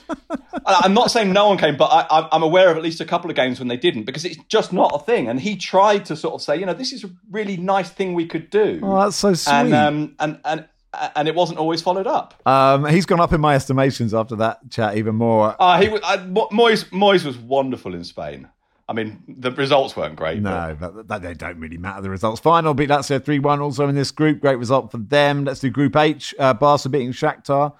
I'm 0.64 0.94
not 0.94 1.10
saying 1.10 1.32
no 1.32 1.48
one 1.48 1.58
came, 1.58 1.76
but 1.76 1.86
I, 1.86 2.28
I'm 2.30 2.44
aware 2.44 2.70
of 2.70 2.76
at 2.76 2.84
least 2.84 3.00
a 3.00 3.04
couple 3.04 3.28
of 3.28 3.34
games 3.34 3.58
when 3.58 3.66
they 3.66 3.76
didn't 3.76 4.04
because 4.04 4.24
it's 4.24 4.36
just 4.46 4.72
not 4.72 4.92
a 4.94 5.00
thing. 5.00 5.26
And 5.26 5.40
he 5.40 5.56
tried 5.56 6.04
to 6.04 6.14
sort 6.14 6.34
of 6.34 6.42
say, 6.42 6.58
you 6.58 6.64
know, 6.64 6.74
this 6.74 6.92
is 6.92 7.02
a 7.02 7.10
really 7.28 7.56
nice 7.56 7.90
thing 7.90 8.14
we 8.14 8.26
could 8.26 8.50
do. 8.50 8.78
Oh, 8.84 9.00
that's 9.00 9.16
so 9.16 9.34
sweet. 9.34 9.52
And 9.52 9.74
um, 9.74 10.14
and 10.20 10.38
and 10.44 10.68
and 11.14 11.28
it 11.28 11.34
wasn't 11.34 11.58
always 11.58 11.82
followed 11.82 12.06
up. 12.06 12.34
Um, 12.46 12.84
he's 12.86 13.06
gone 13.06 13.20
up 13.20 13.32
in 13.32 13.40
my 13.40 13.54
estimations 13.54 14.12
after 14.12 14.36
that 14.36 14.70
chat 14.70 14.96
even 14.96 15.14
more. 15.14 15.54
Uh, 15.58 15.80
he 15.80 15.88
was, 15.88 16.00
I, 16.04 16.16
Moyes, 16.18 16.84
Moyes 16.90 17.24
was 17.24 17.38
wonderful 17.38 17.94
in 17.94 18.04
Spain. 18.04 18.48
I 18.88 18.92
mean, 18.92 19.22
the 19.28 19.52
results 19.52 19.96
weren't 19.96 20.16
great. 20.16 20.42
No, 20.42 20.76
but, 20.78 21.06
but 21.06 21.22
they 21.22 21.32
don't 21.34 21.60
really 21.60 21.78
matter. 21.78 22.02
The 22.02 22.10
results. 22.10 22.40
Feyenoord 22.40 22.74
beat 22.74 22.88
Lazio 22.90 23.24
3 23.24 23.38
1 23.38 23.60
also 23.60 23.86
in 23.86 23.94
this 23.94 24.10
group. 24.10 24.40
Great 24.40 24.58
result 24.58 24.90
for 24.90 24.98
them. 24.98 25.44
Let's 25.44 25.60
do 25.60 25.70
Group 25.70 25.94
H. 25.94 26.34
Uh, 26.36 26.54
Barca 26.54 26.88
beating 26.88 27.12
Shakhtar. 27.12 27.72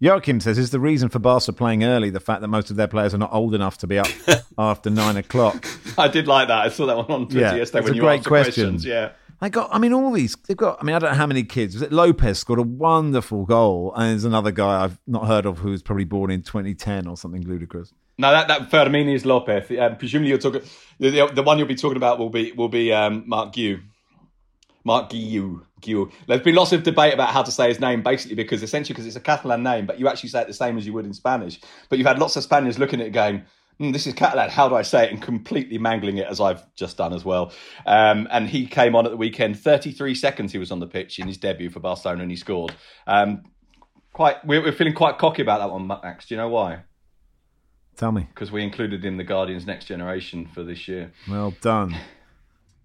Joachim 0.00 0.40
says, 0.40 0.58
is 0.58 0.70
the 0.70 0.80
reason 0.80 1.10
for 1.10 1.18
Barca 1.18 1.52
playing 1.52 1.84
early 1.84 2.08
the 2.08 2.18
fact 2.20 2.40
that 2.40 2.48
most 2.48 2.70
of 2.70 2.76
their 2.76 2.88
players 2.88 3.14
are 3.14 3.18
not 3.18 3.32
old 3.32 3.54
enough 3.54 3.76
to 3.78 3.86
be 3.86 3.98
up 3.98 4.08
after 4.58 4.88
nine 4.88 5.18
o'clock? 5.18 5.66
I 5.98 6.08
did 6.08 6.26
like 6.26 6.48
that. 6.48 6.58
I 6.58 6.68
saw 6.70 6.86
that 6.86 6.96
one 6.96 7.10
on 7.10 7.26
Twitter 7.28 7.40
Yeah, 7.40 7.54
yesterday 7.56 7.84
when 7.84 7.92
a 7.92 7.96
you 7.96 8.00
great 8.02 8.18
asked 8.20 8.28
questions. 8.28 8.84
Yeah. 8.86 9.12
They 9.40 9.50
got, 9.50 9.68
I 9.72 9.78
mean, 9.78 9.92
all 9.92 10.12
these, 10.12 10.36
they've 10.46 10.56
got, 10.56 10.78
I 10.80 10.84
mean, 10.84 10.94
I 10.94 10.98
don't 10.98 11.10
know 11.10 11.16
how 11.16 11.26
many 11.26 11.42
kids. 11.42 11.74
Was 11.74 11.82
it 11.82 11.92
Lopez 11.92 12.38
scored 12.38 12.58
a 12.58 12.62
wonderful 12.62 13.44
goal? 13.44 13.92
And 13.94 14.10
there's 14.10 14.24
another 14.24 14.52
guy 14.52 14.84
I've 14.84 14.98
not 15.06 15.26
heard 15.26 15.46
of 15.46 15.58
who 15.58 15.70
was 15.70 15.82
probably 15.82 16.04
born 16.04 16.30
in 16.30 16.42
2010 16.42 17.06
or 17.06 17.16
something 17.16 17.42
ludicrous. 17.42 17.92
No, 18.16 18.30
that 18.30 18.46
that 18.48 18.70
Fermín 18.70 19.12
is 19.12 19.26
Lopez. 19.26 19.70
Um, 19.76 19.96
presumably, 19.96 20.28
you're 20.28 20.38
talking 20.38 20.62
the, 21.00 21.30
the, 21.34 21.42
one 21.42 21.58
you'll 21.58 21.66
be 21.66 21.74
talking 21.74 21.96
about 21.96 22.18
will 22.18 22.30
be 22.30 22.52
will 22.52 22.68
be 22.68 22.92
um, 22.92 23.24
Marc 23.26 23.52
Guiu. 23.52 23.82
Marc 24.84 25.10
Guiu. 25.10 25.62
Guiu. 25.80 26.12
There's 26.26 26.42
been 26.42 26.54
lots 26.54 26.72
of 26.72 26.82
debate 26.82 27.12
about 27.12 27.30
how 27.30 27.42
to 27.42 27.50
say 27.50 27.68
his 27.68 27.80
name, 27.80 28.02
basically 28.02 28.36
because 28.36 28.62
essentially 28.62 28.94
because 28.94 29.06
it's 29.06 29.16
a 29.16 29.20
Catalan 29.20 29.62
name, 29.62 29.86
but 29.86 29.98
you 29.98 30.08
actually 30.08 30.28
say 30.28 30.42
it 30.42 30.46
the 30.46 30.54
same 30.54 30.78
as 30.78 30.86
you 30.86 30.92
would 30.92 31.06
in 31.06 31.12
Spanish. 31.12 31.60
But 31.88 31.98
you've 31.98 32.06
had 32.06 32.18
lots 32.18 32.36
of 32.36 32.44
Spaniards 32.44 32.78
looking 32.78 33.00
at 33.00 33.08
it 33.08 33.10
going. 33.10 33.42
"Hmm, 33.78 33.92
this 33.92 34.06
is 34.06 34.14
Catalan. 34.14 34.50
How 34.50 34.68
do 34.68 34.74
I 34.74 34.82
say 34.82 35.04
it? 35.04 35.10
And 35.12 35.20
completely 35.20 35.78
mangling 35.78 36.18
it 36.18 36.26
as 36.28 36.40
I've 36.40 36.62
just 36.74 36.96
done 36.96 37.12
as 37.12 37.24
well. 37.24 37.52
Um, 37.86 38.28
and 38.30 38.48
he 38.48 38.66
came 38.66 38.94
on 38.94 39.04
at 39.06 39.10
the 39.10 39.16
weekend. 39.16 39.58
33 39.58 40.14
seconds 40.14 40.52
he 40.52 40.58
was 40.58 40.70
on 40.70 40.80
the 40.80 40.86
pitch 40.86 41.18
in 41.18 41.26
his 41.26 41.38
debut 41.38 41.70
for 41.70 41.80
Barcelona, 41.80 42.22
and 42.22 42.30
he 42.30 42.36
scored. 42.36 42.74
Um, 43.06 43.42
quite, 44.12 44.44
we're, 44.46 44.62
we're 44.62 44.72
feeling 44.72 44.94
quite 44.94 45.18
cocky 45.18 45.42
about 45.42 45.58
that 45.60 45.70
one, 45.70 45.86
Max. 45.86 46.26
Do 46.26 46.34
you 46.34 46.38
know 46.40 46.48
why? 46.48 46.84
Tell 47.96 48.10
me. 48.10 48.26
because 48.34 48.50
we 48.50 48.62
included 48.64 49.04
in 49.04 49.18
the 49.18 49.24
Guardians 49.24 49.66
Next 49.66 49.84
Generation 49.84 50.48
for 50.52 50.64
this 50.64 50.88
year. 50.88 51.12
Well 51.28 51.54
done. 51.60 51.96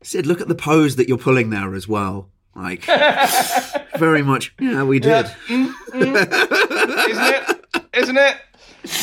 Sid, 0.03 0.27
look 0.27 0.39
at 0.39 0.47
the 0.47 0.55
pose 0.55 0.97
that 0.97 1.07
you're 1.09 1.17
pulling 1.17 1.49
there 1.49 1.73
as 1.73 1.87
well. 1.87 2.29
Like, 2.55 2.85
very 3.97 4.21
much, 4.21 4.53
yeah, 4.59 4.83
we 4.83 4.99
did. 4.99 5.25
Isn't 5.49 5.73
it? 5.95 7.65
Isn't 7.93 8.17
it? 8.17 8.35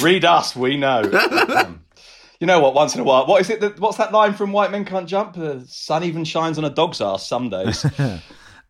Read 0.02 0.24
us, 0.24 0.56
we 0.56 0.76
know. 0.76 1.02
Um, 1.02 1.84
you 2.40 2.46
know 2.46 2.60
what? 2.60 2.74
Once 2.74 2.94
in 2.94 3.00
a 3.00 3.04
while, 3.04 3.26
what 3.26 3.40
is 3.40 3.50
it? 3.50 3.60
That, 3.60 3.78
what's 3.80 3.98
that 3.98 4.12
line 4.12 4.34
from 4.34 4.52
White 4.52 4.70
Men 4.70 4.84
Can't 4.84 5.08
Jump? 5.08 5.34
The 5.34 5.64
sun 5.66 6.04
even 6.04 6.24
shines 6.24 6.58
on 6.58 6.64
a 6.64 6.70
dog's 6.70 7.00
ass 7.00 7.26
some 7.26 7.50
days. 7.50 7.84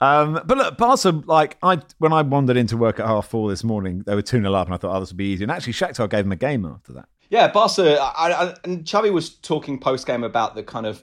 Um, 0.01 0.41
but 0.45 0.59
look, 0.59 0.77
Barca, 0.77 1.23
like 1.27 1.57
I 1.63 1.81
when 1.99 2.13
I 2.13 2.23
wandered 2.23 2.57
into 2.57 2.77
work 2.77 3.01
at 3.01 3.07
half 3.07 3.29
four 3.29 3.49
this 3.49 3.65
morning, 3.65 4.03
they 4.07 4.15
were 4.15 4.23
2 4.23 4.41
0 4.41 4.53
up, 4.53 4.67
and 4.67 4.75
I 4.75 4.77
thought, 4.77 4.95
oh, 4.95 5.01
this 5.01 5.11
would 5.11 5.17
be 5.17 5.33
easy. 5.33 5.45
And 5.45 5.51
actually, 5.51 5.73
Shakhtar 5.73 6.09
gave 6.11 6.25
them 6.25 6.33
a 6.33 6.37
game 6.37 6.67
after 6.67 6.93
that. 6.93 7.09
Yeah, 7.31 7.49
Barca. 7.49 7.99
I, 7.99 8.31
I, 8.31 8.55
and 8.65 8.85
Xavi 8.85 9.13
was 9.13 9.31
talking 9.31 9.79
post 9.79 10.07
game 10.07 10.23
about 10.23 10.55
the 10.55 10.63
kind 10.63 10.87
of 10.87 11.03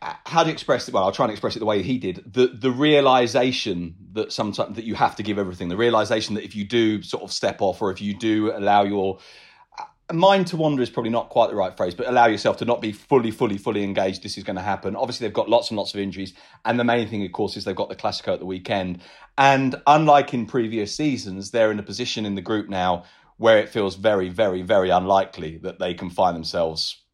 how 0.00 0.44
you 0.44 0.52
express 0.52 0.88
it? 0.88 0.94
Well, 0.94 1.04
I'll 1.04 1.12
try 1.12 1.26
and 1.26 1.32
express 1.32 1.56
it 1.56 1.58
the 1.58 1.66
way 1.66 1.82
he 1.82 1.98
did. 1.98 2.32
The 2.32 2.48
the 2.48 2.70
realization 2.70 3.94
that 4.12 4.32
sometimes 4.32 4.76
that 4.76 4.84
you 4.84 4.94
have 4.94 5.16
to 5.16 5.22
give 5.22 5.38
everything. 5.38 5.68
The 5.68 5.76
realization 5.76 6.34
that 6.34 6.44
if 6.44 6.54
you 6.54 6.64
do 6.64 7.02
sort 7.02 7.22
of 7.22 7.32
step 7.32 7.60
off, 7.60 7.82
or 7.82 7.90
if 7.90 8.00
you 8.00 8.14
do 8.14 8.52
allow 8.54 8.84
your 8.84 9.18
uh, 9.78 10.14
mind 10.14 10.46
to 10.48 10.56
wander 10.56 10.82
is 10.82 10.90
probably 10.90 11.10
not 11.10 11.28
quite 11.28 11.50
the 11.50 11.56
right 11.56 11.76
phrase, 11.76 11.94
but 11.94 12.08
allow 12.08 12.26
yourself 12.26 12.56
to 12.58 12.64
not 12.64 12.80
be 12.80 12.92
fully, 12.92 13.30
fully, 13.30 13.58
fully 13.58 13.84
engaged. 13.84 14.22
This 14.22 14.38
is 14.38 14.44
going 14.44 14.56
to 14.56 14.62
happen. 14.62 14.96
Obviously, 14.96 15.26
they've 15.26 15.34
got 15.34 15.48
lots 15.48 15.70
and 15.70 15.76
lots 15.76 15.94
of 15.94 16.00
injuries, 16.00 16.34
and 16.64 16.78
the 16.78 16.84
main 16.84 17.08
thing, 17.08 17.24
of 17.24 17.32
course, 17.32 17.56
is 17.56 17.64
they've 17.64 17.76
got 17.76 17.88
the 17.88 17.96
Classico 17.96 18.34
at 18.34 18.40
the 18.40 18.46
weekend. 18.46 19.00
And 19.36 19.80
unlike 19.86 20.34
in 20.34 20.46
previous 20.46 20.94
seasons, 20.94 21.50
they're 21.50 21.70
in 21.70 21.78
a 21.78 21.84
position 21.84 22.26
in 22.26 22.34
the 22.34 22.42
group 22.42 22.68
now 22.68 23.04
where 23.36 23.58
it 23.58 23.68
feels 23.68 23.94
very, 23.94 24.28
very, 24.28 24.62
very 24.62 24.90
unlikely 24.90 25.58
that 25.58 25.78
they 25.78 25.94
can 25.94 26.10
find 26.10 26.34
themselves 26.34 27.04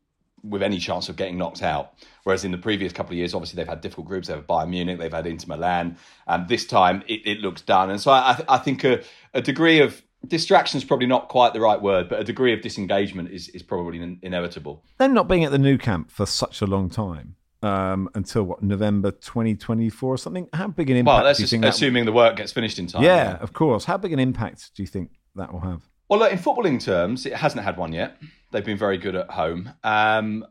with 0.44 0.62
any 0.62 0.78
chance 0.78 1.08
of 1.08 1.16
getting 1.16 1.38
knocked 1.38 1.62
out. 1.62 1.94
Whereas 2.24 2.44
in 2.44 2.52
the 2.52 2.58
previous 2.58 2.92
couple 2.92 3.12
of 3.12 3.18
years, 3.18 3.34
obviously 3.34 3.56
they've 3.56 3.68
had 3.68 3.80
difficult 3.80 4.06
groups. 4.06 4.28
They've 4.28 4.36
had 4.36 4.46
Bayern 4.46 4.70
Munich, 4.70 4.98
they've 4.98 5.12
had 5.12 5.26
Inter 5.26 5.46
Milan. 5.48 5.96
And 6.26 6.48
this 6.48 6.66
time 6.66 7.02
it, 7.08 7.26
it 7.26 7.38
looks 7.40 7.62
done. 7.62 7.90
And 7.90 8.00
so 8.00 8.10
I, 8.10 8.42
I 8.48 8.58
think 8.58 8.84
a, 8.84 9.02
a 9.32 9.40
degree 9.40 9.80
of 9.80 10.02
distraction 10.26 10.78
is 10.78 10.84
probably 10.84 11.06
not 11.06 11.28
quite 11.28 11.52
the 11.52 11.60
right 11.60 11.80
word, 11.80 12.08
but 12.08 12.20
a 12.20 12.24
degree 12.24 12.52
of 12.52 12.60
disengagement 12.60 13.30
is, 13.30 13.48
is 13.50 13.62
probably 13.62 14.00
in, 14.00 14.18
inevitable. 14.22 14.82
Them 14.98 15.14
not 15.14 15.28
being 15.28 15.44
at 15.44 15.50
the 15.50 15.58
Nou 15.58 15.78
Camp 15.78 16.10
for 16.10 16.26
such 16.26 16.60
a 16.60 16.66
long 16.66 16.90
time. 16.90 17.36
Um, 17.62 18.10
until 18.14 18.42
what 18.42 18.62
November 18.62 19.10
2024 19.10 20.12
or 20.12 20.18
something? 20.18 20.50
How 20.52 20.68
big 20.68 20.90
an 20.90 20.98
impact? 20.98 21.14
Well, 21.14 21.24
that's 21.24 21.38
do 21.38 21.42
you 21.42 21.44
just 21.44 21.50
think 21.52 21.62
that 21.62 21.68
assuming 21.72 22.04
the 22.04 22.12
work 22.12 22.36
gets 22.36 22.52
finished 22.52 22.78
in 22.78 22.88
time. 22.88 23.02
Yeah, 23.02 23.38
of 23.38 23.54
course. 23.54 23.86
How 23.86 23.96
big 23.96 24.12
an 24.12 24.18
impact 24.18 24.72
do 24.76 24.82
you 24.82 24.86
think 24.86 25.12
that 25.34 25.50
will 25.50 25.60
have? 25.60 25.80
Well, 26.14 26.20
look, 26.20 26.32
in 26.32 26.38
footballing 26.38 26.80
terms, 26.80 27.26
it 27.26 27.32
hasn't 27.32 27.64
had 27.64 27.76
one 27.76 27.92
yet. 27.92 28.18
They've 28.52 28.64
been 28.64 28.78
very 28.78 28.98
good 28.98 29.16
at 29.16 29.30
home. 29.30 29.72
Um, 29.82 30.46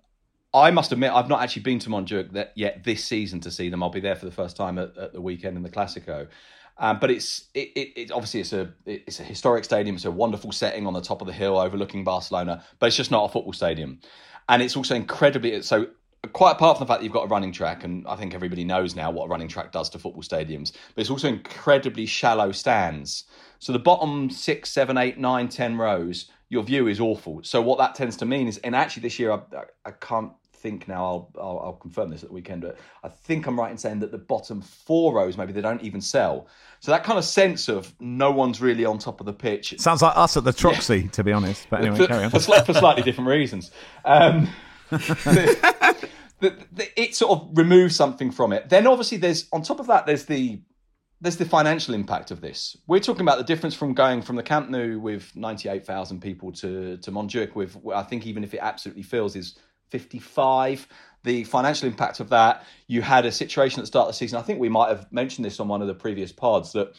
I 0.54 0.72
must 0.72 0.92
admit, 0.92 1.14
I've 1.14 1.30
not 1.30 1.42
actually 1.42 1.62
been 1.62 1.80
to 1.80 1.90
Montjuic 1.90 2.50
yet 2.56 2.84
this 2.84 3.06
season 3.06 3.40
to 3.40 3.50
see 3.50 3.70
them. 3.70 3.82
I'll 3.82 3.90
be 3.90 4.02
there 4.02 4.18
for 4.18 4.26
the 4.26 4.32
first 4.34 4.58
time 4.58 4.78
at, 4.78 4.98
at 4.98 5.14
the 5.14 5.22
weekend 5.22 5.56
in 5.56 5.64
the 5.64 5.70
Classico. 5.70 6.28
Um, 6.78 7.00
but 7.00 7.12
it's 7.12 7.48
it, 7.54 7.70
it, 7.78 7.94
it, 7.96 8.12
obviously 8.12 8.42
it's 8.42 8.52
a 8.52 8.74
it's 8.86 9.22
a 9.22 9.24
historic 9.24 9.64
stadium. 9.64 9.96
It's 9.96 10.04
a 10.04 10.12
wonderful 10.12 10.52
setting 10.52 10.86
on 10.86 10.92
the 10.92 11.00
top 11.00 11.22
of 11.22 11.28
the 11.28 11.34
hill 11.34 11.58
overlooking 11.58 12.04
Barcelona, 12.04 12.62
but 12.80 12.88
it's 12.88 12.98
just 12.98 13.10
not 13.10 13.24
a 13.24 13.32
football 13.32 13.54
stadium. 13.54 14.02
And 14.50 14.62
it's 14.62 14.76
also 14.76 14.96
incredibly 14.96 15.62
so. 15.62 15.88
Quite 16.32 16.54
apart 16.54 16.78
from 16.78 16.88
the 16.88 16.92
fact 16.92 17.02
that 17.02 17.04
you've 17.04 17.14
got 17.14 17.26
a 17.26 17.28
running 17.28 17.52
track, 17.52 17.84
and 17.84 18.08
I 18.08 18.16
think 18.16 18.34
everybody 18.34 18.64
knows 18.64 18.96
now 18.96 19.12
what 19.12 19.26
a 19.26 19.28
running 19.28 19.50
track 19.50 19.74
does 19.74 19.90
to 19.90 20.00
football 20.00 20.24
stadiums, 20.24 20.72
but 20.96 21.02
it's 21.02 21.10
also 21.10 21.28
incredibly 21.28 22.06
shallow 22.06 22.54
stands. 22.54 23.26
So 23.60 23.74
the 23.74 23.80
bottom 23.80 24.30
six, 24.30 24.72
seven, 24.72 24.98
eight, 24.98 25.18
nine, 25.18 25.50
ten 25.50 25.78
rows, 25.78 26.32
your 26.50 26.64
view 26.64 26.88
is 26.88 27.02
awful. 27.02 27.42
So 27.44 27.62
what 27.62 27.78
that 27.80 27.96
tends 27.96 28.16
to 28.18 28.26
mean 28.26 28.48
is, 28.48 28.58
and 28.60 28.74
actually 28.76 29.02
this 29.02 29.20
year 29.20 29.34
I, 29.34 29.42
I 29.86 29.92
can't 29.92 30.32
think 30.64 30.88
now. 30.88 31.04
I'll, 31.06 31.32
I'll, 31.38 31.60
I'll 31.60 31.74
confirm 31.74 32.10
this 32.10 32.24
at 32.24 32.30
the 32.30 32.34
weekend, 32.34 32.62
but 32.62 32.78
I 33.04 33.10
think 33.10 33.46
I'm 33.46 33.60
right 33.60 33.70
in 33.70 33.78
saying 33.78 34.00
that 34.00 34.12
the 34.12 34.18
bottom 34.18 34.62
four 34.62 35.14
rows 35.14 35.38
maybe 35.38 35.52
they 35.52 35.62
don't 35.62 35.82
even 35.84 36.02
sell. 36.02 36.48
So 36.80 36.92
that 36.92 37.04
kind 37.04 37.20
of 37.20 37.26
sense 37.26 37.68
of 37.68 37.94
no 38.00 38.32
one's 38.32 38.62
really 38.62 38.86
on 38.86 38.98
top 38.98 39.20
of 39.20 39.26
the 39.26 39.34
pitch. 39.34 39.76
Sounds 39.78 40.02
like 40.02 40.18
us 40.18 40.38
at 40.38 40.46
the 40.46 40.52
Troxy, 40.52 41.04
yeah. 41.04 41.10
to 41.12 41.24
be 41.24 41.34
honest. 41.34 41.68
But 41.70 41.82
anyway, 41.82 41.98
for, 41.98 42.08
carry 42.08 42.24
on. 42.24 42.32
For, 42.32 42.40
for 42.40 42.74
slightly 42.74 43.04
different 43.04 43.30
reasons. 43.30 43.72
Um, 44.06 44.50
it 46.44 47.16
sort 47.16 47.32
of 47.32 47.58
removes 47.58 47.96
something 47.96 48.32
from 48.32 48.54
it. 48.54 48.70
Then 48.70 48.88
obviously 48.88 49.18
there's 49.18 49.48
on 49.52 49.62
top 49.62 49.80
of 49.80 49.88
that 49.88 50.06
there's 50.06 50.26
the 50.26 50.62
there's 51.22 51.38
the 51.38 51.46
financial 51.46 51.94
impact 51.94 52.32
of 52.32 52.42
this. 52.42 52.76
We're 52.86 53.00
talking 53.00 53.22
about 53.22 53.38
the 53.38 53.46
difference 53.46 53.74
from 53.74 53.94
going 53.94 54.22
from 54.22 54.36
the 54.36 54.44
Camp 54.44 54.70
Nou 54.70 55.00
with 55.00 55.34
98,000 55.36 56.22
people 56.22 56.52
to 56.54 56.98
to 56.98 57.12
Montjuic 57.12 57.56
with 57.56 57.78
I 57.94 58.04
think 58.04 58.26
even 58.26 58.44
if 58.44 58.54
it 58.54 58.60
absolutely 58.60 59.04
fills 59.04 59.36
is 59.36 59.58
55. 59.94 60.88
The 61.24 61.44
financial 61.46 61.88
impact 61.88 62.20
of 62.20 62.30
that, 62.30 62.66
you 62.88 63.02
had 63.02 63.26
a 63.26 63.32
situation 63.32 63.80
at 63.80 63.84
the 63.84 63.88
start 63.88 64.08
of 64.08 64.14
the 64.14 64.18
season. 64.18 64.40
I 64.40 64.42
think 64.42 64.60
we 64.60 64.68
might 64.68 64.90
have 64.90 65.10
mentioned 65.12 65.46
this 65.46 65.60
on 65.60 65.68
one 65.68 65.82
of 65.82 65.88
the 65.88 65.94
previous 65.94 66.34
pods 66.34 66.74
that, 66.74 66.92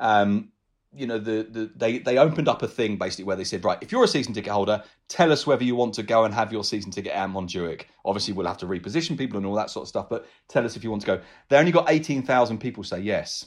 um, 0.00 0.50
you 0.98 1.06
know, 1.06 1.18
the, 1.18 1.46
the 1.48 1.70
they 1.76 1.98
they 1.98 2.18
opened 2.18 2.48
up 2.48 2.62
a 2.62 2.68
thing 2.68 2.96
basically 2.96 3.24
where 3.24 3.36
they 3.36 3.44
said, 3.44 3.64
right, 3.64 3.78
if 3.80 3.92
you're 3.92 4.04
a 4.04 4.08
season 4.08 4.34
ticket 4.34 4.52
holder, 4.52 4.82
tell 5.08 5.30
us 5.30 5.46
whether 5.46 5.62
you 5.62 5.76
want 5.76 5.94
to 5.94 6.02
go 6.02 6.24
and 6.24 6.34
have 6.34 6.52
your 6.52 6.64
season 6.64 6.90
ticket 6.90 7.12
at 7.12 7.28
Montjuic. 7.30 7.84
Obviously, 8.04 8.34
we'll 8.34 8.46
have 8.46 8.58
to 8.58 8.66
reposition 8.66 9.16
people 9.16 9.36
and 9.36 9.46
all 9.46 9.54
that 9.54 9.70
sort 9.70 9.84
of 9.84 9.88
stuff, 9.88 10.08
but 10.08 10.26
tell 10.48 10.64
us 10.64 10.76
if 10.76 10.82
you 10.82 10.90
want 10.90 11.02
to 11.02 11.06
go. 11.06 11.20
They 11.48 11.56
only 11.56 11.72
got 11.72 11.90
18,000 11.90 12.58
people 12.58 12.82
say 12.82 13.00
yes. 13.00 13.46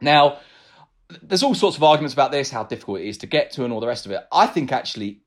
Now, 0.00 0.38
there's 1.22 1.42
all 1.42 1.54
sorts 1.54 1.76
of 1.76 1.82
arguments 1.82 2.14
about 2.14 2.32
this, 2.32 2.50
how 2.50 2.64
difficult 2.64 3.00
it 3.00 3.06
is 3.06 3.18
to 3.18 3.26
get 3.26 3.52
to, 3.52 3.64
and 3.64 3.72
all 3.72 3.80
the 3.80 3.86
rest 3.86 4.06
of 4.06 4.12
it. 4.12 4.20
I 4.32 4.46
think 4.46 4.72
actually 4.72 5.22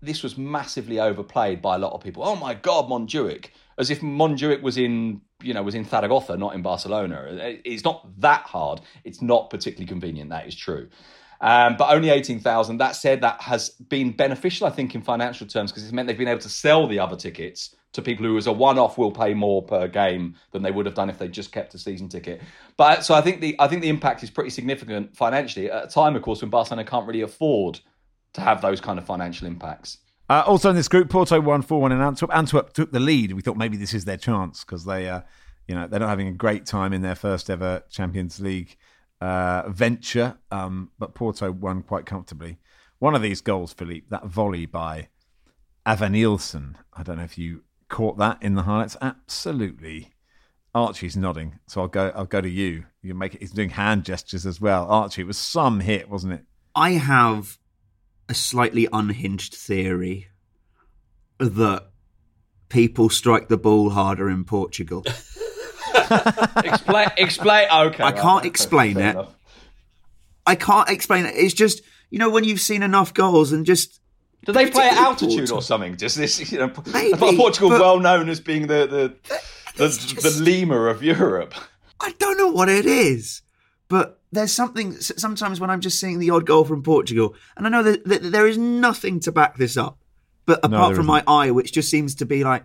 this 0.00 0.22
was 0.22 0.36
massively 0.36 1.00
overplayed 1.00 1.60
by 1.62 1.76
a 1.76 1.78
lot 1.78 1.92
of 1.92 2.00
people. 2.00 2.22
Oh 2.24 2.36
my 2.36 2.54
God, 2.54 2.88
Montjuic, 2.88 3.46
as 3.78 3.90
if 3.90 4.00
Montjuic 4.00 4.60
was 4.62 4.76
in, 4.76 5.20
you 5.42 5.54
know, 5.54 5.62
was 5.62 5.74
in 5.74 5.84
Zaragoza, 5.84 6.36
not 6.36 6.54
in 6.54 6.62
Barcelona. 6.62 7.26
It's 7.64 7.84
not 7.84 8.08
that 8.20 8.42
hard. 8.42 8.80
It's 9.04 9.22
not 9.22 9.50
particularly 9.50 9.86
convenient. 9.86 10.30
That 10.30 10.46
is 10.46 10.54
true. 10.54 10.88
Um, 11.40 11.76
but 11.76 11.94
only 11.94 12.10
18,000. 12.10 12.78
That 12.78 12.96
said, 12.96 13.20
that 13.20 13.40
has 13.42 13.70
been 13.70 14.10
beneficial, 14.10 14.66
I 14.66 14.70
think, 14.70 14.94
in 14.94 15.02
financial 15.02 15.46
terms 15.46 15.70
because 15.70 15.84
it's 15.84 15.92
meant 15.92 16.08
they've 16.08 16.18
been 16.18 16.28
able 16.28 16.40
to 16.40 16.48
sell 16.48 16.88
the 16.88 16.98
other 16.98 17.16
tickets 17.16 17.76
to 17.92 18.02
people 18.02 18.26
who, 18.26 18.36
as 18.36 18.46
a 18.46 18.52
one-off, 18.52 18.98
will 18.98 19.12
pay 19.12 19.34
more 19.34 19.62
per 19.62 19.86
game 19.86 20.34
than 20.52 20.62
they 20.62 20.70
would 20.70 20.84
have 20.84 20.94
done 20.94 21.08
if 21.08 21.18
they 21.18 21.28
just 21.28 21.52
kept 21.52 21.74
a 21.74 21.78
season 21.78 22.08
ticket. 22.08 22.42
But 22.76 23.04
so 23.04 23.14
I 23.14 23.20
think 23.20 23.40
the 23.40 23.56
I 23.58 23.68
think 23.68 23.82
the 23.82 23.88
impact 23.88 24.22
is 24.22 24.30
pretty 24.30 24.50
significant 24.50 25.16
financially 25.16 25.70
at 25.70 25.84
a 25.84 25.88
time, 25.88 26.16
of 26.16 26.22
course, 26.22 26.40
when 26.42 26.50
Barcelona 26.50 26.84
can't 26.84 27.06
really 27.06 27.22
afford 27.22 27.80
to 28.34 28.40
have 28.40 28.60
those 28.60 28.80
kind 28.80 28.98
of 28.98 29.06
financial 29.06 29.46
impacts. 29.46 29.98
Uh, 30.28 30.42
also 30.46 30.68
in 30.70 30.76
this 30.76 30.88
group, 30.88 31.08
Porto 31.08 31.40
won 31.40 31.62
4 31.62 31.80
1 31.80 31.92
in 31.92 32.00
Antwerp. 32.00 32.34
Antwerp 32.34 32.72
took 32.72 32.92
the 32.92 33.00
lead. 33.00 33.32
We 33.32 33.42
thought 33.42 33.56
maybe 33.56 33.76
this 33.76 33.94
is 33.94 34.04
their 34.04 34.16
chance 34.16 34.62
because 34.64 34.84
they, 34.84 35.08
uh, 35.08 35.22
you 35.66 35.74
know, 35.74 35.86
they're 35.86 36.00
not 36.00 36.10
having 36.10 36.28
a 36.28 36.32
great 36.32 36.66
time 36.66 36.92
in 36.92 37.02
their 37.02 37.14
first 37.14 37.48
ever 37.48 37.82
Champions 37.90 38.38
League 38.38 38.76
uh, 39.20 39.68
venture. 39.68 40.38
Um, 40.50 40.90
but 40.98 41.14
Porto 41.14 41.50
won 41.50 41.82
quite 41.82 42.04
comfortably. 42.04 42.58
One 42.98 43.14
of 43.14 43.22
these 43.22 43.40
goals, 43.40 43.72
Philippe, 43.72 44.06
that 44.10 44.26
volley 44.26 44.66
by 44.66 45.08
Evanilson. 45.86 46.74
I 46.92 47.02
don't 47.02 47.16
know 47.16 47.24
if 47.24 47.38
you 47.38 47.62
caught 47.88 48.18
that 48.18 48.42
in 48.42 48.54
the 48.54 48.62
highlights. 48.62 48.96
Absolutely. 49.00 50.12
Archie's 50.74 51.16
nodding, 51.16 51.58
so 51.66 51.80
I'll 51.80 51.88
go. 51.88 52.12
I'll 52.14 52.26
go 52.26 52.42
to 52.42 52.48
you. 52.48 52.84
You 53.02 53.14
make 53.14 53.34
it. 53.34 53.40
He's 53.40 53.52
doing 53.52 53.70
hand 53.70 54.04
gestures 54.04 54.44
as 54.44 54.60
well. 54.60 54.86
Archie, 54.88 55.22
it 55.22 55.26
was 55.26 55.38
some 55.38 55.80
hit, 55.80 56.10
wasn't 56.10 56.34
it? 56.34 56.44
I 56.74 56.92
have 56.92 57.58
a 58.28 58.34
slightly 58.34 58.86
unhinged 58.92 59.54
theory 59.54 60.28
that 61.38 61.88
people 62.68 63.08
strike 63.08 63.48
the 63.48 63.56
ball 63.56 63.90
harder 63.90 64.28
in 64.28 64.44
Portugal. 64.44 65.04
explain. 66.64 67.08
Explain. 67.16 67.68
Okay. 67.70 68.02
I 68.02 68.12
can't 68.12 68.44
explain 68.44 68.96
it. 68.98 69.10
Enough. 69.10 69.34
I 70.46 70.54
can't 70.54 70.88
explain 70.88 71.26
it. 71.26 71.34
It's 71.36 71.54
just 71.54 71.82
you 72.10 72.18
know 72.18 72.30
when 72.30 72.44
you've 72.44 72.60
seen 72.60 72.82
enough 72.82 73.14
goals 73.14 73.52
and 73.52 73.66
just. 73.66 74.00
Do 74.44 74.52
they 74.52 74.70
play 74.70 74.86
at 74.86 74.96
altitude 74.96 75.50
or 75.50 75.60
something? 75.60 75.96
Just 75.96 76.16
this, 76.16 76.52
you 76.52 76.58
know, 76.58 76.72
Maybe, 76.92 77.36
Portugal 77.36 77.70
but, 77.70 77.80
well 77.80 77.98
known 77.98 78.28
as 78.28 78.40
being 78.40 78.66
the 78.66 78.86
the 78.86 79.14
the, 79.76 79.88
just, 79.88 80.22
the 80.22 80.42
Lima 80.42 80.84
of 80.84 81.02
Europe. 81.02 81.54
I 82.00 82.12
don't 82.18 82.38
know 82.38 82.48
what 82.48 82.68
it 82.68 82.86
is, 82.86 83.42
but 83.88 84.17
there's 84.30 84.52
something 84.52 84.92
sometimes 85.00 85.60
when 85.60 85.70
I'm 85.70 85.80
just 85.80 86.00
seeing 86.00 86.18
the 86.18 86.30
odd 86.30 86.46
goal 86.46 86.64
from 86.64 86.82
Portugal, 86.82 87.34
and 87.56 87.66
I 87.66 87.70
know 87.70 87.82
that, 87.82 88.04
that 88.04 88.22
there 88.22 88.46
is 88.46 88.58
nothing 88.58 89.20
to 89.20 89.32
back 89.32 89.56
this 89.56 89.76
up, 89.76 89.98
but 90.46 90.58
apart 90.58 90.90
no, 90.90 90.96
from 90.96 91.06
isn't. 91.06 91.06
my 91.06 91.24
eye, 91.26 91.50
which 91.50 91.72
just 91.72 91.90
seems 91.90 92.14
to 92.16 92.26
be 92.26 92.44
like, 92.44 92.64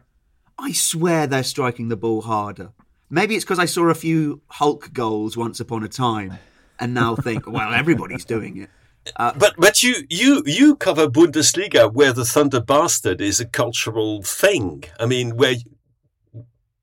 I 0.57 0.71
swear 0.71 1.27
they're 1.27 1.43
striking 1.43 1.87
the 1.87 1.97
ball 1.97 2.21
harder. 2.21 2.71
Maybe 3.09 3.35
it's 3.35 3.45
because 3.45 3.59
I 3.59 3.65
saw 3.65 3.89
a 3.89 3.95
few 3.95 4.41
Hulk 4.47 4.91
goals 4.93 5.37
once 5.37 5.59
upon 5.59 5.83
a 5.83 5.87
time, 5.87 6.37
and 6.79 6.93
now 6.93 7.15
think, 7.17 7.49
well, 7.49 7.73
everybody's 7.73 8.25
doing 8.25 8.57
it. 8.57 8.69
Uh, 9.17 9.33
but 9.37 9.53
but 9.57 9.83
you 9.83 9.95
you 10.09 10.43
you 10.45 10.75
cover 10.77 11.07
Bundesliga 11.07 11.91
where 11.91 12.13
the 12.13 12.23
Thunder 12.23 12.61
Bastard 12.61 13.19
is 13.19 13.39
a 13.39 13.45
cultural 13.45 14.23
thing. 14.23 14.85
I 14.99 15.05
mean, 15.05 15.35
where 15.35 15.55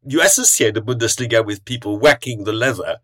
you 0.07 0.21
associate 0.21 0.75
the 0.75 0.83
Bundesliga 0.83 1.45
with 1.45 1.65
people 1.65 1.99
whacking 1.99 2.45
the 2.45 2.53
leather 2.53 2.99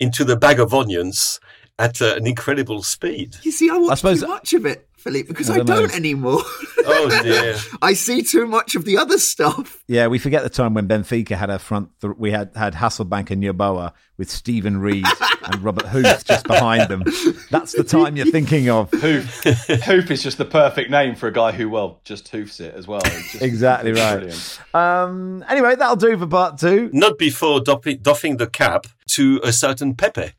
into 0.00 0.24
the 0.24 0.36
bag 0.36 0.60
of 0.60 0.72
onions 0.74 1.40
at 1.78 2.02
uh, 2.02 2.14
an 2.16 2.26
incredible 2.26 2.82
speed. 2.82 3.36
You 3.42 3.52
see, 3.52 3.70
I 3.70 3.76
watch 3.76 3.92
I 3.92 3.94
suppose, 3.96 4.20
too 4.20 4.28
much 4.28 4.52
of 4.54 4.66
it. 4.66 4.88
Philippe, 4.98 5.28
because 5.28 5.48
I 5.48 5.58
don't, 5.58 5.70
I 5.70 5.76
don't 5.76 5.94
anymore. 5.94 6.40
Oh 6.78 7.20
dear! 7.22 7.56
I 7.82 7.92
see 7.92 8.22
too 8.22 8.46
much 8.46 8.74
of 8.74 8.84
the 8.84 8.98
other 8.98 9.16
stuff. 9.18 9.84
Yeah, 9.86 10.08
we 10.08 10.18
forget 10.18 10.42
the 10.42 10.50
time 10.50 10.74
when 10.74 10.88
Benfica 10.88 11.36
had 11.36 11.50
a 11.50 11.60
front. 11.60 11.90
Th- 12.00 12.14
we 12.18 12.32
had 12.32 12.50
had 12.56 12.74
Hasselbaink 12.74 13.30
and 13.30 13.42
Yeboah 13.42 13.92
with 14.16 14.28
Stephen 14.28 14.78
Reid 14.78 15.04
and 15.44 15.62
Robert 15.62 15.86
Huth 15.86 16.26
just 16.26 16.48
behind 16.48 16.88
them. 16.88 17.04
That's 17.50 17.74
the 17.74 17.84
time 17.84 18.16
you're 18.16 18.26
thinking 18.26 18.68
of. 18.68 18.90
Huth, 18.92 19.44
Huth 19.84 20.10
is 20.10 20.20
just 20.20 20.36
the 20.36 20.44
perfect 20.44 20.90
name 20.90 21.14
for 21.14 21.28
a 21.28 21.32
guy 21.32 21.52
who, 21.52 21.70
well, 21.70 22.00
just 22.04 22.26
hoofs 22.28 22.58
it 22.58 22.74
as 22.74 22.88
well. 22.88 23.00
exactly 23.40 23.92
right. 23.92 24.60
Um, 24.74 25.44
anyway, 25.48 25.76
that'll 25.76 25.94
do 25.94 26.18
for 26.18 26.26
part 26.26 26.58
two. 26.58 26.90
Not 26.92 27.18
before 27.18 27.60
doffing 27.60 28.36
the 28.36 28.48
cap 28.52 28.86
to 29.10 29.40
a 29.44 29.52
certain 29.52 29.94
Pepe 29.94 30.32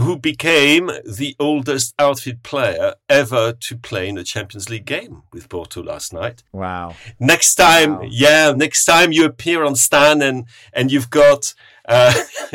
who 0.00 0.16
became 0.16 0.90
the 1.04 1.34
oldest 1.38 1.94
outfield 1.98 2.42
player 2.42 2.94
ever 3.08 3.52
to 3.52 3.76
play 3.76 4.08
in 4.08 4.18
a 4.18 4.24
Champions 4.24 4.68
League 4.68 4.84
game 4.84 5.22
with 5.32 5.48
Porto 5.48 5.82
last 5.82 6.12
night. 6.12 6.42
Wow. 6.52 6.94
Next 7.18 7.54
time, 7.54 7.96
wow. 7.96 8.08
yeah, 8.08 8.52
next 8.56 8.84
time 8.84 9.12
you 9.12 9.24
appear 9.24 9.64
on 9.64 9.76
Stan 9.76 10.22
and, 10.22 10.46
and 10.72 10.92
you've 10.92 11.10
got 11.10 11.54
uh, 11.88 12.12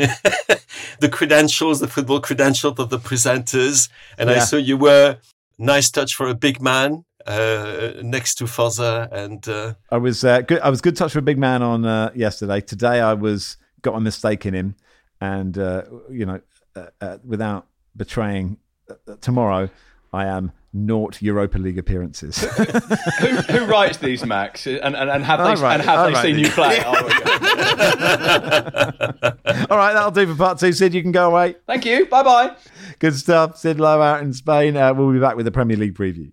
the 0.98 1.08
credentials, 1.10 1.80
the 1.80 1.88
football 1.88 2.20
credentials 2.20 2.78
of 2.78 2.90
the 2.90 2.98
presenters. 2.98 3.88
And 4.18 4.30
yeah. 4.30 4.36
I 4.36 4.38
saw 4.40 4.56
you 4.56 4.76
were 4.76 5.18
nice 5.58 5.90
touch 5.90 6.14
for 6.14 6.28
a 6.28 6.34
big 6.34 6.60
man. 6.60 7.04
Uh, 7.26 7.92
next 8.02 8.34
to 8.34 8.44
Fozza 8.44 9.10
and 9.10 9.48
uh... 9.48 9.72
I 9.90 9.96
was 9.96 10.24
uh, 10.24 10.42
good. 10.42 10.60
I 10.60 10.68
was 10.68 10.82
good 10.82 10.94
touch 10.94 11.12
for 11.12 11.20
a 11.20 11.22
big 11.22 11.38
man 11.38 11.62
on 11.62 11.86
uh, 11.86 12.10
yesterday. 12.14 12.60
Today 12.60 13.00
I 13.00 13.14
was 13.14 13.56
got 13.80 13.94
a 13.94 14.00
mistake 14.00 14.44
in 14.44 14.52
him, 14.52 14.74
and 15.22 15.56
uh, 15.56 15.84
you 16.10 16.26
know 16.26 16.40
uh, 16.76 16.86
uh, 17.00 17.18
without 17.24 17.66
betraying 17.96 18.58
uh, 18.90 19.14
tomorrow, 19.20 19.70
I 20.12 20.26
am 20.26 20.52
naught 20.72 21.22
Europa 21.22 21.58
League 21.58 21.78
appearances. 21.78 22.38
who, 22.40 23.30
who, 23.30 23.66
writes 23.66 23.98
these, 23.98 24.26
Max? 24.26 24.66
And, 24.66 24.96
and, 24.96 25.10
and 25.10 25.24
have 25.24 25.38
they, 25.38 25.66
and 25.66 25.82
have 25.82 26.12
they 26.12 26.22
seen 26.22 26.38
you 26.38 26.50
play? 26.50 26.82
Oh, 26.86 26.94
All 29.70 29.78
right, 29.78 29.92
that'll 29.92 30.10
do 30.10 30.26
for 30.26 30.34
part 30.34 30.58
two. 30.58 30.72
Sid, 30.72 30.94
you 30.94 31.02
can 31.02 31.12
go 31.12 31.30
away. 31.30 31.56
Thank 31.66 31.84
you. 31.84 32.06
Bye 32.06 32.22
bye. 32.22 32.56
Good 32.98 33.16
stuff. 33.16 33.58
Sid 33.58 33.80
Lowe 33.80 34.00
out 34.00 34.22
in 34.22 34.32
Spain. 34.32 34.76
Uh, 34.76 34.94
we'll 34.94 35.12
be 35.12 35.18
back 35.18 35.36
with 35.36 35.44
the 35.44 35.52
Premier 35.52 35.76
League 35.76 35.94
preview. 35.94 36.32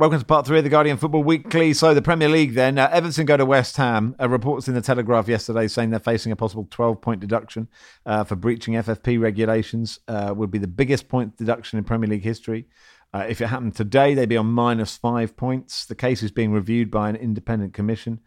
Welcome 0.00 0.18
to 0.18 0.24
part 0.24 0.46
three 0.46 0.56
of 0.56 0.64
the 0.64 0.70
Guardian 0.70 0.96
Football 0.96 1.24
Weekly. 1.24 1.74
So, 1.74 1.92
the 1.92 2.00
Premier 2.00 2.30
League 2.30 2.54
then. 2.54 2.78
Uh, 2.78 2.88
Everton 2.90 3.26
go 3.26 3.36
to 3.36 3.44
West 3.44 3.76
Ham. 3.76 4.16
Uh, 4.18 4.30
reports 4.30 4.66
in 4.66 4.72
the 4.72 4.80
Telegraph 4.80 5.28
yesterday 5.28 5.68
saying 5.68 5.90
they're 5.90 6.00
facing 6.00 6.32
a 6.32 6.36
possible 6.36 6.66
12 6.70 7.02
point 7.02 7.20
deduction 7.20 7.68
uh, 8.06 8.24
for 8.24 8.34
breaching 8.34 8.72
FFP 8.72 9.20
regulations. 9.20 10.00
Uh, 10.08 10.32
would 10.34 10.50
be 10.50 10.56
the 10.56 10.66
biggest 10.66 11.10
point 11.10 11.36
deduction 11.36 11.76
in 11.76 11.84
Premier 11.84 12.08
League 12.08 12.22
history. 12.22 12.64
Uh, 13.12 13.26
if 13.28 13.42
it 13.42 13.48
happened 13.48 13.76
today, 13.76 14.14
they'd 14.14 14.30
be 14.30 14.38
on 14.38 14.46
minus 14.46 14.96
five 14.96 15.36
points. 15.36 15.84
The 15.84 15.94
case 15.94 16.22
is 16.22 16.30
being 16.30 16.50
reviewed 16.50 16.90
by 16.90 17.10
an 17.10 17.16
independent 17.16 17.74
commission. 17.74 18.20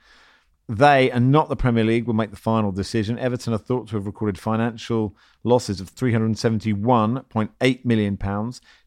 They 0.70 1.10
and 1.10 1.32
not 1.32 1.50
the 1.50 1.56
Premier 1.56 1.84
League 1.84 2.06
will 2.06 2.14
make 2.14 2.30
the 2.30 2.38
final 2.38 2.72
decision. 2.72 3.18
Everton 3.18 3.52
are 3.52 3.58
thought 3.58 3.88
to 3.88 3.96
have 3.96 4.06
recorded 4.06 4.38
financial 4.38 5.18
losses 5.44 5.82
of 5.82 5.94
£371.8 5.96 7.84
million 7.84 8.18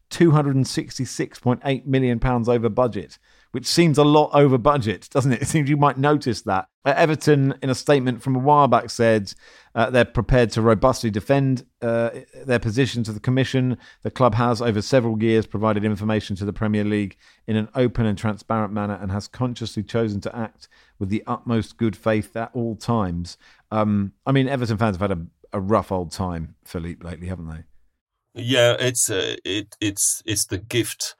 266.8 0.09 1.85
million 1.85 2.19
pounds 2.19 2.47
over 2.47 2.69
budget, 2.69 3.17
which 3.51 3.65
seems 3.65 3.97
a 3.97 4.03
lot 4.03 4.29
over 4.33 4.57
budget, 4.57 5.09
doesn't 5.11 5.33
it? 5.33 5.41
It 5.47 5.47
seems 5.47 5.69
you 5.69 5.77
might 5.77 5.97
notice 5.97 6.41
that. 6.43 6.67
Uh, 6.85 6.93
Everton, 6.95 7.55
in 7.61 7.69
a 7.69 7.75
statement 7.75 8.21
from 8.21 8.35
a 8.35 8.39
while 8.39 8.67
back, 8.67 8.89
said 8.89 9.33
uh, 9.75 9.89
they're 9.89 10.05
prepared 10.05 10.51
to 10.51 10.61
robustly 10.61 11.09
defend 11.09 11.65
uh, 11.81 12.11
their 12.45 12.59
position 12.59 13.03
to 13.03 13.11
the 13.11 13.19
Commission. 13.19 13.77
The 14.03 14.11
club 14.11 14.35
has, 14.35 14.61
over 14.61 14.81
several 14.81 15.21
years, 15.21 15.45
provided 15.45 15.83
information 15.83 16.35
to 16.37 16.45
the 16.45 16.53
Premier 16.53 16.83
League 16.83 17.17
in 17.45 17.55
an 17.55 17.67
open 17.75 18.05
and 18.05 18.17
transparent 18.17 18.73
manner 18.73 18.97
and 19.01 19.11
has 19.11 19.27
consciously 19.27 19.83
chosen 19.83 20.21
to 20.21 20.35
act 20.35 20.67
with 20.97 21.09
the 21.09 21.23
utmost 21.27 21.77
good 21.77 21.95
faith 21.95 22.35
at 22.35 22.51
all 22.53 22.75
times. 22.75 23.37
Um, 23.71 24.13
I 24.25 24.31
mean, 24.31 24.47
Everton 24.47 24.77
fans 24.77 24.97
have 24.97 25.09
had 25.09 25.17
a, 25.17 25.25
a 25.53 25.59
rough 25.59 25.91
old 25.91 26.11
time, 26.11 26.55
Philippe, 26.63 27.05
lately, 27.05 27.27
haven't 27.27 27.49
they? 27.49 27.63
Yeah, 28.37 28.75
it's 28.79 29.09
uh, 29.09 29.35
it 29.43 29.75
it's 29.81 30.21
it's 30.25 30.45
the 30.45 30.57
gift. 30.59 31.15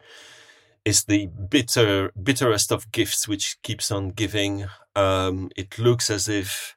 It's 0.86 1.04
the 1.04 1.28
bitter 1.28 2.12
bitterest 2.22 2.72
of 2.72 2.92
gifts 2.92 3.28
which 3.28 3.62
keeps 3.64 3.92
on 3.92 4.10
giving. 4.12 4.66
Um, 4.96 5.50
it 5.56 5.80
looks 5.80 6.10
as 6.10 6.30
if 6.30 6.76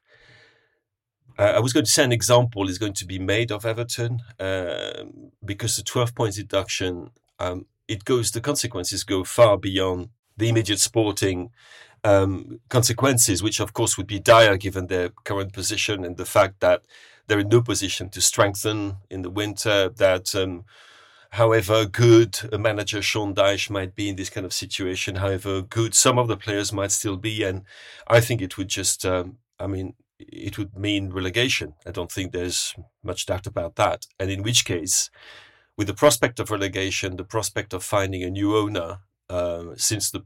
I 1.39 1.61
was 1.61 1.73
going 1.73 1.87
to 1.87 1.91
say 1.91 2.05
an 2.05 2.13
example 2.13 2.69
is 2.69 2.79
going 2.79 2.93
to 2.95 3.07
be 3.07 3.19
made 3.19 3.51
of 3.51 3.65
Everton 3.65 4.21
uh, 4.39 5.05
because 5.45 5.77
the 5.77 5.83
twelve 5.83 6.15
points 6.15 6.37
deduction 6.37 7.11
um, 7.39 7.67
it 7.89 8.05
goes 8.05 8.31
the 8.31 8.41
consequences 8.41 9.05
go 9.05 9.25
far 9.25 9.57
beyond 9.57 10.11
the 10.37 10.49
immediate 10.49 10.81
sporting 10.81 11.51
um, 12.05 12.61
consequences, 12.69 13.43
which 13.43 13.61
of 13.61 13.73
course 13.75 13.97
would 13.97 14.07
be 14.07 14.19
dire 14.21 14.57
given 14.57 14.87
their 14.89 15.11
current 15.25 15.53
position 15.53 16.05
and 16.05 16.17
the 16.17 16.27
fact 16.27 16.61
that 16.61 16.83
they're 17.31 17.39
in 17.39 17.49
no 17.49 17.63
position 17.63 18.09
to 18.11 18.21
strengthen 18.21 18.97
in 19.09 19.23
the 19.23 19.31
winter. 19.31 19.89
That 19.89 20.35
um, 20.35 20.65
however 21.31 21.87
good 21.87 22.41
a 22.53 22.59
manager 22.59 23.01
Sean 23.01 23.37
Dyche 23.37 23.71
might 23.71 23.95
be 23.95 24.09
in 24.09 24.17
this 24.17 24.31
kind 24.31 24.45
of 24.45 24.53
situation, 24.53 25.15
however 25.15 25.63
good 25.63 25.95
some 25.95 26.19
of 26.19 26.27
the 26.27 26.37
players 26.37 26.73
might 26.73 26.91
still 26.91 27.17
be, 27.17 27.45
and 27.45 27.63
I 28.09 28.21
think 28.21 28.43
it 28.43 28.59
would 28.59 28.67
just, 28.67 29.07
um, 29.07 29.39
I 29.61 29.69
mean, 29.69 29.95
it 30.19 30.59
would 30.59 30.77
mean 30.77 31.13
relegation. 31.13 31.75
I 31.87 31.93
don't 31.93 32.11
think 32.11 32.33
there's 32.33 32.75
much 33.05 33.27
doubt 33.27 33.47
about 33.47 33.77
that. 33.77 34.07
And 34.19 34.29
in 34.29 34.43
which 34.43 34.65
case, 34.65 35.09
with 35.77 35.87
the 35.87 35.95
prospect 35.95 36.41
of 36.41 36.51
relegation, 36.51 37.17
the 37.17 37.25
prospect 37.25 37.73
of 37.73 37.85
finding 37.85 38.25
a 38.25 38.31
new 38.31 38.57
owner, 38.57 38.99
uh, 39.29 39.67
since 39.77 40.11
the 40.11 40.25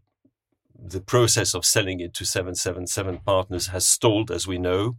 the 0.76 1.00
process 1.00 1.54
of 1.54 1.64
selling 1.64 2.00
it 2.00 2.12
to 2.14 2.24
777 2.24 3.20
partners 3.24 3.68
has 3.68 3.86
stalled, 3.86 4.30
as 4.30 4.46
we 4.46 4.58
know. 4.58 4.96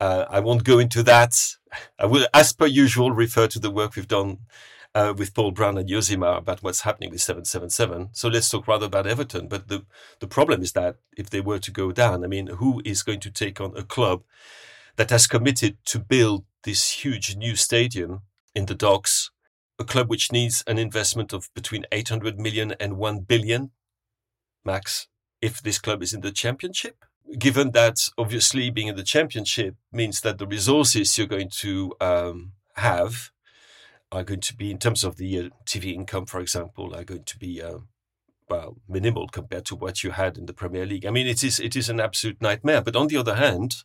Uh, 0.00 0.24
I 0.30 0.40
won't 0.40 0.64
go 0.64 0.78
into 0.78 1.02
that. 1.04 1.56
I 1.98 2.06
will, 2.06 2.26
as 2.32 2.52
per 2.52 2.66
usual, 2.66 3.12
refer 3.12 3.46
to 3.48 3.58
the 3.58 3.70
work 3.70 3.94
we've 3.94 4.08
done 4.08 4.38
uh, 4.94 5.14
with 5.16 5.34
Paul 5.34 5.52
Brown 5.52 5.78
and 5.78 5.88
Josimar 5.88 6.38
about 6.38 6.62
what's 6.62 6.80
happening 6.80 7.10
with 7.10 7.20
777. 7.20 8.10
So 8.12 8.28
let's 8.28 8.48
talk 8.50 8.66
rather 8.66 8.86
about 8.86 9.06
Everton. 9.06 9.46
But 9.48 9.68
the, 9.68 9.84
the 10.18 10.26
problem 10.26 10.62
is 10.62 10.72
that 10.72 10.96
if 11.16 11.30
they 11.30 11.40
were 11.40 11.58
to 11.60 11.70
go 11.70 11.92
down, 11.92 12.24
I 12.24 12.26
mean, 12.26 12.48
who 12.48 12.82
is 12.84 13.02
going 13.02 13.20
to 13.20 13.30
take 13.30 13.60
on 13.60 13.76
a 13.76 13.82
club 13.82 14.22
that 14.96 15.10
has 15.10 15.26
committed 15.26 15.78
to 15.86 15.98
build 15.98 16.44
this 16.64 17.04
huge 17.04 17.36
new 17.36 17.54
stadium 17.56 18.22
in 18.54 18.66
the 18.66 18.74
docks, 18.74 19.30
a 19.78 19.84
club 19.84 20.08
which 20.10 20.32
needs 20.32 20.64
an 20.66 20.78
investment 20.78 21.32
of 21.32 21.48
between 21.54 21.86
800 21.92 22.38
million 22.38 22.74
and 22.80 22.96
1 22.96 23.20
billion 23.20 23.70
max 24.64 25.06
if 25.40 25.62
this 25.62 25.78
club 25.78 26.02
is 26.02 26.12
in 26.12 26.20
the 26.20 26.32
championship. 26.32 27.04
Given 27.38 27.70
that 27.72 27.96
obviously 28.18 28.70
being 28.70 28.88
in 28.88 28.96
the 28.96 29.04
championship 29.04 29.76
means 29.92 30.20
that 30.22 30.38
the 30.38 30.46
resources 30.46 31.16
you're 31.16 31.26
going 31.26 31.50
to 31.58 31.94
um, 32.00 32.52
have 32.74 33.30
are 34.12 34.24
going 34.24 34.40
to 34.40 34.56
be, 34.56 34.70
in 34.70 34.78
terms 34.78 35.04
of 35.04 35.16
the 35.16 35.38
uh, 35.38 35.48
TV 35.64 35.94
income, 35.94 36.26
for 36.26 36.40
example, 36.40 36.94
are 36.94 37.04
going 37.04 37.24
to 37.24 37.38
be 37.38 37.62
uh, 37.62 37.78
well 38.48 38.76
minimal 38.88 39.28
compared 39.28 39.64
to 39.66 39.76
what 39.76 40.02
you 40.02 40.10
had 40.10 40.36
in 40.36 40.46
the 40.46 40.52
Premier 40.52 40.84
League. 40.84 41.06
I 41.06 41.10
mean, 41.10 41.26
it 41.26 41.44
is 41.44 41.60
it 41.60 41.76
is 41.76 41.88
an 41.88 42.00
absolute 42.00 42.42
nightmare. 42.42 42.82
But 42.82 42.96
on 42.96 43.06
the 43.06 43.16
other 43.16 43.36
hand, 43.36 43.76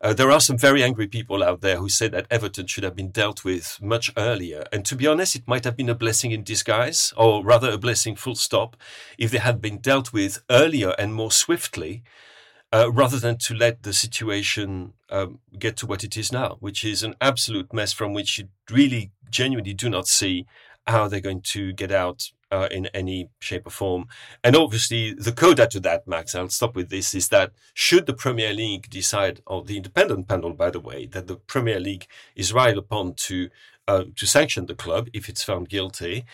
uh, 0.00 0.14
there 0.14 0.30
are 0.30 0.40
some 0.40 0.56
very 0.56 0.82
angry 0.82 1.08
people 1.08 1.42
out 1.42 1.60
there 1.60 1.76
who 1.76 1.88
say 1.88 2.08
that 2.08 2.26
Everton 2.30 2.66
should 2.66 2.84
have 2.84 2.96
been 2.96 3.10
dealt 3.10 3.44
with 3.44 3.78
much 3.82 4.10
earlier. 4.16 4.64
And 4.72 4.84
to 4.86 4.96
be 4.96 5.06
honest, 5.06 5.36
it 5.36 5.46
might 5.46 5.64
have 5.64 5.76
been 5.76 5.90
a 5.90 5.94
blessing 5.94 6.30
in 6.30 6.42
disguise, 6.42 7.12
or 7.16 7.44
rather 7.44 7.70
a 7.70 7.78
blessing 7.78 8.16
full 8.16 8.36
stop, 8.36 8.76
if 9.18 9.30
they 9.30 9.38
had 9.38 9.60
been 9.60 9.78
dealt 9.78 10.12
with 10.12 10.42
earlier 10.48 10.94
and 10.98 11.12
more 11.12 11.32
swiftly. 11.32 12.02
Uh, 12.72 12.88
rather 12.92 13.18
than 13.18 13.36
to 13.36 13.52
let 13.52 13.82
the 13.82 13.92
situation 13.92 14.92
um, 15.08 15.40
get 15.58 15.76
to 15.76 15.86
what 15.86 16.04
it 16.04 16.16
is 16.16 16.30
now, 16.30 16.56
which 16.60 16.84
is 16.84 17.02
an 17.02 17.16
absolute 17.20 17.72
mess 17.72 17.92
from 17.92 18.12
which 18.12 18.38
you 18.38 18.48
really 18.70 19.10
genuinely 19.28 19.74
do 19.74 19.90
not 19.90 20.06
see 20.06 20.46
how 20.86 21.08
they're 21.08 21.20
going 21.20 21.40
to 21.40 21.72
get 21.72 21.90
out 21.90 22.30
uh, 22.52 22.68
in 22.70 22.86
any 22.86 23.28
shape 23.38 23.66
or 23.66 23.70
form. 23.70 24.06
And 24.42 24.56
obviously, 24.56 25.14
the 25.14 25.32
coda 25.32 25.66
to 25.68 25.80
that, 25.80 26.06
Max, 26.06 26.34
I'll 26.34 26.48
stop 26.48 26.74
with 26.74 26.90
this, 26.90 27.14
is 27.14 27.28
that 27.28 27.52
should 27.74 28.06
the 28.06 28.14
Premier 28.14 28.52
League 28.52 28.90
decide, 28.90 29.40
or 29.46 29.64
the 29.64 29.76
independent 29.76 30.28
panel, 30.28 30.52
by 30.52 30.70
the 30.70 30.80
way, 30.80 31.06
that 31.06 31.26
the 31.26 31.36
Premier 31.36 31.80
League 31.80 32.06
is 32.34 32.52
right 32.52 32.76
upon 32.76 33.14
to 33.14 33.50
uh, 33.88 34.04
to 34.14 34.26
sanction 34.26 34.66
the 34.66 34.74
club 34.74 35.08
if 35.12 35.28
it's 35.28 35.42
found 35.42 35.68
guilty, 35.68 36.24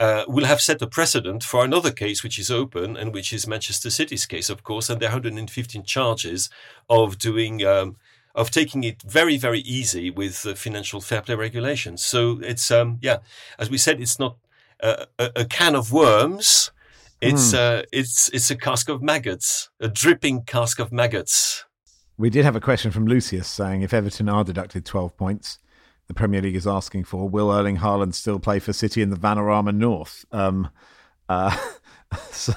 uh, 0.00 0.24
will 0.26 0.46
have 0.46 0.60
set 0.60 0.82
a 0.82 0.86
precedent 0.86 1.44
for 1.44 1.64
another 1.64 1.92
case 1.92 2.22
which 2.24 2.38
is 2.38 2.50
open 2.50 2.96
and 2.96 3.12
which 3.12 3.32
is 3.32 3.46
Manchester 3.46 3.90
City's 3.90 4.26
case, 4.26 4.48
of 4.48 4.64
course, 4.64 4.88
and 4.88 5.00
there 5.00 5.10
are 5.10 5.12
115 5.12 5.84
charges 5.84 6.50
of 6.88 7.18
doing. 7.18 7.64
Um, 7.64 7.96
of 8.32 8.48
taking 8.48 8.84
it 8.84 9.02
very, 9.02 9.36
very 9.36 9.58
easy 9.62 10.08
with 10.08 10.36
financial 10.56 11.00
fair 11.00 11.20
play 11.20 11.34
regulations. 11.34 12.00
So 12.00 12.38
it's, 12.44 12.70
um, 12.70 13.00
yeah, 13.02 13.16
as 13.58 13.68
we 13.68 13.76
said, 13.76 14.00
it's 14.00 14.20
not 14.20 14.36
a, 14.78 15.06
a, 15.18 15.44
can 15.44 15.74
of 15.74 15.92
worms. 15.92 16.70
It's 17.20 17.52
mm. 17.52 17.80
uh, 17.80 17.82
it's 17.92 18.30
it's 18.30 18.50
a 18.50 18.56
cask 18.56 18.88
of 18.88 19.02
maggots, 19.02 19.68
a 19.78 19.88
dripping 19.88 20.44
cask 20.44 20.78
of 20.78 20.90
maggots. 20.90 21.64
We 22.16 22.30
did 22.30 22.44
have 22.44 22.56
a 22.56 22.60
question 22.60 22.90
from 22.90 23.06
Lucius 23.06 23.48
saying 23.48 23.82
if 23.82 23.92
Everton 23.92 24.28
are 24.28 24.44
deducted 24.44 24.86
twelve 24.86 25.16
points, 25.16 25.58
the 26.10 26.14
Premier 26.14 26.42
League 26.42 26.56
is 26.56 26.66
asking 26.66 27.04
for, 27.04 27.28
will 27.28 27.52
Erling 27.52 27.76
Haaland 27.76 28.14
still 28.14 28.40
play 28.40 28.58
for 28.58 28.72
City 28.72 29.00
in 29.00 29.10
the 29.10 29.16
Vanarama 29.16 29.72
North? 29.72 30.24
Um, 30.32 30.68
uh, 31.28 31.56
So 32.32 32.52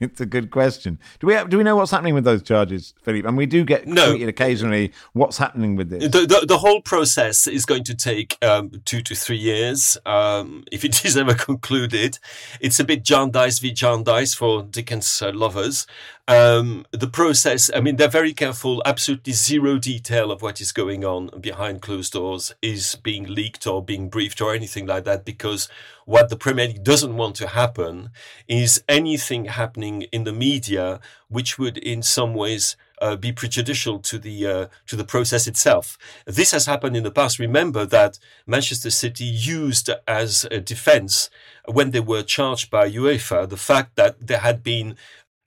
it's 0.00 0.20
a 0.20 0.26
good 0.26 0.50
question. 0.50 0.98
Do 1.20 1.26
we 1.26 1.34
have, 1.34 1.48
do 1.48 1.58
we 1.58 1.62
know 1.62 1.76
what's 1.76 1.90
happening 1.90 2.14
with 2.14 2.24
those 2.24 2.42
charges, 2.42 2.94
Philippe? 3.02 3.28
And 3.28 3.36
we 3.36 3.46
do 3.46 3.64
get 3.64 3.86
no. 3.86 4.14
tweeted 4.14 4.28
occasionally. 4.28 4.92
What's 5.12 5.38
happening 5.38 5.76
with 5.76 5.90
this? 5.90 6.10
The, 6.10 6.26
the, 6.26 6.46
the 6.46 6.58
whole 6.58 6.80
process 6.80 7.46
is 7.46 7.64
going 7.64 7.84
to 7.84 7.94
take 7.94 8.36
um, 8.42 8.72
two 8.84 9.02
to 9.02 9.14
three 9.14 9.36
years. 9.36 9.96
Um, 10.06 10.64
if 10.72 10.84
it 10.84 11.04
is 11.04 11.16
ever 11.16 11.34
concluded, 11.34 12.18
it's 12.60 12.80
a 12.80 12.84
bit 12.84 13.04
Jarndyce 13.04 13.60
v 13.60 13.72
Jarndyce 13.72 14.34
for 14.34 14.62
Dickens 14.62 15.22
uh, 15.22 15.32
lovers. 15.32 15.86
Um, 16.26 16.86
the 16.90 17.06
process, 17.06 17.70
I 17.74 17.80
mean, 17.80 17.96
they're 17.96 18.08
very 18.08 18.32
careful. 18.32 18.82
Absolutely 18.86 19.34
zero 19.34 19.78
detail 19.78 20.32
of 20.32 20.40
what 20.40 20.58
is 20.58 20.72
going 20.72 21.04
on 21.04 21.30
behind 21.38 21.82
closed 21.82 22.14
doors 22.14 22.54
is 22.62 22.94
being 22.94 23.24
leaked 23.26 23.66
or 23.66 23.84
being 23.84 24.08
briefed 24.08 24.40
or 24.40 24.54
anything 24.54 24.86
like 24.86 25.04
that 25.04 25.26
because 25.26 25.68
what 26.06 26.30
the 26.30 26.36
Premier 26.36 26.68
League 26.68 26.84
doesn't 26.84 27.16
want 27.16 27.36
to 27.36 27.48
happen 27.48 28.10
is 28.48 28.82
anything 28.88 29.46
happening 29.46 30.02
in 30.12 30.24
the 30.24 30.32
media 30.32 30.98
which 31.28 31.58
would 31.58 31.76
in 31.76 32.02
some 32.02 32.32
ways 32.32 32.76
uh, 33.02 33.16
be 33.16 33.32
prejudicial 33.32 33.98
to 33.98 34.18
the 34.18 34.46
uh, 34.46 34.66
to 34.86 34.96
the 34.96 35.04
process 35.04 35.46
itself. 35.46 35.98
This 36.26 36.52
has 36.52 36.64
happened 36.64 36.96
in 36.96 37.02
the 37.02 37.10
past. 37.10 37.38
Remember 37.38 37.84
that 37.84 38.18
Manchester 38.46 38.90
City 38.90 39.24
used 39.24 39.90
as 40.08 40.46
a 40.50 40.60
defence 40.60 41.28
when 41.66 41.90
they 41.90 42.00
were 42.00 42.22
charged 42.22 42.70
by 42.70 42.90
UEFA 42.90 43.48
the 43.48 43.56
fact 43.56 43.96
that 43.96 44.26
there 44.26 44.38
had 44.38 44.62
been 44.62 44.96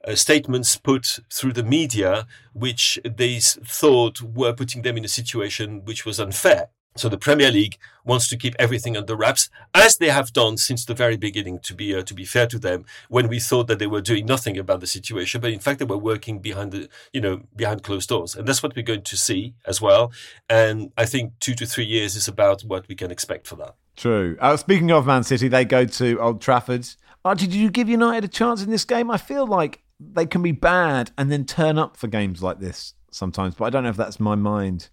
uh, 0.07 0.15
statements 0.15 0.77
put 0.77 1.19
through 1.31 1.53
the 1.53 1.63
media 1.63 2.25
which 2.53 2.99
they 3.03 3.39
thought 3.39 4.21
were 4.21 4.53
putting 4.53 4.81
them 4.81 4.97
in 4.97 5.05
a 5.05 5.09
situation 5.09 5.83
which 5.85 6.05
was 6.05 6.19
unfair. 6.19 6.69
So 6.97 7.09
the 7.09 7.17
Premier 7.17 7.51
League 7.51 7.77
wants 8.03 8.27
to 8.29 8.37
keep 8.37 8.55
everything 8.57 8.97
under 8.97 9.15
wraps, 9.15 9.49
as 9.73 9.97
they 9.97 10.09
have 10.09 10.33
done 10.33 10.57
since 10.57 10.83
the 10.83 10.95
very 10.95 11.15
beginning. 11.15 11.59
To 11.59 11.75
be 11.75 11.95
uh, 11.95 12.01
to 12.01 12.13
be 12.13 12.25
fair 12.25 12.47
to 12.47 12.57
them, 12.57 12.85
when 13.07 13.27
we 13.27 13.39
thought 13.39 13.67
that 13.67 13.79
they 13.79 13.87
were 13.87 14.01
doing 14.01 14.25
nothing 14.25 14.57
about 14.57 14.79
the 14.79 14.87
situation, 14.87 15.39
but 15.39 15.51
in 15.51 15.59
fact 15.59 15.79
they 15.79 15.85
were 15.85 15.97
working 15.97 16.39
behind 16.39 16.71
the 16.71 16.89
you 17.13 17.21
know 17.21 17.41
behind 17.55 17.83
closed 17.83 18.09
doors, 18.09 18.35
and 18.35 18.47
that's 18.47 18.63
what 18.63 18.75
we're 18.75 18.81
going 18.81 19.03
to 19.03 19.17
see 19.17 19.53
as 19.65 19.79
well. 19.79 20.11
And 20.49 20.91
I 20.97 21.05
think 21.05 21.33
two 21.39 21.53
to 21.55 21.65
three 21.65 21.85
years 21.85 22.15
is 22.15 22.27
about 22.27 22.61
what 22.61 22.87
we 22.87 22.95
can 22.95 23.11
expect 23.11 23.47
for 23.47 23.55
that. 23.57 23.75
True. 23.95 24.37
Uh, 24.39 24.57
speaking 24.57 24.91
of 24.91 25.05
Man 25.05 25.23
City, 25.23 25.47
they 25.47 25.65
go 25.65 25.85
to 25.85 26.19
Old 26.19 26.41
Trafford. 26.41 26.87
Oh, 27.23 27.33
did 27.33 27.53
you 27.53 27.69
give 27.69 27.89
United 27.89 28.23
a 28.23 28.27
chance 28.27 28.63
in 28.63 28.71
this 28.71 28.85
game? 28.85 29.11
I 29.11 29.17
feel 29.17 29.45
like 29.45 29.83
they 29.99 30.25
can 30.25 30.41
be 30.41 30.51
bad 30.51 31.11
and 31.17 31.31
then 31.31 31.45
turn 31.45 31.77
up 31.77 31.97
for 31.97 32.07
games 32.07 32.43
like 32.43 32.59
this 32.59 32.93
sometimes. 33.11 33.55
But 33.55 33.65
I 33.65 33.69
don't 33.69 33.83
know 33.83 33.89
if 33.89 33.97
that's 33.97 34.19
my 34.19 34.35
mind 34.35 34.89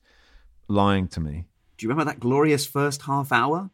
lying 0.69 1.09
to 1.09 1.21
me. 1.21 1.47
Do 1.77 1.85
you 1.85 1.91
remember 1.91 2.11
that 2.11 2.21
glorious 2.21 2.67
first 2.67 3.03
half 3.03 3.33
hour 3.33 3.71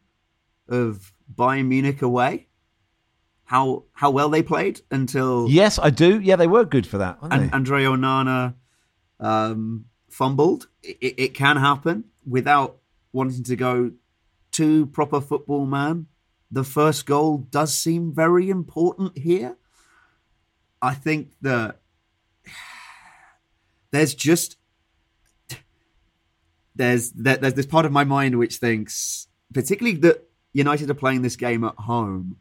of 0.67 1.13
Bayern 1.33 1.67
Munich 1.67 2.01
away? 2.01 2.47
How 3.45 3.83
how 3.93 4.11
well 4.11 4.29
they 4.29 4.43
played 4.43 4.81
until 4.91 5.49
yes, 5.49 5.77
I 5.77 5.89
do. 5.89 6.19
Yeah, 6.21 6.37
they 6.37 6.47
were 6.47 6.63
good 6.63 6.87
for 6.87 6.97
that. 6.99 7.17
And 7.21 7.53
Andre 7.53 7.83
Onana 7.83 8.55
um, 9.19 9.85
fumbled. 10.09 10.67
It, 10.81 11.15
it 11.17 11.33
can 11.33 11.57
happen 11.57 12.05
without 12.25 12.77
wanting 13.11 13.43
to 13.43 13.55
go 13.57 13.91
too 14.51 14.85
proper 14.87 15.19
football 15.19 15.65
man. 15.65 16.07
The 16.49 16.63
first 16.63 17.05
goal 17.05 17.39
does 17.49 17.73
seem 17.73 18.13
very 18.13 18.49
important 18.49 19.17
here. 19.17 19.57
I 20.81 20.93
think 20.93 21.33
that 21.41 21.79
there's 23.91 24.15
just 24.15 24.57
there's 26.75 27.11
there's 27.11 27.53
this 27.53 27.65
part 27.65 27.85
of 27.85 27.91
my 27.91 28.03
mind 28.03 28.39
which 28.39 28.57
thinks, 28.57 29.27
particularly 29.53 29.97
that 29.99 30.27
United 30.53 30.89
are 30.89 30.95
playing 30.95 31.21
this 31.21 31.35
game 31.35 31.63
at 31.63 31.75
home, 31.75 32.37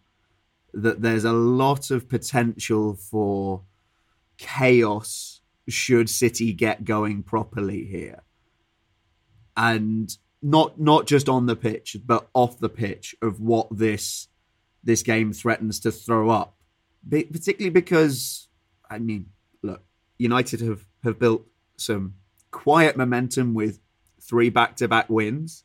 that 0.72 1.02
there's 1.02 1.24
a 1.24 1.32
lot 1.32 1.90
of 1.90 2.08
potential 2.08 2.94
for 2.94 3.62
chaos 4.38 5.40
should 5.68 6.08
City 6.08 6.52
get 6.52 6.84
going 6.84 7.22
properly 7.22 7.84
here, 7.84 8.22
and 9.56 10.16
not 10.42 10.80
not 10.80 11.06
just 11.06 11.28
on 11.28 11.46
the 11.46 11.56
pitch 11.56 11.98
but 12.06 12.28
off 12.32 12.58
the 12.58 12.68
pitch 12.68 13.14
of 13.20 13.40
what 13.40 13.68
this 13.70 14.28
this 14.82 15.02
game 15.02 15.32
threatens 15.32 15.78
to 15.80 15.92
throw 15.92 16.30
up 16.30 16.56
particularly 17.08 17.70
because 17.70 18.48
I 18.90 18.98
mean, 18.98 19.26
look, 19.62 19.82
United 20.18 20.60
have 20.60 20.84
have 21.04 21.18
built 21.18 21.46
some 21.76 22.14
quiet 22.50 22.96
momentum 22.96 23.54
with 23.54 23.80
three 24.20 24.50
back 24.50 24.76
to 24.76 24.88
back 24.88 25.08
wins, 25.08 25.64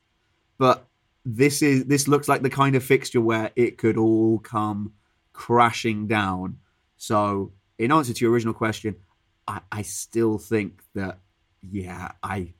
but 0.57 0.87
this 1.25 1.61
is 1.61 1.85
this 1.85 2.07
looks 2.07 2.27
like 2.27 2.43
the 2.43 2.49
kind 2.49 2.75
of 2.75 2.83
fixture 2.83 3.21
where 3.21 3.51
it 3.55 3.77
could 3.77 3.97
all 3.97 4.39
come 4.39 4.93
crashing 5.33 6.07
down. 6.07 6.57
So, 6.97 7.51
in 7.77 7.91
answer 7.91 8.13
to 8.13 8.25
your 8.25 8.31
original 8.31 8.53
question, 8.53 8.95
I, 9.47 9.61
I 9.71 9.81
still 9.81 10.37
think 10.37 10.81
that 10.93 11.19
yeah, 11.61 12.11
I 12.23 12.53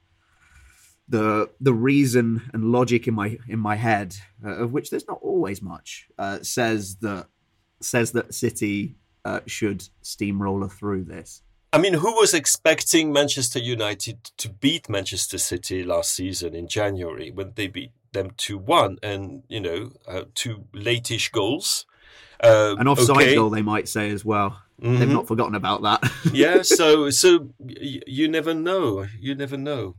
the 1.07 1.49
the 1.61 1.73
reason 1.73 2.49
and 2.53 2.71
logic 2.71 3.07
in 3.07 3.13
my 3.13 3.38
in 3.47 3.59
my 3.59 3.76
head, 3.76 4.15
uh, 4.43 4.49
of 4.49 4.73
which 4.73 4.89
there's 4.89 5.07
not 5.07 5.19
always 5.21 5.61
much, 5.61 6.07
uh, 6.17 6.39
says 6.41 6.97
that 6.97 7.28
says 7.86 8.11
that 8.11 8.33
City 8.33 8.95
uh, 9.23 9.39
should 9.45 9.88
steamroller 10.01 10.67
through 10.67 11.05
this. 11.05 11.41
I 11.73 11.77
mean, 11.77 11.93
who 11.95 12.13
was 12.13 12.33
expecting 12.33 13.11
Manchester 13.11 13.59
United 13.59 14.23
to 14.38 14.49
beat 14.49 14.88
Manchester 14.88 15.38
City 15.38 15.83
last 15.83 16.13
season 16.13 16.55
in 16.55 16.67
January 16.67 17.31
when 17.31 17.51
they 17.55 17.67
beat 17.67 17.91
them 18.13 18.31
2 18.38 18.57
1 18.57 18.99
and, 19.03 19.43
you 19.49 19.59
know, 19.59 19.91
uh, 20.07 20.23
two 20.36 20.65
late-ish 20.73 21.31
goals? 21.31 21.86
Uh, 22.41 22.75
An 22.77 22.88
offside 22.88 23.17
okay. 23.17 23.36
goal, 23.36 23.49
they 23.49 23.61
might 23.61 23.89
say 23.89 24.09
as 24.11 24.23
well. 24.23 24.61
Mm-hmm. 24.81 24.99
They've 24.99 25.09
not 25.09 25.27
forgotten 25.27 25.55
about 25.55 25.81
that. 25.83 26.11
yeah, 26.33 26.61
so 26.61 27.09
so 27.09 27.49
y- 27.59 28.01
you 28.05 28.27
never 28.27 28.53
know. 28.53 29.05
You 29.19 29.36
never 29.36 29.57
know. 29.57 29.95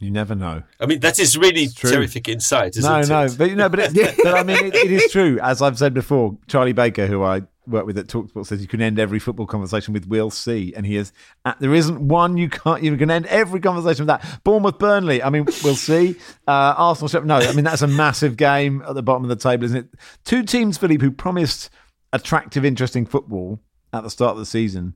You 0.00 0.10
never 0.10 0.34
know. 0.34 0.62
I 0.80 0.86
mean, 0.86 1.00
that 1.00 1.18
is 1.18 1.36
really 1.36 1.68
terrific 1.68 2.26
insight, 2.26 2.74
isn't 2.78 2.90
no, 2.90 3.00
it? 3.00 3.08
No, 3.08 3.26
no, 3.26 3.34
but 3.36 3.50
you 3.50 3.54
know, 3.54 3.68
but, 3.68 3.92
but 3.94 4.34
I 4.34 4.42
mean, 4.42 4.64
it, 4.64 4.74
it 4.74 4.90
is 4.90 5.12
true. 5.12 5.38
As 5.42 5.60
I've 5.60 5.76
said 5.76 5.92
before, 5.92 6.38
Charlie 6.48 6.72
Baker, 6.72 7.06
who 7.06 7.22
I 7.22 7.42
work 7.66 7.84
with 7.84 7.98
at 7.98 8.06
Talksport 8.06 8.46
says 8.46 8.62
you 8.62 8.66
can 8.66 8.80
end 8.80 8.98
every 8.98 9.18
football 9.18 9.46
conversation 9.46 9.92
with 9.92 10.06
"We'll 10.06 10.30
see," 10.30 10.72
and 10.74 10.86
he 10.86 10.96
is. 10.96 11.12
Uh, 11.44 11.52
there 11.60 11.74
isn't 11.74 12.00
one 12.00 12.38
you 12.38 12.48
can't. 12.48 12.82
You 12.82 12.96
can 12.96 13.10
end 13.10 13.26
every 13.26 13.60
conversation 13.60 14.06
with 14.06 14.08
that. 14.08 14.40
Bournemouth, 14.42 14.78
Burnley. 14.78 15.22
I 15.22 15.28
mean, 15.28 15.44
we'll 15.62 15.76
see. 15.76 16.16
Uh, 16.48 16.74
Arsenal. 16.78 17.26
No, 17.26 17.36
I 17.36 17.52
mean 17.52 17.64
that's 17.66 17.82
a 17.82 17.86
massive 17.86 18.38
game 18.38 18.82
at 18.88 18.94
the 18.94 19.02
bottom 19.02 19.22
of 19.22 19.28
the 19.28 19.36
table, 19.36 19.64
isn't 19.64 19.76
it? 19.76 19.88
Two 20.24 20.44
teams, 20.44 20.78
Philippe, 20.78 21.04
who 21.04 21.10
promised 21.10 21.68
attractive, 22.14 22.64
interesting 22.64 23.04
football 23.04 23.60
at 23.92 24.02
the 24.02 24.10
start 24.10 24.32
of 24.32 24.38
the 24.38 24.46
season 24.46 24.94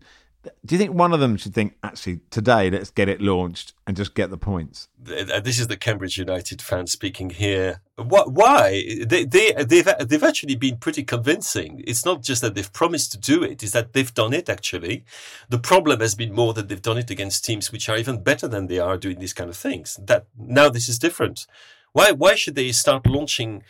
do 0.65 0.75
you 0.75 0.79
think 0.79 0.95
one 0.95 1.13
of 1.13 1.21
them 1.21 1.37
should 1.37 1.55
think, 1.55 1.77
actually, 1.83 2.21
today, 2.31 2.71
let's 2.71 2.91
get 2.91 3.09
it 3.09 3.21
launched 3.21 3.73
and 3.87 3.97
just 3.97 4.15
get 4.15 4.31
the 4.31 4.37
points? 4.37 4.89
This 4.99 5.59
is 5.59 5.69
the 5.69 5.77
Cambridge 5.77 6.19
United 6.19 6.63
fan 6.63 6.87
speaking 6.87 7.31
here. 7.31 7.81
Why? 7.97 8.83
They, 9.07 9.25
they, 9.25 9.53
they've, 9.53 9.89
they've 10.01 10.23
actually 10.23 10.57
been 10.57 10.79
pretty 10.79 11.05
convincing. 11.05 11.83
It's 11.87 12.05
not 12.05 12.23
just 12.23 12.43
that 12.43 12.55
they've 12.55 12.73
promised 12.73 13.13
to 13.13 13.19
do 13.19 13.43
it, 13.43 13.63
it's 13.63 13.73
that 13.73 13.93
they've 13.93 14.15
done 14.15 14.33
it, 14.33 14.49
actually. 14.49 15.05
The 15.49 15.59
problem 15.59 16.01
has 16.01 16.15
been 16.15 16.33
more 16.33 16.55
that 16.55 16.69
they've 16.69 16.81
done 16.81 16.99
it 16.99 17.11
against 17.11 17.45
teams 17.45 17.71
which 17.73 17.89
are 17.89 17.97
even 17.97 18.23
better 18.23 18.49
than 18.49 18.67
they 18.67 18.79
are 18.79 18.97
doing 18.97 19.19
these 19.19 19.35
kind 19.35 19.51
of 19.51 19.57
things. 19.57 19.99
That 20.03 20.27
Now 20.37 20.69
this 20.69 20.89
is 20.89 20.99
different. 20.99 21.47
Why, 21.93 22.11
why 22.11 22.35
should 22.35 22.57
they 22.57 22.73
start 22.73 23.07
launching 23.07 23.63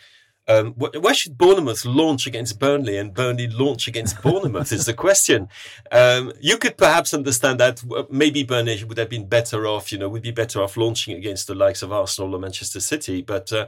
um, 0.47 0.73
why 0.77 1.13
should 1.13 1.37
Bournemouth 1.37 1.85
launch 1.85 2.27
against 2.27 2.59
Burnley 2.59 2.97
and 2.97 3.13
Burnley 3.13 3.47
launch 3.47 3.87
against 3.87 4.21
Bournemouth 4.23 4.71
is 4.71 4.85
the 4.85 4.93
question. 4.93 5.49
Um, 5.91 6.33
you 6.39 6.57
could 6.57 6.77
perhaps 6.77 7.13
understand 7.13 7.59
that 7.59 7.83
maybe 8.11 8.43
Burnley 8.43 8.83
would 8.83 8.97
have 8.97 9.09
been 9.09 9.27
better 9.27 9.65
off, 9.65 9.91
you 9.91 9.97
know, 9.97 10.09
would 10.09 10.21
be 10.21 10.31
better 10.31 10.61
off 10.61 10.77
launching 10.77 11.15
against 11.15 11.47
the 11.47 11.55
likes 11.55 11.81
of 11.81 11.91
Arsenal 11.91 12.35
or 12.35 12.39
Manchester 12.39 12.79
City, 12.79 13.21
but 13.21 13.51
uh, 13.51 13.67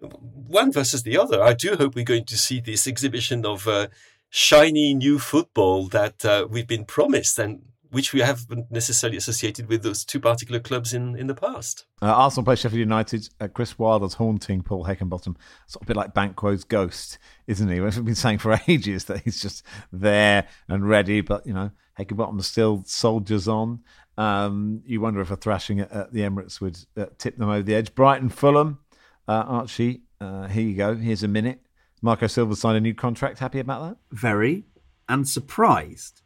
one 0.00 0.72
versus 0.72 1.02
the 1.02 1.16
other. 1.16 1.42
I 1.42 1.54
do 1.54 1.76
hope 1.76 1.94
we're 1.94 2.04
going 2.04 2.26
to 2.26 2.36
see 2.36 2.60
this 2.60 2.86
exhibition 2.86 3.46
of 3.46 3.66
uh, 3.66 3.88
shiny 4.28 4.94
new 4.94 5.18
football 5.18 5.86
that 5.88 6.24
uh, 6.24 6.46
we've 6.50 6.66
been 6.66 6.84
promised 6.84 7.38
and 7.38 7.62
which 7.94 8.12
we 8.12 8.20
haven't 8.20 8.70
necessarily 8.72 9.16
associated 9.16 9.68
with 9.68 9.84
those 9.84 10.04
two 10.04 10.18
particular 10.18 10.58
clubs 10.58 10.92
in, 10.92 11.16
in 11.16 11.28
the 11.28 11.34
past. 11.34 11.86
Uh, 12.02 12.06
Arsenal 12.06 12.44
play 12.44 12.56
Sheffield 12.56 12.80
United. 12.80 13.28
Uh, 13.40 13.46
Chris 13.46 13.78
Wilder's 13.78 14.14
haunting 14.14 14.62
Paul 14.62 14.84
Heckingbottom. 14.84 15.36
Sort 15.68 15.76
of 15.76 15.82
a 15.82 15.86
bit 15.86 15.96
like 15.96 16.12
Banquo's 16.12 16.64
ghost, 16.64 17.18
isn't 17.46 17.68
he? 17.68 17.80
We've 17.80 18.04
been 18.04 18.16
saying 18.16 18.38
for 18.38 18.58
ages 18.68 19.04
that 19.04 19.20
he's 19.20 19.40
just 19.40 19.64
there 19.92 20.48
and 20.68 20.88
ready, 20.88 21.20
but, 21.20 21.46
you 21.46 21.54
know, 21.54 21.70
Heckingbottom 21.96 22.42
still 22.42 22.82
soldiers 22.84 23.46
on. 23.46 23.84
Um, 24.18 24.82
you 24.84 25.00
wonder 25.00 25.20
if 25.20 25.30
a 25.30 25.36
thrashing 25.36 25.78
at, 25.78 25.92
at 25.92 26.12
the 26.12 26.22
Emirates 26.22 26.60
would 26.60 26.78
uh, 26.96 27.06
tip 27.16 27.36
them 27.36 27.48
over 27.48 27.62
the 27.62 27.76
edge. 27.76 27.94
Brighton, 27.94 28.28
Fulham. 28.28 28.80
Uh, 29.28 29.44
Archie, 29.46 30.02
uh, 30.20 30.48
here 30.48 30.64
you 30.64 30.76
go. 30.76 30.96
Here's 30.96 31.22
a 31.22 31.28
minute. 31.28 31.60
Marco 32.02 32.26
Silva 32.26 32.56
signed 32.56 32.76
a 32.76 32.80
new 32.80 32.92
contract. 32.92 33.38
Happy 33.38 33.60
about 33.60 33.82
that? 33.88 33.96
Very. 34.10 34.64
And 35.08 35.28
surprised, 35.28 36.22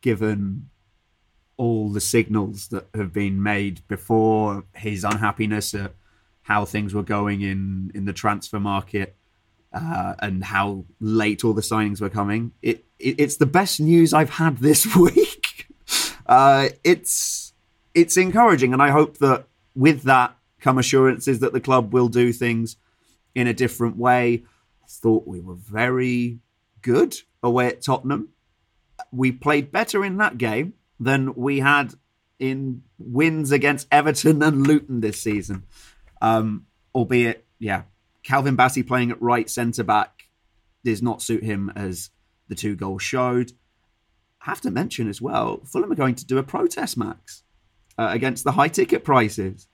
given 0.00 0.68
all 1.62 1.90
the 1.90 2.00
signals 2.00 2.66
that 2.68 2.88
have 2.92 3.12
been 3.12 3.40
made 3.40 3.86
before 3.86 4.64
his 4.74 5.04
unhappiness 5.04 5.72
at 5.74 5.94
how 6.42 6.64
things 6.64 6.92
were 6.92 7.04
going 7.04 7.40
in 7.40 7.92
in 7.94 8.04
the 8.04 8.12
transfer 8.12 8.58
market 8.58 9.14
uh, 9.72 10.14
and 10.18 10.42
how 10.42 10.84
late 10.98 11.44
all 11.44 11.52
the 11.52 11.62
signings 11.62 12.00
were 12.00 12.08
coming. 12.08 12.50
It, 12.62 12.84
it 12.98 13.14
it's 13.16 13.36
the 13.36 13.46
best 13.46 13.78
news 13.78 14.12
I've 14.12 14.30
had 14.30 14.58
this 14.58 14.96
week. 14.96 15.68
uh, 16.26 16.70
it's 16.82 17.52
it's 17.94 18.16
encouraging, 18.16 18.72
and 18.72 18.82
I 18.82 18.90
hope 18.90 19.18
that 19.18 19.44
with 19.76 20.02
that 20.02 20.36
come 20.60 20.78
assurances 20.78 21.38
that 21.38 21.52
the 21.52 21.60
club 21.60 21.92
will 21.92 22.08
do 22.08 22.32
things 22.32 22.74
in 23.36 23.46
a 23.46 23.54
different 23.54 23.96
way. 23.96 24.42
I 24.82 24.88
thought 24.88 25.28
we 25.28 25.38
were 25.38 25.54
very 25.54 26.40
good 26.80 27.14
away 27.40 27.68
at 27.68 27.82
Tottenham. 27.82 28.30
We 29.12 29.30
played 29.30 29.70
better 29.70 30.04
in 30.04 30.16
that 30.16 30.38
game 30.38 30.74
than 31.04 31.34
we 31.34 31.60
had 31.60 31.94
in 32.38 32.82
wins 32.98 33.52
against 33.52 33.88
Everton 33.90 34.42
and 34.42 34.66
Luton 34.66 35.00
this 35.00 35.20
season. 35.20 35.64
Um, 36.20 36.66
albeit, 36.94 37.44
yeah, 37.58 37.82
Calvin 38.22 38.56
Bassey 38.56 38.86
playing 38.86 39.10
at 39.10 39.20
right 39.20 39.48
centre 39.48 39.84
back 39.84 40.28
does 40.84 41.02
not 41.02 41.22
suit 41.22 41.42
him 41.42 41.72
as 41.74 42.10
the 42.48 42.54
two 42.54 42.76
goals 42.76 43.02
showed. 43.02 43.52
I 44.40 44.50
have 44.50 44.60
to 44.62 44.70
mention 44.70 45.08
as 45.08 45.20
well, 45.20 45.60
Fulham 45.64 45.92
are 45.92 45.96
going 45.96 46.16
to 46.16 46.26
do 46.26 46.38
a 46.38 46.42
protest, 46.42 46.96
Max, 46.96 47.42
uh, 47.96 48.08
against 48.10 48.44
the 48.44 48.52
high 48.52 48.68
ticket 48.68 49.04
prices 49.04 49.68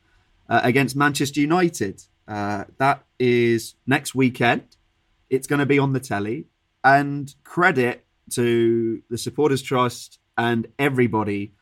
uh, 0.49 0.61
against 0.62 0.97
Manchester 0.97 1.41
United. 1.41 2.03
Uh, 2.26 2.64
that 2.79 3.05
is 3.18 3.74
next 3.87 4.14
weekend. 4.14 4.76
It's 5.31 5.47
going 5.47 5.61
to 5.61 5.66
be 5.66 5.79
on 5.79 5.93
the 5.93 6.01
telly. 6.01 6.47
And 6.85 7.35
credit 7.45 8.05
to 8.33 9.03
the 9.11 9.18
Supporters 9.18 9.62
Trust 9.62 10.18
and 10.39 10.68
everybody 10.78 11.53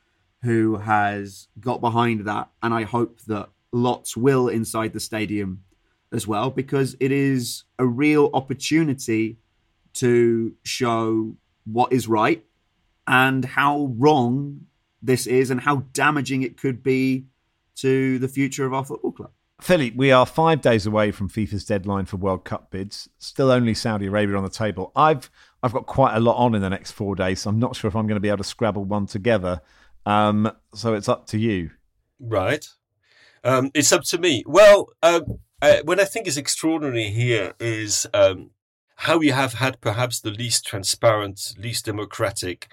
who 0.42 0.76
has 0.76 1.48
got 1.58 1.80
behind 1.80 2.26
that. 2.26 2.50
And 2.62 2.72
I 2.72 2.84
hope 2.84 3.22
that 3.22 3.48
lots 3.72 4.16
will 4.16 4.48
inside 4.48 4.92
the 4.92 5.00
stadium 5.00 5.64
as 6.12 6.28
well, 6.28 6.50
because 6.50 6.94
it 7.00 7.10
is 7.10 7.64
a 7.78 7.86
real 7.86 8.30
opportunity 8.32 9.38
to 9.94 10.54
show 10.62 11.34
what 11.64 11.92
is 11.92 12.06
right 12.06 12.44
and 13.06 13.44
how 13.44 13.92
wrong 13.96 14.66
this 15.02 15.26
is 15.26 15.50
and 15.50 15.60
how 15.60 15.84
damaging 15.92 16.42
it 16.42 16.56
could 16.56 16.82
be 16.82 17.24
to 17.76 18.18
the 18.18 18.28
future 18.28 18.66
of 18.66 18.74
our 18.74 18.84
football 18.84 19.12
club. 19.12 19.30
Philippe, 19.60 19.96
we 19.96 20.12
are 20.12 20.26
five 20.26 20.60
days 20.60 20.86
away 20.86 21.10
from 21.10 21.30
FIFA's 21.30 21.64
deadline 21.64 22.04
for 22.04 22.18
World 22.18 22.44
Cup 22.44 22.70
bids. 22.70 23.08
Still 23.18 23.50
only 23.50 23.72
Saudi 23.72 24.06
Arabia 24.06 24.36
on 24.36 24.44
the 24.44 24.50
table. 24.50 24.92
I've 24.94 25.30
I've 25.62 25.72
got 25.72 25.86
quite 25.86 26.14
a 26.14 26.20
lot 26.20 26.36
on 26.36 26.54
in 26.54 26.60
the 26.60 26.68
next 26.68 26.92
four 26.92 27.14
days, 27.14 27.40
so 27.40 27.50
I'm 27.50 27.58
not 27.58 27.74
sure 27.74 27.88
if 27.88 27.96
I'm 27.96 28.06
going 28.06 28.16
to 28.16 28.20
be 28.20 28.28
able 28.28 28.38
to 28.38 28.44
scrabble 28.44 28.84
one 28.84 29.06
together. 29.06 29.62
Um, 30.04 30.52
so 30.74 30.94
it's 30.94 31.08
up 31.08 31.26
to 31.28 31.38
you. 31.38 31.70
Right. 32.20 32.66
Um, 33.42 33.70
it's 33.74 33.92
up 33.92 34.02
to 34.04 34.18
me. 34.18 34.44
Well, 34.46 34.88
um, 35.02 35.38
uh, 35.62 35.78
what 35.84 36.00
I 36.00 36.04
think 36.04 36.26
is 36.26 36.36
extraordinary 36.36 37.10
here 37.10 37.54
is 37.58 38.06
um, 38.12 38.50
how 38.96 39.18
we 39.18 39.28
have 39.28 39.54
had 39.54 39.80
perhaps 39.80 40.20
the 40.20 40.30
least 40.30 40.66
transparent, 40.66 41.54
least 41.58 41.86
democratic, 41.86 42.68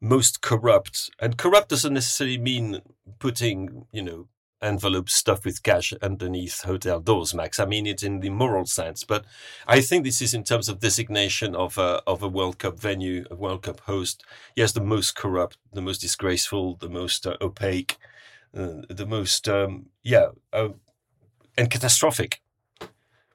most 0.00 0.42
corrupt, 0.42 1.10
and 1.18 1.38
corrupt 1.38 1.70
doesn't 1.70 1.94
necessarily 1.94 2.38
mean 2.38 2.80
putting, 3.18 3.86
you 3.90 4.02
know, 4.02 4.28
envelopes 4.62 5.14
stuffed 5.14 5.44
with 5.44 5.62
cash 5.62 5.92
underneath 6.02 6.62
hotel 6.62 7.00
doors, 7.00 7.34
Max. 7.34 7.60
I 7.60 7.66
mean 7.66 7.86
it 7.86 8.02
in 8.02 8.20
the 8.20 8.30
moral 8.30 8.66
sense, 8.66 9.04
but 9.04 9.24
I 9.66 9.80
think 9.80 10.04
this 10.04 10.22
is 10.22 10.34
in 10.34 10.44
terms 10.44 10.68
of 10.68 10.80
designation 10.80 11.54
of 11.54 11.78
a 11.78 12.02
of 12.06 12.22
a 12.22 12.28
World 12.28 12.58
Cup 12.58 12.78
venue, 12.80 13.24
a 13.30 13.34
World 13.34 13.62
Cup 13.62 13.80
host. 13.80 14.24
Yes, 14.54 14.72
the 14.72 14.80
most 14.80 15.14
corrupt, 15.14 15.58
the 15.72 15.82
most 15.82 16.00
disgraceful, 16.00 16.76
the 16.76 16.88
most 16.88 17.26
uh, 17.26 17.36
opaque, 17.40 17.96
uh, 18.56 18.82
the 18.88 19.06
most 19.06 19.48
um, 19.48 19.86
yeah, 20.02 20.28
uh, 20.52 20.70
and 21.56 21.70
catastrophic 21.70 22.40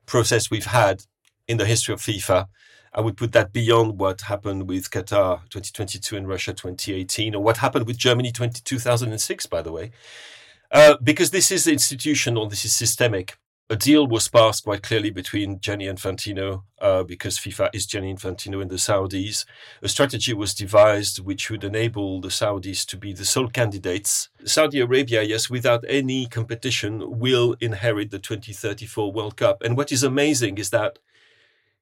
process 0.06 0.50
we've 0.50 0.66
had 0.66 1.06
in 1.48 1.58
the 1.58 1.66
history 1.66 1.94
of 1.94 2.02
FIFA. 2.02 2.48
I 2.94 3.00
would 3.00 3.16
put 3.16 3.32
that 3.32 3.54
beyond 3.54 4.00
what 4.00 4.22
happened 4.22 4.68
with 4.68 4.92
Qatar 4.92 5.42
2022 5.50 6.18
and 6.18 6.28
Russia 6.28 6.52
2018, 6.52 7.36
or 7.36 7.42
what 7.42 7.58
happened 7.58 7.88
with 7.88 7.98
Germany 7.98 8.34
20, 8.34 8.62
2006, 8.62 9.46
by 9.46 9.62
the 9.62 9.72
way. 9.72 9.92
Uh, 10.72 10.96
because 11.04 11.32
this 11.32 11.52
is 11.52 11.68
institutional, 11.68 12.48
this 12.48 12.64
is 12.64 12.74
systemic. 12.74 13.38
A 13.70 13.76
deal 13.76 14.06
was 14.06 14.28
passed 14.28 14.66
quite 14.66 14.84
clearly 14.84 15.12
between 15.12 15.60
Gianni 15.62 15.86
Infantino, 15.86 16.64
uh, 16.82 17.04
because 17.04 17.38
FIFA 17.38 17.70
is 17.74 17.86
Gianni 17.86 18.14
Infantino 18.14 18.62
and 18.62 18.70
the 18.70 18.76
Saudis. 18.76 19.46
A 19.82 19.88
strategy 19.88 20.34
was 20.34 20.54
devised 20.54 21.20
which 21.20 21.50
would 21.50 21.64
enable 21.64 22.20
the 22.20 22.28
Saudis 22.28 22.86
to 22.88 22.98
be 22.98 23.14
the 23.14 23.24
sole 23.24 23.48
candidates. 23.48 24.30
Saudi 24.44 24.82
Arabia, 24.82 25.24
yes, 25.24 25.50
without 25.50 25.86
any 25.88 26.26
competition, 26.26 27.20
will 27.20 27.56
inherit 27.62 28.12
the 28.12 28.20
2034 28.20 29.14
World 29.14 29.38
Cup. 29.38 29.62
And 29.64 29.78
what 29.78 29.92
is 29.92 30.04
amazing 30.04 30.58
is 30.58 30.70
that 30.72 31.00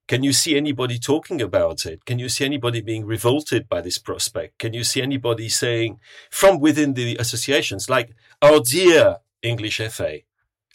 can 0.10 0.24
you 0.24 0.34
see 0.34 0.58
anybody 0.58 0.98
talking 0.98 1.40
about 1.40 1.86
it? 1.86 2.04
Can 2.04 2.18
you 2.18 2.30
see 2.30 2.44
anybody 2.44 2.82
being 2.82 3.06
revolted 3.06 3.70
by 3.70 3.80
this 3.80 4.00
prospect? 4.00 4.58
Can 4.58 4.74
you 4.74 4.84
see 4.84 5.04
anybody 5.04 5.50
saying 5.50 6.00
from 6.32 6.60
within 6.60 6.96
the 6.96 7.16
associations, 7.18 7.92
like 7.92 8.10
our 8.42 8.60
dear 8.60 9.18
English 9.44 9.78
FA, 9.92 10.22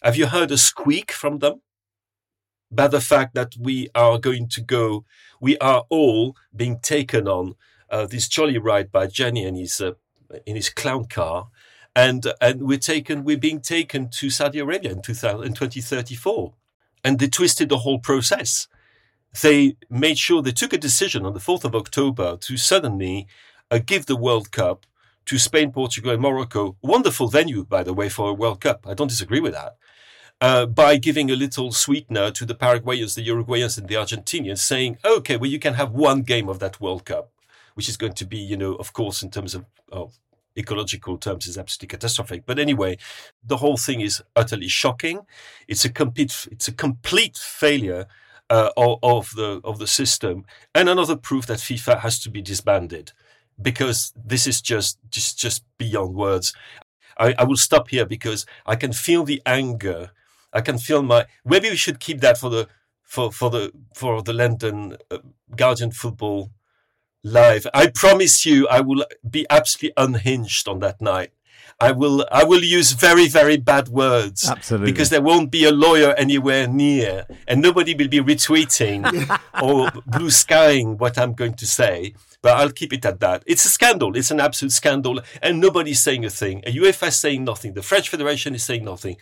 have 0.01 0.15
you 0.15 0.27
heard 0.27 0.51
a 0.51 0.57
squeak 0.57 1.11
from 1.11 1.39
them? 1.39 1.61
By 2.71 2.87
the 2.87 3.01
fact 3.01 3.35
that 3.35 3.55
we 3.59 3.89
are 3.93 4.17
going 4.17 4.47
to 4.47 4.61
go, 4.61 5.03
we 5.41 5.57
are 5.57 5.83
all 5.89 6.37
being 6.55 6.79
taken 6.79 7.27
on 7.27 7.55
uh, 7.89 8.05
this 8.05 8.29
jolly 8.29 8.57
ride 8.57 8.89
by 8.89 9.07
Gianni 9.07 9.43
and 9.43 9.57
his, 9.57 9.81
uh, 9.81 9.95
in 10.45 10.55
his 10.55 10.69
clown 10.69 11.07
car. 11.07 11.49
And, 11.93 12.25
and 12.39 12.61
we're 12.61 12.77
taken, 12.77 13.25
we're 13.25 13.37
being 13.37 13.59
taken 13.59 14.07
to 14.11 14.29
Saudi 14.29 14.59
Arabia 14.59 14.93
in, 14.93 15.01
2000, 15.01 15.45
in 15.45 15.53
2034. 15.53 16.53
And 17.03 17.19
they 17.19 17.27
twisted 17.27 17.67
the 17.67 17.79
whole 17.79 17.99
process 17.99 18.69
they 19.41 19.77
made 19.89 20.17
sure 20.17 20.41
they 20.41 20.51
took 20.51 20.73
a 20.73 20.77
decision 20.77 21.25
on 21.25 21.33
the 21.33 21.39
4th 21.39 21.63
of 21.63 21.75
October 21.75 22.37
to 22.37 22.57
suddenly 22.57 23.27
uh, 23.71 23.79
give 23.85 24.05
the 24.05 24.15
World 24.15 24.51
Cup 24.51 24.85
to 25.25 25.39
Spain, 25.39 25.71
Portugal, 25.71 26.11
and 26.11 26.21
Morocco. 26.21 26.77
Wonderful 26.81 27.27
venue, 27.27 27.65
by 27.65 27.83
the 27.83 27.93
way, 27.93 28.09
for 28.09 28.29
a 28.29 28.33
World 28.33 28.61
Cup. 28.61 28.85
I 28.87 28.93
don't 28.93 29.07
disagree 29.07 29.39
with 29.39 29.53
that. 29.53 29.77
Uh, 30.41 30.65
by 30.65 30.97
giving 30.97 31.31
a 31.31 31.35
little 31.35 31.71
sweetener 31.71 32.29
to 32.31 32.45
the 32.45 32.53
Paraguayans, 32.53 33.15
the 33.15 33.25
Uruguayans, 33.25 33.77
and 33.77 33.87
the 33.87 33.95
Argentinians, 33.95 34.59
saying, 34.59 34.97
okay, 35.05 35.37
well, 35.37 35.49
you 35.49 35.59
can 35.59 35.75
have 35.75 35.91
one 35.91 36.21
game 36.21 36.49
of 36.49 36.59
that 36.59 36.79
World 36.81 37.05
Cup. 37.05 37.31
which 37.75 37.89
is 37.89 37.97
going 37.97 38.13
to 38.13 38.25
be, 38.25 38.37
you 38.37 38.57
know, 38.57 38.73
of 38.75 38.93
course, 38.93 39.21
in 39.21 39.29
terms 39.29 39.53
of, 39.53 39.65
of 39.91 40.17
ecological 40.57 41.17
terms 41.17 41.45
is 41.45 41.57
absolutely 41.57 41.89
catastrophic. 41.89 42.45
But 42.45 42.57
anyway, 42.57 42.97
the 43.43 43.57
whole 43.57 43.77
thing 43.77 44.01
is 44.01 44.23
utterly 44.35 44.69
shocking. 44.69 45.25
It's 45.67 45.85
a 45.85 45.89
complete 45.89 46.47
it's 46.51 46.67
a 46.67 46.71
complete 46.71 47.37
failure 47.37 48.07
uh, 48.49 48.69
of, 48.77 49.31
the 49.35 49.61
of 49.63 49.79
the 49.79 49.87
system, 49.87 50.45
and 50.73 50.89
another 50.89 51.15
proof 51.15 51.45
that 51.47 51.59
FIFA 51.59 51.99
has 51.99 52.19
to 52.19 52.29
be 52.29 52.41
disbanded 52.41 53.11
because 53.61 54.13
this 54.15 54.47
is 54.47 54.61
just 54.61 54.99
just 55.09 55.39
just 55.39 55.63
beyond 55.77 56.15
words. 56.15 56.53
I, 57.17 57.33
I 57.37 57.43
will 57.43 57.57
stop 57.57 57.89
here 57.89 58.05
because 58.05 58.45
I 58.65 58.75
can 58.75 58.93
feel 58.93 59.23
the 59.23 59.41
anger. 59.45 60.11
I 60.53 60.61
can 60.61 60.77
feel 60.77 61.01
my. 61.01 61.25
Maybe 61.43 61.69
we 61.69 61.75
should 61.75 61.99
keep 61.99 62.21
that 62.21 62.37
for 62.37 62.49
the 62.49 62.67
for 63.03 63.31
for 63.31 63.49
the 63.49 63.71
for 63.93 64.21
the 64.21 64.33
London 64.33 64.97
uh, 65.09 65.19
Guardian 65.55 65.91
football 65.91 66.51
live. 67.23 67.67
I 67.73 67.87
promise 67.87 68.45
you, 68.45 68.67
I 68.67 68.81
will 68.81 69.05
be 69.27 69.45
absolutely 69.49 69.93
unhinged 69.97 70.67
on 70.67 70.79
that 70.79 71.01
night. 71.01 71.31
I 71.79 71.91
will 71.91 72.25
I 72.31 72.45
will 72.45 72.63
use 72.63 72.93
very 72.93 73.27
very 73.27 73.57
bad 73.57 73.89
words. 73.89 74.47
Absolutely. 74.49 74.91
Because 74.91 75.09
there 75.09 75.21
won't 75.21 75.51
be 75.51 75.65
a 75.65 75.71
lawyer 75.71 76.13
anywhere 76.13 76.67
near 76.67 77.25
and 77.47 77.61
nobody 77.61 77.93
will 77.93 78.07
be 78.07 78.19
retweeting 78.19 79.03
or 79.61 79.91
blue 80.05 80.31
skying 80.31 80.97
what 80.97 81.17
I'm 81.17 81.33
going 81.33 81.55
to 81.55 81.67
say 81.67 82.13
but 82.41 82.57
I'll 82.57 82.71
keep 82.71 82.93
it 82.93 83.03
at 83.05 83.19
that. 83.21 83.43
It's 83.47 83.65
a 83.65 83.69
scandal. 83.69 84.15
It's 84.15 84.31
an 84.31 84.39
absolute 84.39 84.71
scandal 84.71 85.19
and 85.41 85.59
nobody's 85.59 85.99
saying 85.99 86.23
a 86.23 86.29
thing. 86.29 86.63
A 86.65 86.71
UEFA 86.71 87.07
is 87.07 87.17
saying 87.17 87.43
nothing. 87.43 87.73
The 87.73 87.81
French 87.81 88.07
Federation 88.07 88.55
is 88.55 88.63
saying 88.63 88.85
nothing. 88.85 89.17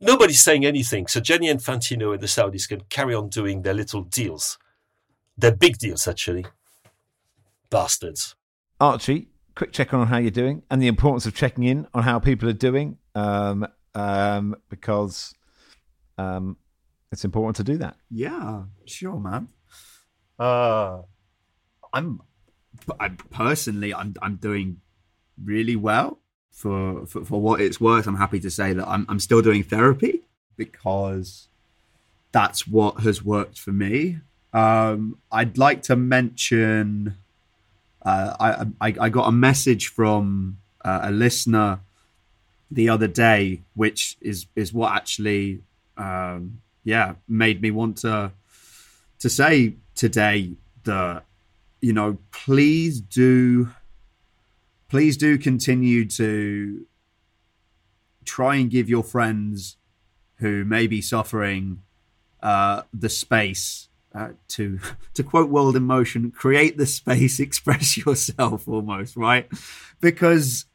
Nobody's 0.00 0.40
saying 0.40 0.64
anything. 0.64 1.06
So 1.06 1.20
Gianni 1.20 1.48
Infantino 1.48 2.12
and 2.12 2.20
the 2.20 2.26
Saudis 2.26 2.68
can 2.68 2.82
carry 2.88 3.14
on 3.14 3.28
doing 3.28 3.62
their 3.62 3.74
little 3.74 4.02
deals. 4.02 4.56
They're 5.36 5.54
big 5.54 5.78
deals 5.78 6.08
actually. 6.08 6.46
Bastards. 7.70 8.36
Archie 8.80 9.28
quick 9.58 9.72
check 9.72 9.92
on 9.92 10.06
how 10.06 10.18
you're 10.18 10.30
doing 10.30 10.62
and 10.70 10.80
the 10.80 10.86
importance 10.86 11.26
of 11.26 11.34
checking 11.34 11.64
in 11.64 11.84
on 11.92 12.04
how 12.04 12.20
people 12.20 12.48
are 12.48 12.52
doing 12.52 12.96
um, 13.16 13.66
um, 13.92 14.54
because 14.68 15.34
um, 16.16 16.56
it's 17.10 17.24
important 17.24 17.56
to 17.56 17.64
do 17.64 17.76
that. 17.76 17.96
Yeah, 18.08 18.62
sure, 18.84 19.18
man. 19.18 19.48
Uh, 20.38 21.02
I'm, 21.92 22.22
I 23.00 23.08
personally, 23.08 23.92
I'm, 23.92 24.14
I'm 24.22 24.36
doing 24.36 24.80
really 25.42 25.74
well 25.74 26.20
for, 26.52 27.04
for, 27.06 27.24
for 27.24 27.40
what 27.40 27.60
it's 27.60 27.80
worth. 27.80 28.06
I'm 28.06 28.16
happy 28.16 28.38
to 28.38 28.50
say 28.50 28.72
that 28.74 28.86
I'm, 28.86 29.06
I'm 29.08 29.18
still 29.18 29.42
doing 29.42 29.64
therapy 29.64 30.22
because 30.56 31.48
that's 32.30 32.64
what 32.68 33.00
has 33.00 33.24
worked 33.24 33.58
for 33.58 33.72
me. 33.72 34.20
Um, 34.52 35.18
I'd 35.32 35.58
like 35.58 35.82
to 35.82 35.96
mention 35.96 37.16
uh, 38.02 38.36
I, 38.38 38.88
I, 38.88 38.94
I 39.00 39.08
got 39.08 39.28
a 39.28 39.32
message 39.32 39.88
from 39.88 40.58
uh, 40.84 41.00
a 41.04 41.10
listener 41.10 41.80
the 42.70 42.88
other 42.88 43.08
day, 43.08 43.62
which 43.74 44.16
is 44.20 44.46
is 44.54 44.72
what 44.72 44.92
actually, 44.92 45.62
um, 45.96 46.60
yeah, 46.84 47.14
made 47.26 47.60
me 47.62 47.70
want 47.70 47.98
to 47.98 48.32
to 49.18 49.28
say 49.28 49.74
today 49.94 50.52
that 50.84 51.24
you 51.80 51.92
know 51.92 52.18
please 52.30 53.00
do 53.00 53.68
please 54.88 55.16
do 55.16 55.36
continue 55.36 56.04
to 56.04 56.86
try 58.24 58.56
and 58.56 58.70
give 58.70 58.88
your 58.88 59.02
friends 59.02 59.76
who 60.36 60.64
may 60.64 60.86
be 60.86 61.00
suffering 61.00 61.82
uh, 62.42 62.82
the 62.92 63.08
space 63.08 63.87
uh, 64.14 64.30
to 64.48 64.78
to 65.14 65.22
quote 65.22 65.50
World 65.50 65.76
in 65.76 65.84
Motion, 65.84 66.30
create 66.30 66.76
the 66.76 66.86
space, 66.86 67.40
express 67.48 67.96
yourself, 67.96 68.68
almost 68.68 69.16
right, 69.16 69.48
because 70.00 70.66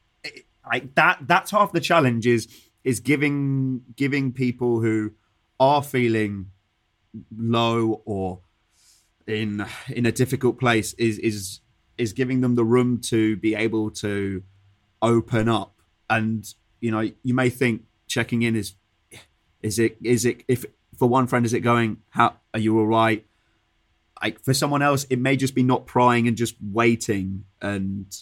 like 0.65 0.95
that 0.95 1.19
that's 1.27 1.51
half 1.51 1.71
the 1.71 1.81
challenge 1.81 2.25
is 2.25 2.47
is 2.83 2.99
giving 2.99 3.81
giving 3.95 4.31
people 4.31 4.81
who 4.81 5.11
are 5.59 5.83
feeling 5.83 6.51
low 7.35 8.01
or 8.05 8.39
in 9.27 9.65
in 9.89 10.05
a 10.05 10.11
difficult 10.11 10.59
place 10.59 10.93
is 10.93 11.17
is 11.19 11.59
is 11.97 12.13
giving 12.13 12.41
them 12.41 12.55
the 12.55 12.65
room 12.65 12.99
to 12.99 13.35
be 13.37 13.55
able 13.55 13.91
to 13.91 14.43
open 15.01 15.47
up. 15.47 15.75
And 16.09 16.45
you 16.79 16.91
know 16.91 17.11
you 17.23 17.33
may 17.33 17.49
think 17.49 17.83
checking 18.07 18.41
in 18.41 18.55
is 18.55 18.75
is 19.61 19.79
it 19.79 19.97
is 20.03 20.25
it 20.25 20.43
if 20.47 20.65
for 20.97 21.07
one 21.07 21.27
friend 21.27 21.45
is 21.45 21.53
it 21.53 21.61
going 21.61 21.97
how 22.09 22.37
are 22.53 22.59
you 22.59 22.77
all 22.77 22.87
right? 22.87 23.25
Like 24.21 24.39
for 24.43 24.53
someone 24.53 24.81
else 24.81 25.05
it 25.09 25.19
may 25.19 25.35
just 25.35 25.55
be 25.55 25.63
not 25.63 25.85
prying 25.85 26.27
and 26.27 26.37
just 26.37 26.55
waiting 26.61 27.45
and 27.61 28.15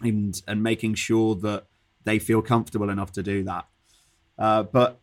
and 0.00 0.40
and 0.46 0.62
making 0.62 0.94
sure 0.94 1.34
that 1.36 1.66
they 2.04 2.18
feel 2.18 2.42
comfortable 2.42 2.90
enough 2.90 3.12
to 3.12 3.22
do 3.22 3.44
that. 3.44 3.66
Uh, 4.38 4.62
but 4.62 5.00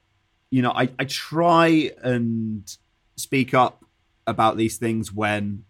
you 0.50 0.62
know 0.62 0.72
I, 0.72 0.90
I 0.98 1.06
try 1.06 1.92
and 2.02 2.70
speak 3.16 3.54
up 3.54 3.84
about 4.26 4.58
these 4.58 4.78
things 4.78 5.12
when 5.14 5.64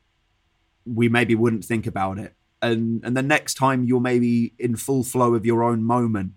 we 0.85 1.09
maybe 1.09 1.35
wouldn't 1.35 1.65
think 1.65 1.85
about 1.85 2.17
it. 2.17 2.33
And 2.61 3.03
and 3.03 3.15
the 3.15 3.21
next 3.21 3.55
time 3.55 3.83
you're 3.83 3.99
maybe 3.99 4.53
in 4.57 4.75
full 4.75 5.03
flow 5.03 5.35
of 5.35 5.45
your 5.45 5.63
own 5.63 5.83
moment 5.83 6.33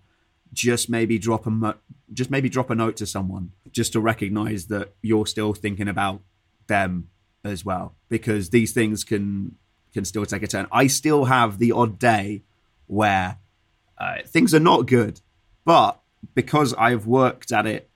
just 0.53 0.89
maybe 0.89 1.17
drop 1.17 1.45
a 1.45 1.49
mo- 1.49 1.75
just 2.13 2.29
maybe 2.29 2.49
drop 2.49 2.69
a 2.69 2.75
note 2.75 2.97
to 2.97 3.05
someone 3.05 3.51
just 3.71 3.93
to 3.93 3.99
recognize 3.99 4.67
that 4.67 4.93
you're 5.01 5.25
still 5.25 5.53
thinking 5.53 5.87
about 5.87 6.21
them 6.67 7.09
as 7.43 7.65
well 7.65 7.95
because 8.09 8.49
these 8.49 8.71
things 8.71 9.03
can 9.03 9.55
can 9.93 10.05
still 10.05 10.25
take 10.25 10.43
a 10.43 10.47
turn. 10.47 10.67
I 10.71 10.87
still 10.87 11.25
have 11.25 11.57
the 11.57 11.73
odd 11.73 11.99
day 11.99 12.43
where 12.87 13.37
uh, 13.97 14.17
things 14.25 14.53
are 14.53 14.59
not 14.59 14.85
good, 14.85 15.19
but 15.65 15.99
because 16.33 16.73
I've 16.75 17.05
worked 17.05 17.51
at 17.51 17.65
it 17.65 17.89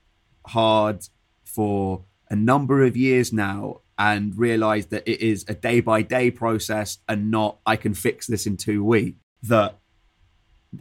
hard 0.46 1.08
for 1.44 2.04
a 2.28 2.36
number 2.36 2.84
of 2.84 2.96
years 2.96 3.32
now 3.32 3.80
and 3.98 4.36
realized 4.36 4.90
that 4.90 5.08
it 5.10 5.20
is 5.20 5.44
a 5.48 5.54
day 5.54 5.80
by 5.80 6.02
day 6.02 6.30
process 6.30 6.98
and 7.08 7.30
not 7.30 7.58
I 7.64 7.76
can 7.76 7.94
fix 7.94 8.26
this 8.26 8.46
in 8.46 8.56
two 8.56 8.84
weeks, 8.84 9.18
that 9.44 9.78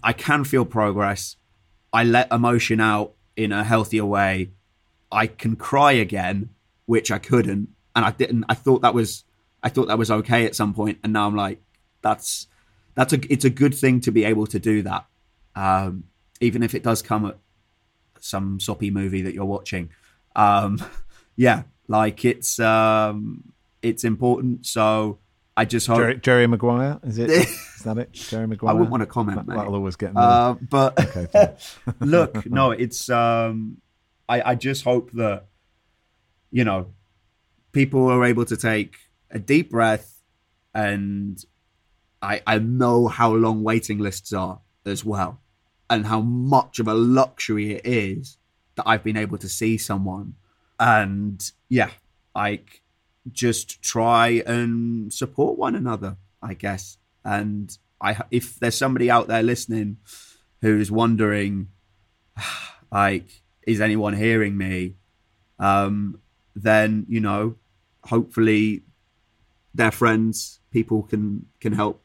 I 0.04 0.14
can 0.14 0.43
feel 0.43 0.66
progress. 0.66 1.38
I 1.93 2.04
let 2.04 2.32
emotion 2.32 2.82
out 2.82 3.14
in 3.36 3.52
a 3.52 3.64
healthier 3.64 4.06
way. 4.06 4.52
I 5.16 5.28
can 5.28 5.55
cry 5.55 5.93
again, 5.93 6.49
which 6.86 7.09
I 7.09 7.18
couldn't 7.18 7.70
and 7.95 8.05
I 8.05 8.11
didn't. 8.11 8.45
I 8.49 8.53
thought 8.53 8.82
that 8.82 8.93
was 8.93 9.24
I 9.63 9.70
thought 9.70 9.88
that 9.88 9.97
was 9.97 10.11
okay 10.11 10.45
at 10.45 10.55
some 10.55 10.74
point, 10.74 10.99
and 11.03 11.13
now 11.13 11.26
I'm 11.26 11.36
like, 11.36 11.61
that's 12.01 12.47
that's 12.93 13.13
a 13.13 13.32
it's 13.32 13.45
a 13.45 13.49
good 13.49 13.74
thing 13.74 14.01
to 14.01 14.11
be 14.11 14.26
able 14.26 14.45
to 14.47 14.59
do 14.59 14.84
that, 14.84 15.05
um, 15.55 16.03
even 16.41 16.61
if 16.61 16.76
it 16.76 16.84
does 16.84 17.01
come 17.01 17.26
at 17.26 17.38
some 18.20 18.59
soppy 18.59 18.91
movie 18.91 19.22
that 19.24 19.34
you're 19.34 19.45
watching. 19.45 19.89
Um, 20.36 20.84
yeah, 21.36 21.63
like 21.88 22.26
it's 22.26 22.59
um, 22.59 23.53
it's 23.82 24.03
important. 24.03 24.66
So 24.66 25.20
I 25.55 25.63
just 25.63 25.88
hope 25.88 25.97
Jerry, 25.97 26.18
Jerry 26.18 26.47
Maguire 26.47 26.99
is 27.03 27.18
it? 27.18 27.30
is 27.32 27.84
that 27.86 27.97
it? 27.97 28.11
Jerry 28.11 28.47
Maguire. 28.47 28.72
I 28.72 28.74
wouldn't 28.74 28.91
want 28.91 29.01
to 29.01 29.07
comment. 29.07 29.47
That, 29.47 29.68
will 29.68 29.76
always 29.76 29.95
get 29.95 30.13
me. 30.13 30.22
Uh, 30.22 30.55
but 30.70 31.16
okay, 31.16 31.55
look, 32.01 32.45
no, 32.45 32.72
it's 32.72 33.09
um, 33.09 33.78
I 34.28 34.52
I 34.52 34.56
just 34.56 34.84
hope 34.84 35.12
that 35.14 35.46
you 36.52 36.64
know 36.64 36.94
people 37.72 38.08
are 38.08 38.24
able 38.24 38.46
to 38.46 38.58
take 38.58 38.96
a 39.32 39.40
deep 39.40 39.70
breath 39.70 40.22
and 40.74 41.44
I, 42.22 42.42
I 42.48 42.60
know 42.60 43.08
how 43.08 43.34
long 43.34 43.64
waiting 43.64 44.00
lists 44.00 44.34
are 44.34 44.62
as 44.86 45.04
well 45.04 45.42
and 45.90 46.06
how 46.06 46.22
much 46.22 46.80
of 46.80 46.88
a 46.88 46.94
luxury 46.94 47.74
it 47.74 47.86
is 47.86 48.38
that 48.76 48.88
I've 48.88 49.04
been 49.04 49.18
able 49.18 49.38
to 49.38 49.50
see 49.50 49.78
someone. 49.78 50.36
And 50.80 51.52
yeah 51.70 51.92
like 52.36 52.82
just 53.32 53.82
try 53.82 54.44
and 54.46 55.12
support 55.12 55.58
one 55.58 55.76
another 55.76 56.18
I 56.42 56.54
guess. 56.54 56.98
And 57.24 57.78
I 58.02 58.18
if 58.32 58.60
there's 58.60 58.78
somebody 58.78 59.10
out 59.10 59.28
there 59.28 59.44
listening 59.44 59.98
who's 60.62 60.92
wondering 60.92 61.70
like 62.92 63.44
is 63.66 63.82
anyone 63.82 64.13
hearing 64.13 64.57
me 64.57 64.95
um 65.59 66.20
then 66.55 67.05
you 67.09 67.20
know 67.20 67.55
hopefully 68.05 68.84
their 69.76 69.91
friends, 69.91 70.59
people 70.72 71.03
can 71.03 71.45
can 71.59 71.74
help 71.74 72.01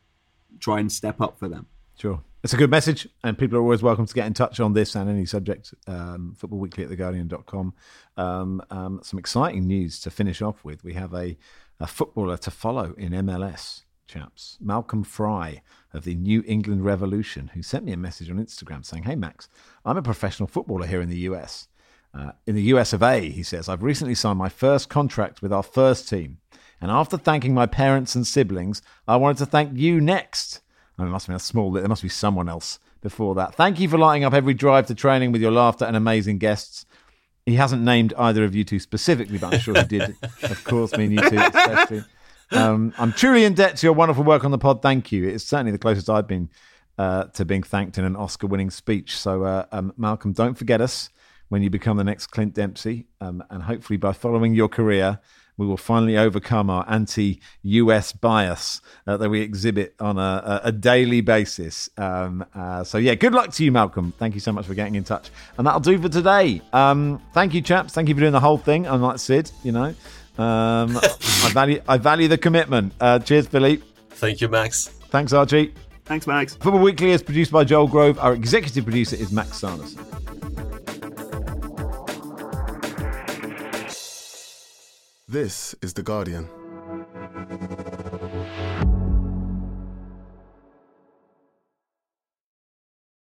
try 0.58 0.80
and 0.80 0.90
step 0.90 1.20
up 1.20 1.38
for 1.38 1.48
them. 1.48 1.66
Sure. 1.98 2.20
It's 2.42 2.54
a 2.54 2.56
good 2.56 2.70
message, 2.70 3.06
and 3.22 3.36
people 3.36 3.58
are 3.58 3.60
always 3.60 3.82
welcome 3.82 4.06
to 4.06 4.14
get 4.14 4.26
in 4.26 4.32
touch 4.32 4.60
on 4.60 4.72
this 4.72 4.94
and 4.94 5.10
any 5.10 5.26
subject. 5.26 5.74
Um, 5.86 6.34
Football 6.36 6.58
Weekly 6.58 6.84
at 6.84 6.90
theguardian.com. 6.90 7.74
Um, 8.16 8.62
um, 8.70 9.00
some 9.02 9.18
exciting 9.18 9.66
news 9.66 10.00
to 10.00 10.10
finish 10.10 10.40
off 10.40 10.64
with. 10.64 10.82
We 10.82 10.94
have 10.94 11.14
a, 11.14 11.36
a 11.78 11.86
footballer 11.86 12.38
to 12.38 12.50
follow 12.50 12.94
in 12.96 13.12
MLS, 13.12 13.82
chaps. 14.10 14.58
Malcolm 14.60 15.04
Fry 15.04 15.62
of 15.94 16.04
the 16.04 16.14
New 16.14 16.42
England 16.46 16.84
Revolution, 16.84 17.52
who 17.54 17.62
sent 17.62 17.84
me 17.84 17.92
a 17.92 17.96
message 17.96 18.30
on 18.30 18.44
Instagram 18.44 18.84
saying, 18.84 19.04
Hey, 19.04 19.14
Max, 19.14 19.48
I'm 19.84 19.96
a 19.96 20.02
professional 20.02 20.48
footballer 20.48 20.86
here 20.86 21.00
in 21.00 21.08
the 21.08 21.18
US. 21.18 21.68
Uh, 22.12 22.32
in 22.46 22.56
the 22.56 22.62
US 22.74 22.92
of 22.92 23.02
A, 23.02 23.30
he 23.30 23.44
says, 23.44 23.68
I've 23.68 23.84
recently 23.84 24.16
signed 24.16 24.38
my 24.38 24.48
first 24.48 24.88
contract 24.88 25.42
with 25.42 25.52
our 25.52 25.62
first 25.62 26.08
team. 26.08 26.38
And 26.80 26.90
after 26.90 27.16
thanking 27.16 27.54
my 27.54 27.66
parents 27.66 28.14
and 28.14 28.26
siblings, 28.26 28.82
I 29.06 29.16
wanted 29.16 29.38
to 29.38 29.46
thank 29.46 29.78
you 29.78 30.00
next. 30.00 30.60
Oh, 30.98 31.04
there 31.04 31.12
must 31.12 31.28
be 31.28 31.34
a 31.34 31.38
small, 31.38 31.70
there 31.70 31.86
must 31.86 32.02
be 32.02 32.08
someone 32.08 32.48
else 32.48 32.80
before 33.00 33.36
that. 33.36 33.54
Thank 33.54 33.78
you 33.78 33.88
for 33.88 33.96
lighting 33.96 34.24
up 34.24 34.34
every 34.34 34.54
drive 34.54 34.86
to 34.86 34.94
training 34.94 35.30
with 35.30 35.40
your 35.40 35.52
laughter 35.52 35.84
and 35.84 35.96
amazing 35.96 36.38
guests. 36.38 36.84
He 37.46 37.54
hasn't 37.54 37.82
named 37.82 38.12
either 38.18 38.44
of 38.44 38.54
you 38.54 38.64
two 38.64 38.80
specifically, 38.80 39.38
but 39.38 39.54
I'm 39.54 39.60
sure 39.60 39.74
he 39.74 39.84
did, 39.84 40.16
of 40.42 40.64
course, 40.64 40.96
mean 40.96 41.12
you 41.12 41.20
two 41.28 41.38
especially. 41.38 42.04
Um, 42.52 42.92
I'm 42.98 43.12
truly 43.12 43.44
in 43.44 43.54
debt 43.54 43.76
to 43.76 43.86
your 43.86 43.92
wonderful 43.92 44.24
work 44.24 44.44
on 44.44 44.50
the 44.50 44.58
pod. 44.58 44.82
Thank 44.82 45.12
you. 45.12 45.28
It's 45.28 45.44
certainly 45.44 45.72
the 45.72 45.78
closest 45.78 46.10
I've 46.10 46.26
been 46.26 46.50
uh, 46.98 47.24
to 47.24 47.44
being 47.44 47.62
thanked 47.62 47.98
in 47.98 48.04
an 48.04 48.16
Oscar 48.16 48.46
winning 48.46 48.70
speech. 48.70 49.16
So, 49.16 49.44
uh, 49.44 49.66
um, 49.72 49.92
Malcolm, 49.96 50.32
don't 50.32 50.54
forget 50.54 50.80
us 50.80 51.10
when 51.48 51.62
you 51.62 51.70
become 51.70 51.96
the 51.96 52.04
next 52.04 52.28
Clint 52.28 52.54
Dempsey. 52.54 53.06
Um, 53.20 53.42
and 53.50 53.62
hopefully, 53.62 53.96
by 53.96 54.12
following 54.12 54.54
your 54.54 54.68
career, 54.68 55.18
we 55.56 55.66
will 55.66 55.76
finally 55.76 56.16
overcome 56.16 56.70
our 56.70 56.84
anti 56.88 57.40
US 57.62 58.12
bias 58.12 58.80
uh, 59.06 59.16
that 59.18 59.28
we 59.28 59.42
exhibit 59.42 59.94
on 60.00 60.18
a, 60.18 60.60
a 60.64 60.72
daily 60.72 61.20
basis. 61.20 61.88
Um, 61.96 62.44
uh, 62.54 62.82
so, 62.84 62.98
yeah, 62.98 63.14
good 63.14 63.32
luck 63.32 63.52
to 63.52 63.64
you, 63.64 63.72
Malcolm. 63.72 64.12
Thank 64.18 64.34
you 64.34 64.40
so 64.40 64.52
much 64.52 64.66
for 64.66 64.74
getting 64.74 64.94
in 64.94 65.04
touch. 65.04 65.30
And 65.58 65.66
that'll 65.66 65.80
do 65.80 65.98
for 65.98 66.08
today. 66.08 66.62
Um, 66.72 67.20
thank 67.32 67.54
you, 67.54 67.62
chaps. 67.62 67.92
Thank 67.92 68.08
you 68.08 68.14
for 68.14 68.20
doing 68.20 68.32
the 68.32 68.40
whole 68.40 68.58
thing, 68.58 68.86
unlike 68.86 69.18
Sid, 69.18 69.50
you 69.62 69.72
know. 69.72 69.94
Um, 70.40 70.96
I 70.96 71.50
value 71.52 71.82
I 71.86 71.98
value 71.98 72.28
the 72.28 72.38
commitment. 72.38 72.92
Uh, 73.00 73.18
cheers, 73.18 73.46
Philippe. 73.46 73.84
Thank 74.10 74.40
you, 74.40 74.48
Max. 74.48 74.88
Thanks, 75.10 75.32
Archie. 75.32 75.74
Thanks, 76.04 76.26
Max. 76.26 76.54
Football 76.54 76.80
Weekly 76.80 77.10
is 77.10 77.22
produced 77.22 77.52
by 77.52 77.64
Joel 77.64 77.86
Grove. 77.88 78.18
Our 78.18 78.32
executive 78.34 78.84
producer 78.84 79.16
is 79.16 79.30
Max 79.30 79.58
Sanderson. 79.58 80.04
This 85.28 85.74
is 85.82 85.92
The 85.92 86.02
Guardian. 86.02 86.48